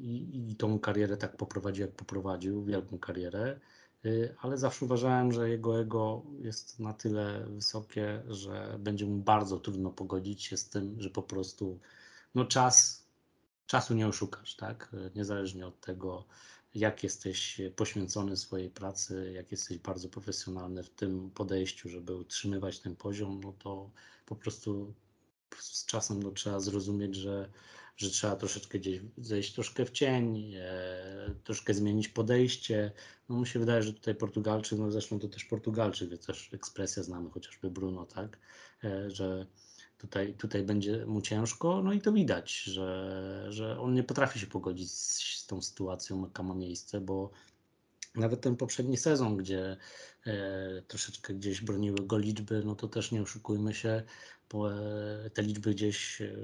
I, 0.01 0.49
I 0.51 0.57
tą 0.57 0.78
karierę 0.78 1.16
tak 1.16 1.36
poprowadził, 1.36 1.86
jak 1.86 1.95
poprowadził, 1.95 2.64
wielką 2.64 2.99
karierę, 2.99 3.61
y, 4.05 4.34
ale 4.41 4.59
zawsze 4.59 4.84
uważałem, 4.84 5.32
że 5.32 5.51
jego 5.51 5.80
ego 5.80 6.22
jest 6.38 6.80
na 6.80 6.93
tyle 6.93 7.47
wysokie, 7.49 8.22
że 8.28 8.76
będzie 8.78 9.07
mu 9.07 9.16
bardzo 9.16 9.61
trudno 9.61 9.91
pogodzić 9.91 10.43
się 10.43 10.57
z 10.57 10.68
tym, 10.68 11.01
że 11.01 11.11
po 11.11 11.22
prostu 11.22 11.78
no 12.34 12.45
czas, 12.45 13.05
czasu 13.66 13.95
nie 13.95 14.09
oszukasz, 14.09 14.57
tak? 14.57 14.97
Niezależnie 15.14 15.66
od 15.66 15.80
tego, 15.80 16.24
jak 16.74 17.03
jesteś 17.03 17.61
poświęcony 17.76 18.36
swojej 18.36 18.70
pracy, 18.70 19.32
jak 19.34 19.53
jesteś 19.53 19.78
bardzo 19.78 20.09
profesjonalny 20.09 20.82
w 20.82 20.91
tym 20.91 21.30
podejściu, 21.30 21.88
żeby 21.88 22.16
utrzymywać 22.16 22.80
ten 22.80 22.97
poziom, 22.97 23.41
no 23.45 23.53
to 23.59 23.91
po 24.26 24.36
prostu 24.36 24.95
z 25.59 25.86
czasem 25.86 26.22
no, 26.22 26.30
trzeba 26.30 26.61
zrozumieć, 26.61 27.14
że 27.14 27.51
że 28.01 28.11
trzeba 28.11 28.36
troszeczkę 28.36 28.78
gdzieś 28.78 29.01
zejść 29.18 29.55
troszkę 29.55 29.84
w 29.84 29.90
cień, 29.90 30.55
e, 30.55 31.34
troszkę 31.44 31.74
zmienić 31.74 32.09
podejście. 32.09 32.92
No 33.28 33.40
mi 33.40 33.46
się 33.46 33.59
wydaje, 33.59 33.82
że 33.82 33.92
tutaj 33.92 34.14
Portugalczyk, 34.14 34.78
no 34.78 34.90
zresztą 34.90 35.18
to 35.18 35.28
też 35.28 35.44
Portugalczyk, 35.44 36.11
więc 36.11 36.26
też 36.26 36.55
ekspresja 36.55 37.03
znamy, 37.03 37.30
chociażby 37.30 37.70
Bruno, 37.70 38.07
tak, 38.07 38.38
e, 38.84 39.11
że 39.11 39.46
tutaj, 39.98 40.34
tutaj 40.34 40.62
będzie 40.62 41.07
mu 41.07 41.22
ciężko, 41.22 41.82
no 41.82 41.92
i 41.92 42.01
to 42.01 42.12
widać, 42.12 42.62
że, 42.62 43.46
że 43.48 43.80
on 43.80 43.94
nie 43.94 44.03
potrafi 44.03 44.38
się 44.38 44.46
pogodzić 44.46 44.92
z, 44.92 45.38
z 45.38 45.46
tą 45.46 45.62
sytuacją, 45.62 46.24
jaka 46.24 46.42
ma 46.42 46.55
miejsce, 46.55 47.01
bo 47.01 47.30
nawet 48.14 48.40
ten 48.40 48.57
poprzedni 48.57 48.96
sezon, 48.96 49.36
gdzie 49.36 49.76
e, 50.26 50.82
troszeczkę 50.82 51.34
gdzieś 51.34 51.61
broniły 51.61 52.07
go 52.07 52.18
liczby, 52.18 52.62
no 52.64 52.74
to 52.74 52.88
też 52.88 53.12
nie 53.12 53.22
oszukujmy 53.22 53.74
się, 53.74 54.03
bo 54.51 54.72
e, 54.72 55.30
te 55.30 55.42
liczby 55.42 55.70
gdzieś 55.70 56.20
e, 56.20 56.34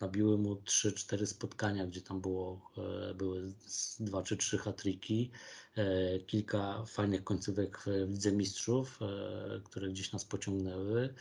nabiły 0.00 0.38
mu 0.38 0.54
3-4 0.54 1.26
spotkania, 1.26 1.86
gdzie 1.86 2.00
tam 2.00 2.20
było, 2.20 2.70
e, 3.10 3.14
były 3.14 3.52
dwa 4.00 4.22
czy 4.22 4.36
trzy 4.36 4.58
hatriki, 4.58 5.30
e, 5.76 6.18
kilka 6.18 6.84
fajnych 6.86 7.24
końcówek 7.24 7.84
w 8.06 8.10
Lidze 8.10 8.32
Mistrzów, 8.32 8.98
e, 9.02 9.60
które 9.64 9.88
gdzieś 9.88 10.12
nas 10.12 10.24
pociągnęły, 10.24 11.14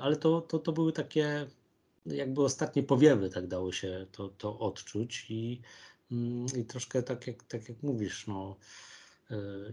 ale 0.00 0.16
to, 0.16 0.40
to, 0.40 0.58
to 0.58 0.72
były 0.72 0.92
takie 0.92 1.46
jakby 2.06 2.42
ostatnie 2.42 2.82
powiewy, 2.82 3.30
tak 3.30 3.46
dało 3.46 3.72
się 3.72 4.06
to, 4.12 4.28
to 4.28 4.58
odczuć 4.58 5.26
i, 5.28 5.60
mm, 6.12 6.46
i 6.60 6.64
troszkę 6.64 7.02
tak 7.02 7.26
jak, 7.26 7.42
tak 7.42 7.68
jak 7.68 7.82
mówisz, 7.82 8.26
no, 8.26 8.56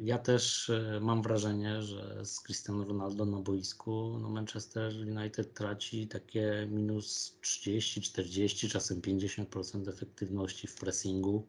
ja 0.03 0.17
też 0.17 0.69
e, 0.69 0.99
mam 1.01 1.21
wrażenie, 1.21 1.81
że 1.81 2.25
z 2.25 2.39
Cristiano 2.39 2.83
Ronaldo 2.83 3.25
na 3.25 3.39
boisku 3.39 4.17
no 4.21 4.29
Manchester 4.29 4.93
United 4.93 5.53
traci 5.53 6.07
takie 6.07 6.67
minus 6.71 7.37
30, 7.41 8.01
40, 8.01 8.69
czasem 8.69 9.01
50% 9.01 9.89
efektywności 9.89 10.67
w 10.67 10.75
pressingu, 10.75 11.47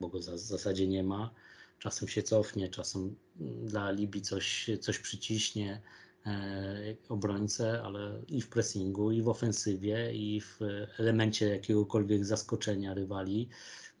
bo 0.00 0.08
go 0.08 0.18
w 0.18 0.22
zasadzie 0.22 0.88
nie 0.88 1.04
ma. 1.04 1.30
Czasem 1.78 2.08
się 2.08 2.22
cofnie, 2.22 2.68
czasem 2.68 3.16
mm, 3.40 3.66
dla 3.66 3.90
Libii 3.90 4.22
coś, 4.22 4.70
coś 4.80 4.98
przyciśnie 4.98 5.80
e, 6.26 6.96
obrońcę, 7.08 7.82
ale 7.82 8.22
i 8.28 8.40
w 8.40 8.48
pressingu, 8.48 9.10
i 9.10 9.22
w 9.22 9.28
ofensywie, 9.28 10.12
i 10.14 10.40
w 10.40 10.58
elemencie 10.98 11.48
jakiegokolwiek 11.48 12.24
zaskoczenia 12.24 12.94
rywali. 12.94 13.48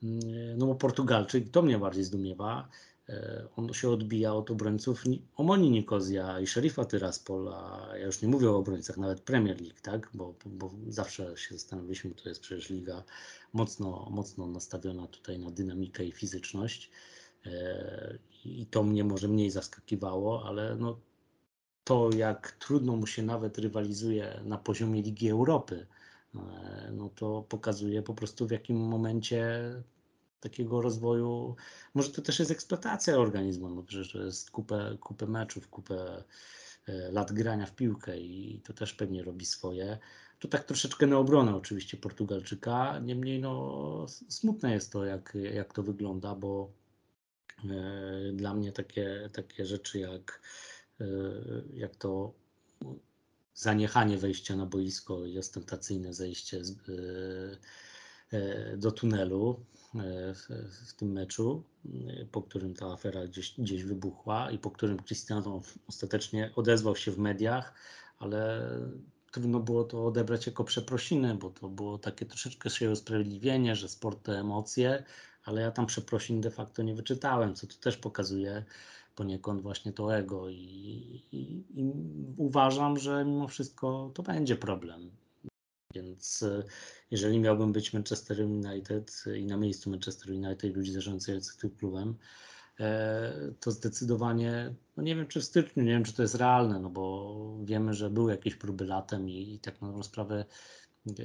Mm, 0.02 0.58
no 0.58 0.66
bo 0.66 0.74
Portugalczyk, 0.74 1.50
to 1.50 1.62
mnie 1.62 1.78
bardziej 1.78 2.04
zdumiewa, 2.04 2.68
on 3.56 3.72
się 3.72 3.90
odbija 3.90 4.34
od 4.34 4.50
obrońców 4.50 5.04
Omoni 5.36 5.70
Nikozja 5.70 6.40
i 6.40 6.46
Sherifa 6.46 6.84
Tyraspol, 6.84 7.48
a 7.48 7.88
ja 7.96 8.06
już 8.06 8.22
nie 8.22 8.28
mówię 8.28 8.50
o 8.50 8.56
obrońcach 8.56 8.96
nawet 8.96 9.20
Premier 9.20 9.60
League, 9.60 9.80
tak? 9.82 10.10
bo, 10.14 10.34
bo 10.46 10.70
zawsze 10.88 11.36
się 11.36 11.54
zastanawialiśmy, 11.54 12.14
to 12.14 12.28
jest 12.28 12.40
przecież 12.40 12.70
liga 12.70 13.02
mocno, 13.52 14.08
mocno 14.10 14.46
nastawiona 14.46 15.06
tutaj 15.06 15.38
na 15.38 15.50
dynamikę 15.50 16.04
i 16.04 16.12
fizyczność 16.12 16.90
e, 17.46 18.18
i 18.44 18.66
to 18.66 18.82
mnie 18.82 19.04
może 19.04 19.28
mniej 19.28 19.50
zaskakiwało, 19.50 20.44
ale 20.46 20.76
no, 20.76 20.98
to 21.84 22.10
jak 22.16 22.52
trudno 22.52 22.96
mu 22.96 23.06
się 23.06 23.22
nawet 23.22 23.58
rywalizuje 23.58 24.40
na 24.44 24.58
poziomie 24.58 25.02
Ligi 25.02 25.28
Europy, 25.28 25.86
e, 26.34 26.38
no 26.92 27.10
to 27.14 27.44
pokazuje 27.48 28.02
po 28.02 28.14
prostu 28.14 28.46
w 28.46 28.50
jakim 28.50 28.76
momencie 28.76 29.60
takiego 30.42 30.80
rozwoju. 30.80 31.56
Może 31.94 32.10
to 32.10 32.22
też 32.22 32.38
jest 32.38 32.50
eksploatacja 32.50 33.16
organizmu, 33.16 33.68
no 33.68 33.82
przecież 33.82 34.12
to 34.12 34.22
jest 34.22 34.50
kupę, 34.50 34.96
kupę 35.00 35.26
meczów, 35.26 35.68
kupę 35.68 36.24
e, 36.88 37.12
lat 37.12 37.32
grania 37.32 37.66
w 37.66 37.74
piłkę 37.74 38.20
i 38.20 38.60
to 38.64 38.72
też 38.72 38.94
pewnie 38.94 39.22
robi 39.22 39.46
swoje. 39.46 39.98
To 40.38 40.48
tak 40.48 40.64
troszeczkę 40.64 41.06
na 41.06 41.18
obronę 41.18 41.56
oczywiście 41.56 41.96
Portugalczyka, 41.96 42.98
niemniej 42.98 43.40
no 43.40 44.06
smutne 44.28 44.72
jest 44.72 44.92
to, 44.92 45.04
jak, 45.04 45.38
jak 45.54 45.72
to 45.74 45.82
wygląda, 45.82 46.34
bo 46.34 46.72
e, 47.64 48.32
dla 48.32 48.54
mnie 48.54 48.72
takie, 48.72 49.30
takie 49.32 49.66
rzeczy 49.66 49.98
jak, 49.98 50.42
e, 51.00 51.04
jak 51.74 51.96
to 51.96 52.32
zaniechanie 53.54 54.18
wejścia 54.18 54.56
na 54.56 54.66
boisko 54.66 55.26
i 55.26 55.38
ostentacyjne 55.38 56.14
zejście 56.14 56.64
z, 56.64 56.76
do 58.76 58.92
tunelu 58.92 59.60
w, 59.94 60.46
w, 60.88 60.94
tym 60.94 61.12
meczu, 61.12 61.62
po 62.32 62.42
którym 62.42 62.74
ta 62.74 62.92
afera 62.92 63.26
gdzieś, 63.26 63.54
gdzieś 63.58 63.84
wybuchła 63.84 64.50
i 64.50 64.58
po 64.58 64.70
którym 64.70 64.98
Cristiano 64.98 65.60
ostatecznie 65.86 66.50
odezwał 66.56 66.96
się 66.96 67.10
w 67.10 67.18
mediach, 67.18 67.74
ale 68.18 68.70
trudno 69.32 69.60
było 69.60 69.84
to 69.84 70.06
odebrać 70.06 70.46
jako 70.46 70.64
przeprosiny, 70.64 71.34
bo 71.34 71.50
to 71.50 71.68
było 71.68 71.98
takie 71.98 72.26
troszeczkę 72.26 72.70
się 72.70 72.90
usprawiedliwienie, 72.90 73.76
że 73.76 73.88
sport 73.88 74.22
to 74.22 74.38
emocje, 74.38 75.04
ale 75.44 75.60
ja 75.60 75.70
tam 75.70 75.86
przeprosin 75.86 76.40
de 76.40 76.50
facto 76.50 76.82
nie 76.82 76.94
wyczytałem, 76.94 77.54
co 77.54 77.66
to 77.66 77.74
też 77.74 77.96
pokazuje 77.96 78.64
poniekąd 79.14 79.62
właśnie 79.62 79.92
to 79.92 80.16
ego 80.16 80.48
i, 80.48 80.54
i, 81.32 81.64
i 81.74 81.92
uważam, 82.36 82.98
że 82.98 83.24
mimo 83.24 83.48
wszystko 83.48 84.10
to 84.14 84.22
będzie 84.22 84.56
problem. 84.56 85.10
Więc 85.94 86.42
e, 86.42 86.62
jeżeli 87.10 87.38
miałbym 87.38 87.72
być 87.72 87.92
Manchester 87.92 88.40
United 88.40 89.24
i 89.36 89.46
na 89.46 89.56
miejscu 89.56 89.90
Manchester 89.90 90.30
United 90.30 90.76
ludzi 90.76 90.92
zarządzających 90.92 91.56
tym 91.56 91.70
klubem, 91.70 92.14
e, 92.80 93.32
to 93.60 93.70
zdecydowanie, 93.70 94.74
no 94.96 95.02
nie 95.02 95.16
wiem 95.16 95.26
czy 95.26 95.40
w 95.40 95.44
styczniu, 95.44 95.82
nie 95.82 95.92
wiem 95.92 96.04
czy 96.04 96.12
to 96.12 96.22
jest 96.22 96.34
realne, 96.34 96.80
no 96.80 96.90
bo 96.90 97.36
wiemy, 97.64 97.94
że 97.94 98.10
były 98.10 98.30
jakieś 98.30 98.56
próby 98.56 98.84
latem 98.84 99.28
i, 99.28 99.54
i 99.54 99.58
tak 99.58 99.80
na 99.80 99.88
dobrą 99.88 100.02
sprawę 100.02 100.44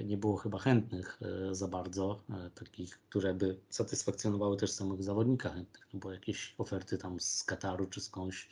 nie 0.05 0.18
było 0.18 0.38
chyba 0.38 0.59
chętnych 0.59 1.20
e, 1.22 1.55
za 1.55 1.68
bardzo, 1.68 2.24
takich, 2.55 2.99
które 3.09 3.34
by 3.34 3.59
satysfakcjonowały 3.70 4.57
też 4.57 4.72
samych 4.72 5.03
zawodnika 5.03 5.49
chętnych, 5.49 5.88
no 5.93 5.99
bo 5.99 6.11
jakieś 6.11 6.55
oferty 6.57 6.97
tam 6.97 7.20
z 7.20 7.43
Kataru 7.43 7.86
czy 7.86 8.01
skądś, 8.01 8.49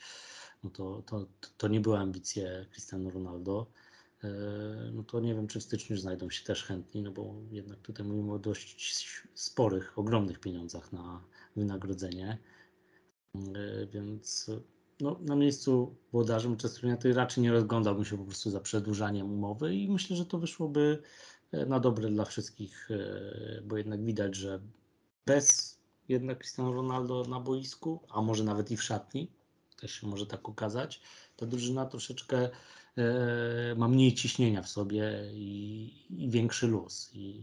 no 0.64 0.70
to, 0.70 1.02
to, 1.06 1.26
to 1.56 1.68
nie 1.68 1.80
były 1.80 1.98
ambicje 1.98 2.66
Cristiano 2.70 3.10
Ronaldo. 3.10 3.66
E, 4.24 4.28
no 4.92 5.02
to 5.02 5.20
nie 5.20 5.34
wiem, 5.34 5.46
czy 5.46 5.60
w 5.60 5.62
styczniu 5.62 5.96
znajdą 5.96 6.30
się 6.30 6.44
też 6.44 6.64
chętni, 6.64 7.02
no 7.02 7.10
bo 7.10 7.34
jednak 7.50 7.80
tutaj 7.80 8.06
mówimy 8.06 8.32
o 8.32 8.38
dość 8.38 9.02
sporych, 9.34 9.98
ogromnych 9.98 10.40
pieniądzach 10.40 10.92
na 10.92 11.24
wynagrodzenie, 11.56 12.38
e, 13.34 13.86
więc 13.86 14.50
no, 15.00 15.18
na 15.20 15.36
miejscu 15.36 15.96
włodarzy 16.12 16.48
Manchester 16.48 16.84
United 16.84 17.16
raczej 17.16 17.42
nie 17.42 17.52
rozglądałbym 17.52 18.04
się 18.04 18.18
po 18.18 18.24
prostu 18.24 18.50
za 18.50 18.60
przedłużaniem 18.60 19.32
umowy 19.32 19.74
i 19.74 19.88
myślę, 19.90 20.16
że 20.16 20.26
to 20.26 20.38
wyszłoby 20.38 21.02
e, 21.52 21.66
na 21.66 21.80
dobre 21.80 22.08
dla 22.08 22.24
wszystkich, 22.24 22.88
bo 23.64 23.76
jednak 23.76 24.04
widać, 24.04 24.34
że 24.34 24.60
bez 25.26 25.78
jednak 26.08 26.38
Cristiano 26.38 26.72
Ronaldo 26.72 27.24
na 27.24 27.40
boisku, 27.40 28.00
a 28.08 28.22
może 28.22 28.44
nawet 28.44 28.70
i 28.70 28.76
w 28.76 28.82
szatni, 28.82 29.30
też 29.76 29.92
się 29.92 30.06
może 30.06 30.26
tak 30.26 30.48
okazać, 30.48 31.00
ta 31.36 31.46
drużyna 31.46 31.86
troszeczkę 31.86 32.50
ma 33.76 33.88
mniej 33.88 34.14
ciśnienia 34.14 34.62
w 34.62 34.68
sobie 34.68 35.30
i, 35.32 35.92
i 36.10 36.30
większy 36.30 36.66
luz. 36.66 37.10
I 37.14 37.42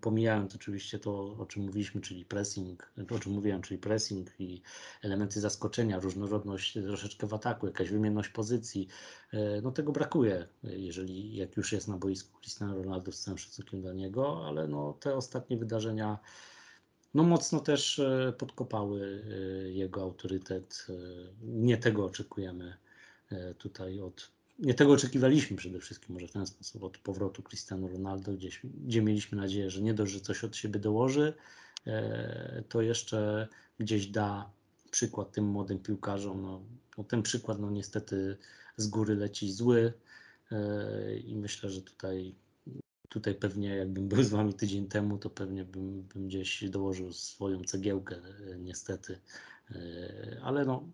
pomijając 0.00 0.54
oczywiście 0.54 0.98
to, 0.98 1.36
o 1.38 1.46
czym 1.46 1.62
mówiliśmy, 1.62 2.00
czyli 2.00 2.24
pressing, 2.24 2.92
o 3.10 3.18
czym 3.18 3.32
mówiłem, 3.32 3.62
czyli 3.62 3.78
pressing 3.78 4.40
i 4.40 4.62
elementy 5.02 5.40
zaskoczenia, 5.40 6.00
różnorodność 6.00 6.72
troszeczkę 6.72 7.26
w 7.26 7.34
ataku, 7.34 7.66
jakaś 7.66 7.90
wymienność 7.90 8.28
pozycji, 8.28 8.88
e, 9.32 9.60
no 9.62 9.72
tego 9.72 9.92
brakuje, 9.92 10.48
jeżeli 10.62 11.36
jak 11.36 11.56
już 11.56 11.72
jest 11.72 11.88
na 11.88 11.96
boisku 11.96 12.40
Cristiano 12.40 12.82
Ronaldo 12.82 13.12
z 13.12 13.20
całym 13.20 13.38
szacunkiem 13.38 13.82
dla 13.82 13.92
niego, 13.92 14.46
ale 14.46 14.68
no 14.68 14.92
te 14.92 15.14
ostatnie 15.14 15.56
wydarzenia 15.56 16.18
no 17.14 17.22
mocno 17.22 17.60
też 17.60 17.98
e, 17.98 18.32
podkopały 18.38 19.24
jego 19.72 20.02
autorytet. 20.02 20.86
Nie 21.42 21.78
tego 21.78 22.04
oczekujemy 22.04 22.76
tutaj 23.58 24.00
od 24.00 24.30
nie 24.58 24.74
tego 24.74 24.92
oczekiwaliśmy 24.92 25.56
przede 25.56 25.80
wszystkim, 25.80 26.14
może 26.14 26.28
w 26.28 26.32
ten 26.32 26.46
sposób, 26.46 26.82
od 26.82 26.98
powrotu 26.98 27.42
Cristiano 27.42 27.88
Ronaldo, 27.88 28.32
gdzieś, 28.32 28.60
gdzie 28.64 29.02
mieliśmy 29.02 29.38
nadzieję, 29.38 29.70
że 29.70 29.82
nie 29.82 29.94
dość, 29.94 30.12
że 30.12 30.20
coś 30.20 30.44
od 30.44 30.56
siebie 30.56 30.80
dołoży, 30.80 31.34
e, 31.86 32.62
to 32.68 32.82
jeszcze 32.82 33.48
gdzieś 33.78 34.06
da 34.06 34.50
przykład 34.90 35.32
tym 35.32 35.44
młodym 35.44 35.78
piłkarzom. 35.78 36.42
No, 36.42 36.62
no 36.98 37.04
ten 37.04 37.22
przykład 37.22 37.60
no 37.60 37.70
niestety 37.70 38.36
z 38.76 38.86
góry 38.86 39.14
leci 39.14 39.52
zły 39.52 39.92
e, 40.52 41.16
i 41.16 41.36
myślę, 41.36 41.70
że 41.70 41.82
tutaj, 41.82 42.34
tutaj 43.08 43.34
pewnie 43.34 43.76
jakbym 43.76 44.08
był 44.08 44.22
z 44.22 44.28
Wami 44.28 44.54
tydzień 44.54 44.88
temu, 44.88 45.18
to 45.18 45.30
pewnie 45.30 45.64
bym, 45.64 46.02
bym 46.02 46.26
gdzieś 46.28 46.70
dołożył 46.70 47.12
swoją 47.12 47.64
cegiełkę 47.64 48.16
e, 48.16 48.58
niestety, 48.58 49.18
ale 50.42 50.64
no 50.64 50.84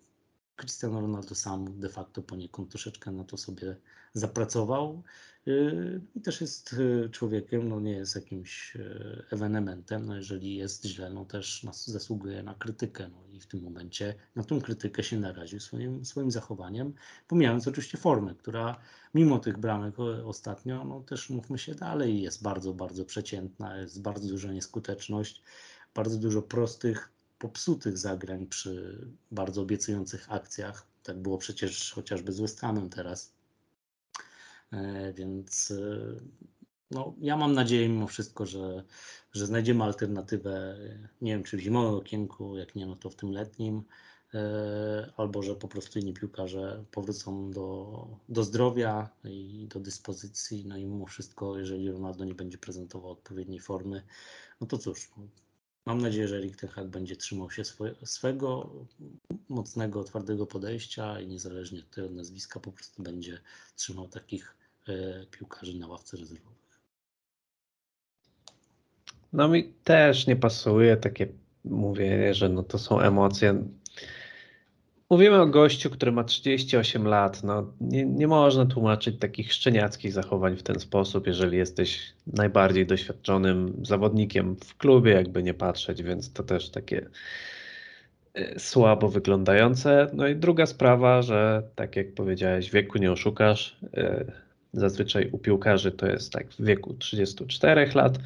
Cristiano 0.58 1.00
Ronaldo 1.00 1.34
sam 1.34 1.80
de 1.80 1.88
facto 1.88 2.22
poniekąd 2.22 2.70
troszeczkę 2.70 3.10
na 3.10 3.24
to 3.24 3.36
sobie 3.36 3.76
zapracował. 4.12 5.02
Yy, 5.46 6.00
i 6.14 6.20
też 6.20 6.40
jest 6.40 6.72
yy, 6.72 7.08
człowiekiem, 7.10 7.68
no 7.68 7.80
nie 7.80 7.92
jest 7.92 8.14
jakimś 8.14 8.74
yy, 8.74 9.24
ewenementem, 9.30 10.06
no 10.06 10.16
jeżeli 10.16 10.56
jest 10.56 10.84
źle, 10.84 11.10
no 11.10 11.24
też 11.24 11.66
zasługuje 11.72 12.42
na 12.42 12.54
krytykę, 12.54 13.08
no 13.08 13.26
i 13.28 13.40
w 13.40 13.46
tym 13.46 13.62
momencie 13.62 14.14
na 14.36 14.44
tą 14.44 14.60
krytykę 14.60 15.04
się 15.04 15.20
naraził 15.20 15.60
swoim, 15.60 16.04
swoim 16.04 16.30
zachowaniem, 16.30 16.94
pomijając 17.28 17.68
oczywiście 17.68 17.98
formę, 17.98 18.34
która 18.34 18.80
mimo 19.14 19.38
tych 19.38 19.58
bramek 19.58 19.94
ostatnio, 20.24 20.84
no 20.84 21.00
też 21.00 21.30
mówmy 21.30 21.58
się 21.58 21.74
dalej, 21.74 22.22
jest 22.22 22.42
bardzo, 22.42 22.74
bardzo 22.74 23.04
przeciętna, 23.04 23.78
jest 23.78 24.02
bardzo 24.02 24.28
duża 24.28 24.52
nieskuteczność, 24.52 25.42
bardzo 25.94 26.18
dużo 26.18 26.42
prostych, 26.42 27.17
popsutych 27.38 27.98
zagrań 27.98 28.46
przy 28.46 29.04
bardzo 29.30 29.62
obiecujących 29.62 30.32
akcjach. 30.32 30.86
Tak 31.02 31.18
było 31.18 31.38
przecież 31.38 31.92
chociażby 31.92 32.32
z 32.32 32.40
West 32.40 32.60
Hamem 32.60 32.90
teraz. 32.90 33.32
E, 34.72 35.12
więc 35.12 35.70
e, 35.70 36.20
no, 36.90 37.14
ja 37.20 37.36
mam 37.36 37.52
nadzieję 37.52 37.88
mimo 37.88 38.06
wszystko, 38.06 38.46
że, 38.46 38.84
że 39.32 39.46
znajdziemy 39.46 39.84
alternatywę, 39.84 40.78
nie 41.22 41.32
wiem 41.32 41.42
czy 41.42 41.56
w 41.56 41.60
zimowym 41.60 41.94
okienku, 41.94 42.56
jak 42.56 42.74
nie, 42.74 42.86
no 42.86 42.96
to 42.96 43.10
w 43.10 43.14
tym 43.14 43.30
letnim, 43.30 43.82
e, 44.34 45.12
albo 45.16 45.42
że 45.42 45.56
po 45.56 45.68
prostu 45.68 45.98
inni 45.98 46.14
piłkarze 46.14 46.84
powrócą 46.90 47.50
do, 47.50 48.06
do 48.28 48.44
zdrowia 48.44 49.08
i 49.24 49.68
do 49.70 49.80
dyspozycji, 49.80 50.64
no 50.66 50.76
i 50.76 50.84
mimo 50.84 51.06
wszystko, 51.06 51.58
jeżeli 51.58 51.90
Ronaldo 51.90 52.24
nie 52.24 52.34
będzie 52.34 52.58
prezentował 52.58 53.10
odpowiedniej 53.10 53.60
formy, 53.60 54.02
no 54.60 54.66
to 54.66 54.78
cóż, 54.78 55.10
no, 55.16 55.22
Mam 55.86 56.00
nadzieję, 56.00 56.28
że 56.28 56.36
Erik 56.36 56.56
Ten 56.56 56.70
Hag 56.70 56.86
będzie 56.86 57.16
trzymał 57.16 57.50
się 57.50 57.64
swoje, 57.64 57.94
swego 58.04 58.70
mocnego, 59.48 60.04
twardego 60.04 60.46
podejścia 60.46 61.20
i 61.20 61.26
niezależnie 61.26 61.80
od 61.80 61.90
tego 61.90 62.10
nazwiska 62.10 62.60
po 62.60 62.72
prostu 62.72 63.02
będzie 63.02 63.40
trzymał 63.76 64.08
takich 64.08 64.56
e, 64.88 65.26
piłkarzy 65.26 65.78
na 65.78 65.86
ławce 65.86 66.16
rezerwowych. 66.16 66.58
No 69.32 69.48
mi 69.48 69.72
też 69.84 70.26
nie 70.26 70.36
pasuje 70.36 70.96
takie 70.96 71.28
mówienie, 71.64 72.34
że 72.34 72.48
no 72.48 72.62
to 72.62 72.78
są 72.78 73.00
emocje. 73.00 73.64
Mówimy 75.10 75.40
o 75.40 75.46
gościu, 75.46 75.90
który 75.90 76.12
ma 76.12 76.24
38 76.24 77.06
lat. 77.06 77.44
No, 77.44 77.72
nie, 77.80 78.04
nie 78.04 78.28
można 78.28 78.66
tłumaczyć 78.66 79.18
takich 79.18 79.52
szczeniackich 79.52 80.12
zachowań 80.12 80.56
w 80.56 80.62
ten 80.62 80.80
sposób, 80.80 81.26
jeżeli 81.26 81.56
jesteś 81.56 82.12
najbardziej 82.26 82.86
doświadczonym 82.86 83.72
zawodnikiem 83.82 84.56
w 84.56 84.76
klubie, 84.76 85.12
jakby 85.12 85.42
nie 85.42 85.54
patrzeć, 85.54 86.02
więc 86.02 86.32
to 86.32 86.42
też 86.42 86.70
takie 86.70 87.08
e, 88.34 88.58
słabo 88.58 89.08
wyglądające. 89.08 90.10
No 90.12 90.28
i 90.28 90.36
druga 90.36 90.66
sprawa, 90.66 91.22
że 91.22 91.62
tak 91.74 91.96
jak 91.96 92.14
powiedziałeś, 92.14 92.70
wieku 92.70 92.98
nie 92.98 93.12
oszukasz. 93.12 93.76
E, 93.96 94.24
zazwyczaj 94.72 95.30
u 95.32 95.38
piłkarzy 95.38 95.92
to 95.92 96.06
jest 96.06 96.32
tak 96.32 96.48
w 96.48 96.64
wieku 96.64 96.94
34 96.94 97.90
lat. 97.94 98.18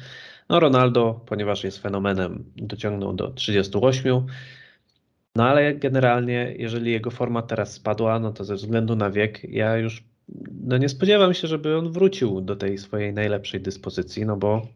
No 0.49 0.59
Ronaldo, 0.59 1.19
ponieważ 1.25 1.63
jest 1.63 1.77
fenomenem, 1.77 2.43
dociągnął 2.55 3.13
do 3.13 3.31
38. 3.31 4.25
No 5.35 5.43
ale 5.43 5.75
generalnie, 5.75 6.55
jeżeli 6.57 6.91
jego 6.91 7.11
forma 7.11 7.41
teraz 7.41 7.73
spadła, 7.73 8.19
no 8.19 8.33
to 8.33 8.43
ze 8.43 8.55
względu 8.55 8.95
na 8.95 9.09
wiek, 9.09 9.43
ja 9.43 9.77
już 9.77 10.03
no 10.63 10.77
nie 10.77 10.89
spodziewam 10.89 11.33
się, 11.33 11.47
żeby 11.47 11.77
on 11.77 11.91
wrócił 11.91 12.41
do 12.41 12.55
tej 12.55 12.77
swojej 12.77 13.13
najlepszej 13.13 13.61
dyspozycji, 13.61 14.25
no 14.25 14.37
bo 14.37 14.67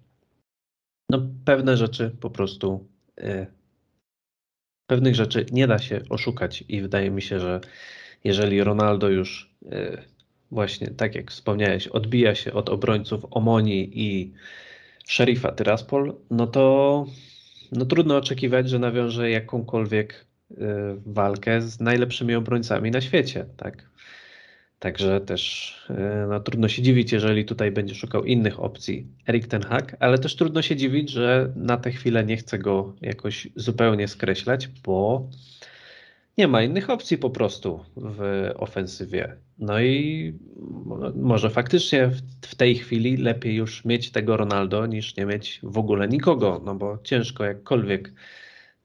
no 1.09 1.29
pewne 1.45 1.77
rzeczy 1.77 2.15
po 2.21 2.29
prostu 2.29 2.87
y, 3.19 3.47
pewnych 4.87 5.15
rzeczy 5.15 5.45
nie 5.51 5.67
da 5.67 5.79
się 5.79 6.01
oszukać 6.09 6.63
i 6.69 6.81
wydaje 6.81 7.11
mi 7.11 7.21
się, 7.21 7.39
że 7.39 7.61
jeżeli 8.23 8.63
Ronaldo 8.63 9.09
już 9.09 9.55
y, 9.63 9.97
właśnie 10.51 10.87
tak 10.87 11.15
jak 11.15 11.31
wspomniałeś, 11.31 11.87
odbija 11.87 12.35
się 12.35 12.53
od 12.53 12.69
obrońców 12.69 13.25
Omoni 13.31 13.89
i 13.93 14.33
Sherifa 15.05 15.51
Tyraspol, 15.51 16.15
no 16.31 16.47
to 16.47 17.05
no 17.71 17.85
trudno 17.85 18.17
oczekiwać, 18.17 18.69
że 18.69 18.79
nawiąże 18.79 19.29
jakąkolwiek 19.29 20.26
walkę 21.05 21.61
z 21.61 21.79
najlepszymi 21.79 22.35
obrońcami 22.35 22.91
na 22.91 23.01
świecie, 23.01 23.45
tak? 23.57 23.89
Także 24.79 25.21
też 25.21 25.73
y, 25.89 26.27
no, 26.29 26.39
trudno 26.39 26.67
się 26.67 26.81
dziwić, 26.81 27.11
jeżeli 27.11 27.45
tutaj 27.45 27.71
będzie 27.71 27.95
szukał 27.95 28.23
innych 28.23 28.59
opcji 28.59 29.07
Erik 29.29 29.47
Ten 29.47 29.63
Hag, 29.63 29.95
ale 29.99 30.17
też 30.17 30.35
trudno 30.35 30.61
się 30.61 30.75
dziwić, 30.75 31.11
że 31.11 31.53
na 31.55 31.77
tę 31.77 31.91
chwilę 31.91 32.25
nie 32.25 32.37
chce 32.37 32.59
go 32.59 32.95
jakoś 33.01 33.47
zupełnie 33.55 34.07
skreślać, 34.07 34.67
bo 34.67 35.29
nie 36.37 36.47
ma 36.47 36.63
innych 36.63 36.89
opcji 36.89 37.17
po 37.17 37.29
prostu 37.29 37.79
w 37.95 38.49
ofensywie. 38.55 39.35
No 39.59 39.81
i 39.81 40.33
może 41.15 41.49
faktycznie 41.49 42.11
w 42.41 42.55
tej 42.55 42.75
chwili 42.75 43.17
lepiej 43.17 43.55
już 43.55 43.85
mieć 43.85 44.11
tego 44.11 44.37
Ronaldo 44.37 44.85
niż 44.85 45.15
nie 45.15 45.25
mieć 45.25 45.59
w 45.63 45.77
ogóle 45.77 46.07
nikogo, 46.07 46.61
no 46.65 46.75
bo 46.75 46.97
ciężko 47.03 47.43
jakkolwiek 47.43 48.11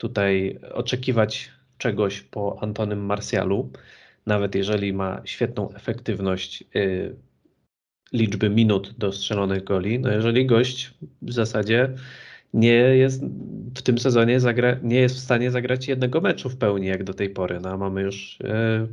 tutaj 0.02 0.58
oczekiwać 0.72 1.50
czegoś 1.78 2.20
po 2.20 2.58
Antonym 2.60 3.06
Martialu, 3.06 3.70
nawet 4.26 4.54
jeżeli 4.54 4.92
ma 4.92 5.20
świetną 5.24 5.74
efektywność 5.74 6.64
y, 6.76 7.16
liczby 8.12 8.50
minut 8.50 8.94
do 8.98 9.12
strzelonych 9.12 9.64
goli, 9.64 9.98
no 9.98 10.12
jeżeli 10.12 10.46
gość 10.46 10.94
w 11.22 11.32
zasadzie 11.32 11.88
nie 12.54 12.72
jest 12.74 13.22
w 13.74 13.82
tym 13.82 13.98
sezonie 13.98 14.40
zagra, 14.40 14.76
nie 14.82 15.00
jest 15.00 15.16
w 15.16 15.18
stanie 15.18 15.50
zagrać 15.50 15.88
jednego 15.88 16.20
meczu 16.20 16.50
w 16.50 16.56
pełni 16.56 16.86
jak 16.86 17.04
do 17.04 17.14
tej 17.14 17.30
pory. 17.30 17.60
No, 17.60 17.78
mamy 17.78 18.02
już 18.02 18.38
e, 18.44 18.86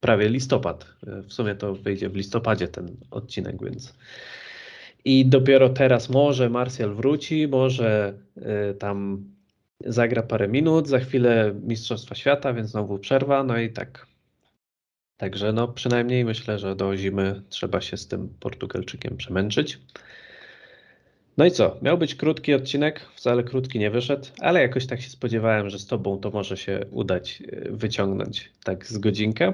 prawie 0.00 0.28
listopad. 0.28 0.86
E, 1.06 1.22
w 1.22 1.32
sumie 1.32 1.54
to 1.54 1.74
wyjdzie 1.74 2.08
w 2.08 2.16
listopadzie 2.16 2.68
ten 2.68 2.96
odcinek, 3.10 3.64
więc. 3.64 3.94
I 5.04 5.26
dopiero 5.26 5.68
teraz 5.68 6.10
może 6.10 6.50
Marsjal 6.50 6.94
wróci, 6.94 7.48
może 7.48 8.14
e, 8.36 8.74
tam 8.74 9.24
zagra 9.86 10.22
parę 10.22 10.48
minut, 10.48 10.88
za 10.88 10.98
chwilę 10.98 11.54
Mistrzostwa 11.62 12.14
Świata, 12.14 12.52
więc 12.52 12.70
znowu 12.70 12.98
przerwa, 12.98 13.44
no 13.44 13.58
i 13.58 13.70
tak. 13.70 14.06
Także 15.16 15.52
no 15.52 15.68
przynajmniej 15.68 16.24
myślę, 16.24 16.58
że 16.58 16.76
do 16.76 16.96
zimy 16.96 17.42
trzeba 17.48 17.80
się 17.80 17.96
z 17.96 18.08
tym 18.08 18.34
Portugalczykiem 18.40 19.16
przemęczyć. 19.16 19.78
No 21.36 21.44
i 21.44 21.50
co? 21.50 21.76
Miał 21.82 21.98
być 21.98 22.14
krótki 22.14 22.54
odcinek, 22.54 23.00
wcale 23.14 23.44
krótki 23.44 23.78
nie 23.78 23.90
wyszedł, 23.90 24.26
ale 24.40 24.62
jakoś 24.62 24.86
tak 24.86 25.00
się 25.00 25.10
spodziewałem, 25.10 25.70
że 25.70 25.78
z 25.78 25.86
Tobą 25.86 26.18
to 26.18 26.30
może 26.30 26.56
się 26.56 26.80
udać 26.90 27.42
e, 27.52 27.70
wyciągnąć 27.70 28.52
tak 28.64 28.86
z 28.86 28.98
godzinkę. 28.98 29.52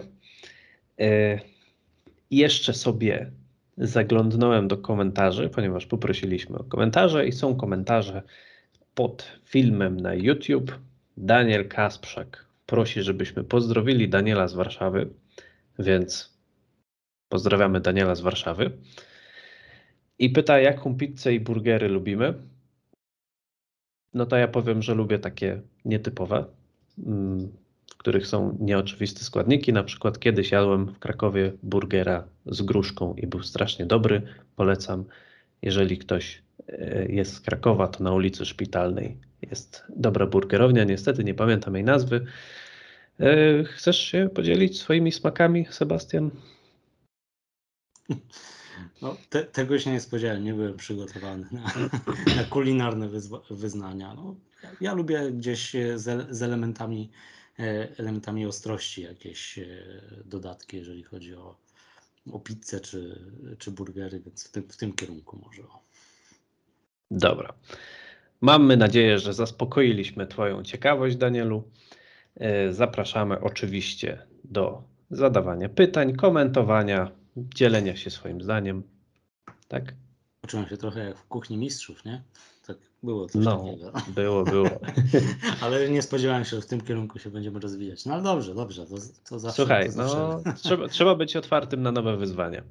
E, 1.01 1.41
jeszcze 2.31 2.74
sobie 2.74 3.31
zaglądnąłem 3.79 4.68
do 4.68 4.76
komentarzy, 4.76 5.49
ponieważ 5.49 5.87
poprosiliśmy 5.87 6.59
o 6.59 6.64
komentarze 6.64 7.26
i 7.26 7.33
są 7.33 7.57
komentarze 7.57 8.22
pod 8.99 9.40
filmem 9.44 10.01
na 10.01 10.14
YouTube. 10.14 10.78
Daniel 11.16 11.68
Kasprzak 11.68 12.46
prosi, 12.66 13.03
żebyśmy 13.03 13.44
pozdrowili 13.44 14.09
Daniela 14.09 14.49
z 14.49 14.55
Warszawy, 14.55 15.09
więc 15.78 16.38
pozdrawiamy 17.28 17.80
Daniela 17.80 18.14
z 18.14 18.20
Warszawy. 18.20 18.70
I 20.18 20.30
pyta, 20.30 20.61
jaką 20.61 20.96
pizzę 20.96 21.34
i 21.34 21.40
burgery 21.40 21.88
lubimy. 21.88 22.34
No 24.14 24.26
to 24.26 24.36
ja 24.36 24.49
powiem, 24.49 24.82
że 24.82 24.94
lubię 24.94 25.18
takie 25.18 25.61
nietypowe, 25.84 26.44
mm, 27.07 27.49
w 27.90 27.96
których 27.96 28.26
są 28.26 28.57
nieoczywiste 28.61 29.24
składniki. 29.24 29.72
Na 29.72 29.84
przykład 29.84 30.18
kiedyś 30.18 30.51
jadłem 30.51 30.86
w 30.86 30.99
Krakowie 30.99 31.53
burgera 31.62 32.28
z 32.46 32.62
gruszką 32.62 33.14
i 33.14 33.26
był 33.26 33.42
strasznie 33.42 33.86
dobry. 33.86 34.22
Polecam, 34.57 35.05
jeżeli 35.62 35.98
ktoś 35.98 36.42
e, 36.68 37.06
jest 37.09 37.34
z 37.34 37.40
Krakowa, 37.40 37.88
to 37.88 38.04
na 38.04 38.12
ulicy 38.12 38.46
Szpitalnej 38.46 39.16
jest 39.42 39.84
dobra 39.96 40.26
burgerownia. 40.26 40.84
Niestety 40.84 41.24
nie 41.24 41.34
pamiętam 41.34 41.74
jej 41.74 41.84
nazwy. 41.84 42.26
E, 43.20 43.64
chcesz 43.64 43.98
się 43.98 44.28
podzielić 44.34 44.80
swoimi 44.80 45.12
smakami, 45.12 45.66
Sebastian? 45.70 46.30
No, 49.02 49.16
te, 49.30 49.44
tego 49.44 49.78
się 49.78 49.92
nie 49.92 50.00
spodziewałem, 50.00 50.44
nie 50.44 50.54
byłem 50.54 50.76
przygotowany 50.76 51.46
na, 51.52 51.62
na 52.36 52.44
kulinarne 52.44 53.09
wyzwa, 53.09 53.40
wyznania. 53.50 54.14
No, 54.14 54.34
ja, 54.62 54.70
ja, 54.80 54.94
lubię 54.94 55.32
gdzieś 55.32 55.76
z, 55.94 56.30
z, 56.30 56.42
elementami, 56.42 57.11
e, 57.59 57.88
elementami 57.98 58.46
ostrości 58.46 59.02
jakieś 59.02 59.59
dodatki, 60.24 60.76
jeżeli 60.76 61.02
chodzi 61.02 61.34
o, 61.34 61.56
o 62.33 62.39
pizzę 62.39 62.81
czy, 62.81 63.20
czy 63.59 63.70
burgery, 63.70 64.20
więc 64.20 64.49
w 64.49 64.51
tym, 64.51 64.68
w 64.68 64.76
tym 64.76 64.93
kierunku 64.93 65.39
może. 65.47 65.62
Dobra. 67.11 67.55
Mamy 68.41 68.76
nadzieję, 68.76 69.18
że 69.18 69.35
zaspokoiliśmy 69.35 70.26
Twoją 70.26 70.62
ciekawość, 70.62 71.16
Danielu. 71.16 71.62
E, 72.37 72.72
zapraszamy 72.72 73.41
oczywiście 73.41 74.26
do 74.45 74.83
zadawania 75.11 75.68
pytań, 75.68 76.16
komentowania, 76.16 77.11
dzielenia 77.37 77.97
się 77.97 78.11
swoim 78.11 78.43
zdaniem. 78.43 78.83
Tak? 79.68 79.95
Poczułem 80.41 80.68
się 80.68 80.76
trochę 80.76 81.05
jak 81.05 81.18
w 81.18 81.26
kuchni 81.26 81.57
mistrzów, 81.57 82.05
nie? 82.05 82.22
Tak 82.69 82.77
było 83.03 83.29
coś 83.29 83.45
no, 83.45 83.64
takiego. 83.64 83.93
Było, 84.09 84.45
było. 84.45 84.69
ale 85.62 85.91
nie 85.91 86.03
spodziewałem 86.03 86.45
się, 86.45 86.57
że 86.57 86.62
w 86.62 86.66
tym 86.66 86.81
kierunku 86.81 87.19
się 87.19 87.31
będziemy 87.31 87.61
rozwijać. 87.61 88.07
No 88.07 88.14
ale 88.14 88.23
dobrze, 88.23 88.55
dobrze, 88.55 88.87
to, 88.87 88.95
to 89.29 89.39
zawsze. 89.39 89.62
Słuchaj, 89.62 89.87
to 89.87 89.93
zawsze... 89.93 90.16
no, 90.47 90.53
trzeba, 90.53 90.89
trzeba 90.89 91.14
być 91.14 91.37
otwartym 91.37 91.83
na 91.83 91.93
nowe 91.93 92.16
wyzwania. 92.16 92.62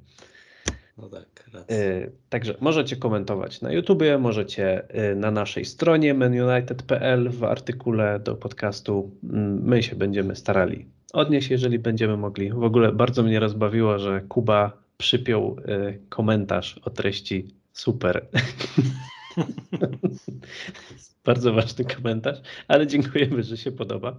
No 0.98 1.08
tak, 1.08 1.50
yy, 1.70 2.12
Także 2.28 2.54
możecie 2.60 2.96
komentować 2.96 3.60
na 3.60 3.72
YouTubie, 3.72 4.18
możecie 4.18 4.88
yy, 4.94 5.16
na 5.16 5.30
naszej 5.30 5.64
stronie 5.64 6.14
menunited.pl 6.14 7.30
w 7.30 7.44
artykule 7.44 8.20
do 8.20 8.34
podcastu. 8.34 9.10
Mm, 9.24 9.64
my 9.64 9.82
się 9.82 9.96
będziemy 9.96 10.36
starali 10.36 10.86
odnieść, 11.12 11.50
jeżeli 11.50 11.78
będziemy 11.78 12.16
mogli. 12.16 12.52
W 12.52 12.62
ogóle 12.62 12.92
bardzo 12.92 13.22
mnie 13.22 13.40
rozbawiło, 13.40 13.98
że 13.98 14.20
Kuba 14.20 14.72
przypiął 14.98 15.56
y, 15.58 15.98
komentarz 16.08 16.80
o 16.84 16.90
treści 16.90 17.54
super. 17.72 18.26
bardzo 21.24 21.52
ważny 21.52 21.84
komentarz, 21.84 22.38
ale 22.68 22.86
dziękujemy, 22.86 23.42
że 23.42 23.56
się 23.56 23.72
podoba. 23.72 24.18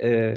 Y, 0.00 0.36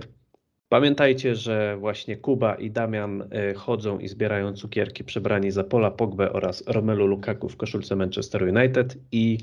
pamiętajcie, 0.69 1.35
że 1.35 1.77
właśnie 1.77 2.17
Kuba 2.17 2.55
i 2.55 2.71
Damian 2.71 3.21
y, 3.21 3.53
chodzą 3.53 3.99
i 3.99 4.07
zbierają 4.07 4.53
cukierki 4.53 5.03
przebrani 5.03 5.51
za 5.51 5.63
Pola 5.63 5.91
Pogbę 5.91 6.33
oraz 6.33 6.63
Romelu 6.67 7.07
Lukaku 7.07 7.49
w 7.49 7.57
koszulce 7.57 7.95
Manchester 7.95 8.43
United 8.43 8.97
i 9.11 9.37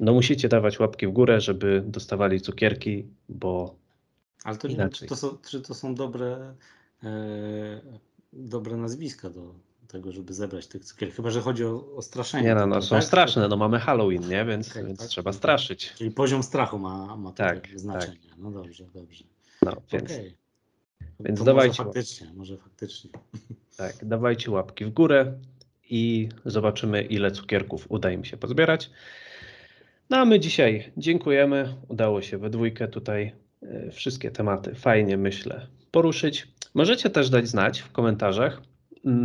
no 0.00 0.12
musicie 0.12 0.48
dawać 0.48 0.80
łapki 0.80 1.06
w 1.06 1.10
górę, 1.10 1.40
żeby 1.40 1.82
dostawali 1.86 2.40
cukierki, 2.40 3.06
bo 3.28 3.76
ale 4.44 4.56
to 4.56 4.68
nie 4.68 4.76
wiem, 4.76 4.90
czy 4.90 5.06
to 5.06 5.16
są, 5.16 5.38
czy 5.50 5.60
to 5.60 5.74
są 5.74 5.94
dobre, 5.94 6.54
e, 7.02 7.80
dobre 8.32 8.76
nazwiska 8.76 9.30
do 9.30 9.54
tego, 9.94 10.12
żeby 10.12 10.32
zebrać 10.32 10.66
tych 10.66 10.84
cukierek. 10.84 11.14
Chyba, 11.14 11.30
że 11.30 11.40
chodzi 11.40 11.64
o, 11.64 11.96
o 11.96 12.02
straszenie. 12.02 12.44
Nie, 12.44 12.54
no, 12.54 12.66
no 12.66 12.82
są 12.82 12.96
tak? 12.96 13.04
straszne, 13.04 13.48
no 13.48 13.56
mamy 13.56 13.78
Halloween, 13.78 14.28
nie? 14.28 14.44
Więc, 14.44 14.70
okay, 14.70 14.84
więc 14.84 14.98
tak? 14.98 15.08
trzeba 15.08 15.32
straszyć. 15.32 15.92
Czyli 15.92 16.10
poziom 16.10 16.42
strachu 16.42 16.78
ma, 16.78 17.16
ma 17.16 17.32
tak, 17.32 17.68
znaczenie. 17.74 18.28
Tak. 18.28 18.38
No 18.38 18.50
dobrze, 18.50 18.84
dobrze. 18.94 19.24
No, 19.62 19.76
więc, 19.92 20.12
okay. 20.12 20.34
więc 21.20 21.38
to 21.38 21.44
dawajcie. 21.44 21.82
Może 21.82 21.84
faktycznie, 21.84 22.32
może 22.34 22.56
faktycznie. 22.56 23.10
Tak, 23.76 24.04
dawajcie 24.04 24.50
łapki 24.50 24.84
w 24.84 24.90
górę 24.90 25.32
i 25.90 26.28
zobaczymy, 26.44 27.02
ile 27.02 27.30
cukierków 27.30 27.86
uda 27.88 28.10
im 28.10 28.24
się 28.24 28.36
pozbierać. 28.36 28.90
No 30.10 30.16
a 30.16 30.24
my 30.24 30.40
dzisiaj 30.40 30.92
dziękujemy. 30.96 31.74
Udało 31.88 32.22
się 32.22 32.38
we 32.38 32.50
dwójkę 32.50 32.88
tutaj 32.88 33.32
E, 33.70 33.90
wszystkie 33.90 34.30
tematy 34.30 34.74
fajnie, 34.74 35.16
myślę, 35.16 35.66
poruszyć. 35.90 36.48
Możecie 36.74 37.10
też 37.10 37.30
dać 37.30 37.48
znać 37.48 37.80
w 37.80 37.92
komentarzach, 37.92 38.62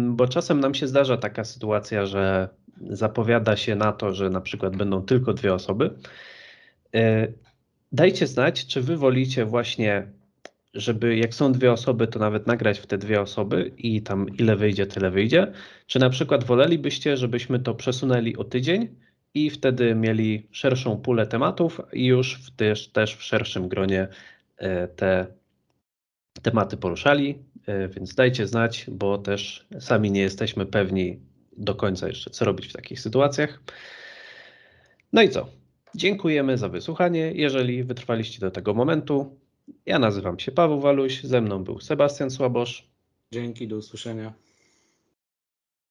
bo 0.10 0.28
czasem 0.28 0.60
nam 0.60 0.74
się 0.74 0.88
zdarza 0.88 1.18
taka 1.18 1.44
sytuacja, 1.44 2.06
że 2.06 2.50
zapowiada 2.90 3.56
się 3.56 3.76
na 3.76 3.92
to, 3.92 4.14
że 4.14 4.30
na 4.30 4.42
przykład 4.42 4.76
będą 4.76 5.02
tylko 5.02 5.34
dwie 5.34 5.54
osoby. 5.54 5.94
E, 6.96 7.28
dajcie 7.92 8.28
znać, 8.28 8.66
czy 8.66 8.82
wy 8.82 8.98
wolicie 8.98 9.46
właśnie, 9.46 10.08
żeby 10.74 11.18
jak 11.18 11.34
są 11.34 11.52
dwie 11.52 11.72
osoby, 11.72 12.08
to 12.08 12.20
nawet 12.20 12.48
nagrać 12.48 12.80
w 12.80 12.88
te 12.88 12.98
dwie 12.98 13.22
osoby 13.22 13.72
i 13.78 14.02
tam 14.02 14.30
ile 14.30 14.56
wyjdzie, 14.56 14.88
tyle 14.88 15.12
wyjdzie. 15.12 15.52
Czy 15.88 16.00
na 16.00 16.10
przykład 16.10 16.44
wolelibyście, 16.44 17.18
żebyśmy 17.18 17.60
to 17.60 17.76
przesunęli 17.76 18.38
o 18.38 18.44
tydzień 18.44 18.96
i 19.34 19.50
wtedy 19.50 19.96
mieli 19.96 20.48
szerszą 20.52 20.98
pulę 20.98 21.28
tematów 21.28 21.82
i 21.94 22.06
już 22.06 22.52
też, 22.56 22.88
też 22.88 23.16
w 23.16 23.24
szerszym 23.24 23.68
gronie 23.68 24.08
e, 24.58 24.88
te 24.88 25.28
tematy 26.42 26.78
poruszali, 26.78 27.38
więc 27.90 28.16
dajcie 28.16 28.48
znać, 28.48 28.86
bo 28.92 29.18
też 29.18 29.68
sami 29.80 30.12
nie 30.12 30.22
jesteśmy 30.22 30.66
pewni 30.66 31.20
do 31.58 31.76
końca 31.76 32.08
jeszcze, 32.08 32.30
co 32.30 32.46
robić 32.46 32.68
w 32.68 32.74
takich 32.74 33.00
sytuacjach. 33.00 33.62
No 35.14 35.22
i 35.22 35.30
co? 35.30 35.50
Dziękujemy 35.96 36.58
za 36.58 36.70
wysłuchanie. 36.70 37.32
Jeżeli 37.36 37.84
wytrwaliście 37.84 38.40
do 38.40 38.52
tego 38.52 38.74
momentu, 38.74 39.40
ja 39.86 40.00
nazywam 40.00 40.40
się 40.40 40.52
Paweł 40.52 40.80
Waluś, 40.80 41.24
ze 41.24 41.42
mną 41.42 41.64
był 41.64 41.80
Sebastian 41.80 42.30
Słabosz. 42.30 42.88
Dzięki, 43.32 43.68
do 43.68 43.78
usłyszenia. 43.78 44.34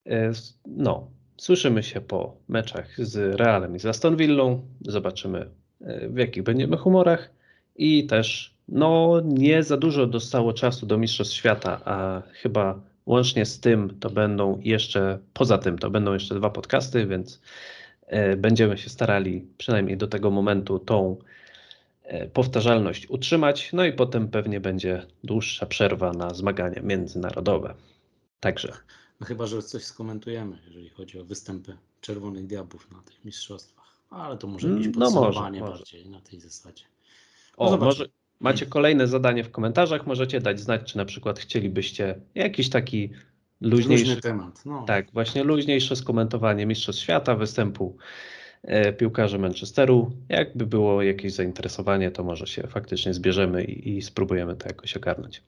E, 0.05 0.31
no, 0.65 1.11
Słyszymy 1.39 1.83
się 1.83 2.01
po 2.01 2.37
meczach 2.47 3.05
z 3.05 3.39
Realem 3.39 3.75
i 3.75 3.79
z 3.79 3.85
Aston 3.85 4.17
Villą. 4.17 4.67
Zobaczymy 4.81 5.49
e, 5.81 6.09
w 6.09 6.17
jakich 6.17 6.43
będziemy 6.43 6.77
humorach 6.77 7.29
i 7.75 8.07
też 8.07 8.55
no 8.71 9.21
nie 9.25 9.63
za 9.63 9.77
dużo 9.77 10.07
dostało 10.07 10.53
czasu 10.53 10.85
do 10.85 10.97
Mistrzostw 10.97 11.35
Świata, 11.35 11.81
a 11.85 12.21
chyba 12.33 12.81
łącznie 13.05 13.45
z 13.45 13.59
tym 13.59 13.99
to 13.99 14.09
będą 14.09 14.59
jeszcze, 14.63 15.19
poza 15.33 15.57
tym 15.57 15.79
to 15.79 15.89
będą 15.89 16.13
jeszcze 16.13 16.35
dwa 16.35 16.49
podcasty, 16.49 17.05
więc 17.07 17.41
e, 18.07 18.35
będziemy 18.37 18.77
się 18.77 18.89
starali 18.89 19.47
przynajmniej 19.57 19.97
do 19.97 20.07
tego 20.07 20.31
momentu 20.31 20.79
tą 20.79 21.17
e, 22.03 22.27
powtarzalność 22.27 23.09
utrzymać, 23.09 23.69
no 23.73 23.85
i 23.85 23.93
potem 23.93 24.27
pewnie 24.27 24.59
będzie 24.59 25.05
dłuższa 25.23 25.65
przerwa 25.65 26.11
na 26.13 26.33
zmagania 26.33 26.81
międzynarodowe. 26.81 27.73
Także 28.39 28.73
No 29.19 29.25
chyba, 29.27 29.45
że 29.47 29.61
coś 29.61 29.83
skomentujemy, 29.83 30.57
jeżeli 30.67 30.89
chodzi 30.89 31.19
o 31.19 31.25
występy 31.25 31.77
Czerwonych 32.01 32.47
Diabłów 32.47 32.91
na 32.91 33.01
tych 33.01 33.25
mistrzostwach. 33.25 33.95
Ale 34.09 34.37
to 34.37 34.47
może 34.47 34.69
jakieś 34.69 34.87
No 34.87 34.91
może, 34.99 35.15
podsumowanie 35.15 35.59
może. 35.59 35.73
bardziej 35.73 36.09
na 36.09 36.21
tej 36.21 36.39
zasadzie. 36.39 36.83
O, 37.57 37.65
No 37.65 37.71
zobaczymy. 37.71 37.85
może 37.85 38.05
macie 38.39 38.65
kolejne 38.65 39.07
zadanie 39.07 39.43
w 39.43 39.51
komentarzach, 39.51 40.07
możecie 40.07 40.41
dać 40.41 40.59
znać, 40.59 40.91
czy 40.91 40.97
na 40.97 41.05
przykład 41.05 41.39
chcielibyście 41.39 42.15
jakiś 42.35 42.69
taki 42.69 43.09
luźniejszy, 43.61 44.05
Luźny 44.05 44.21
temat. 44.21 44.65
No. 44.65 44.83
tak, 44.87 45.11
właśnie 45.11 45.43
luźniejsze 45.43 45.95
skomentowanie 45.95 46.65
Mistrzostw 46.65 47.01
Świata, 47.01 47.35
występu 47.35 47.97
e, 48.63 48.93
piłkarzy 48.93 49.39
Manchesteru. 49.39 50.11
Jakby 50.29 50.65
było 50.65 51.03
jakieś 51.03 51.33
zainteresowanie, 51.33 52.11
to 52.11 52.23
może 52.23 52.47
się 52.47 52.67
faktycznie 52.67 53.13
zbierzemy 53.13 53.63
i, 53.63 53.97
i 53.97 54.01
spróbujemy 54.01 54.55
to 54.55 54.67
jakoś 54.67 54.97
ogarnąć. 54.97 55.43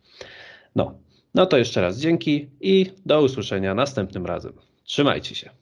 No, 0.76 1.00
no 1.36 1.46
to 1.46 1.58
jeszcze 1.58 1.82
raz 1.82 2.00
dzięki 2.00 2.50
i 2.62 2.92
do 3.06 3.22
usłyszenia 3.22 3.76
następnym 3.76 4.26
razem. 4.26 4.54
Trzymajcie 4.84 5.36
się. 5.36 5.61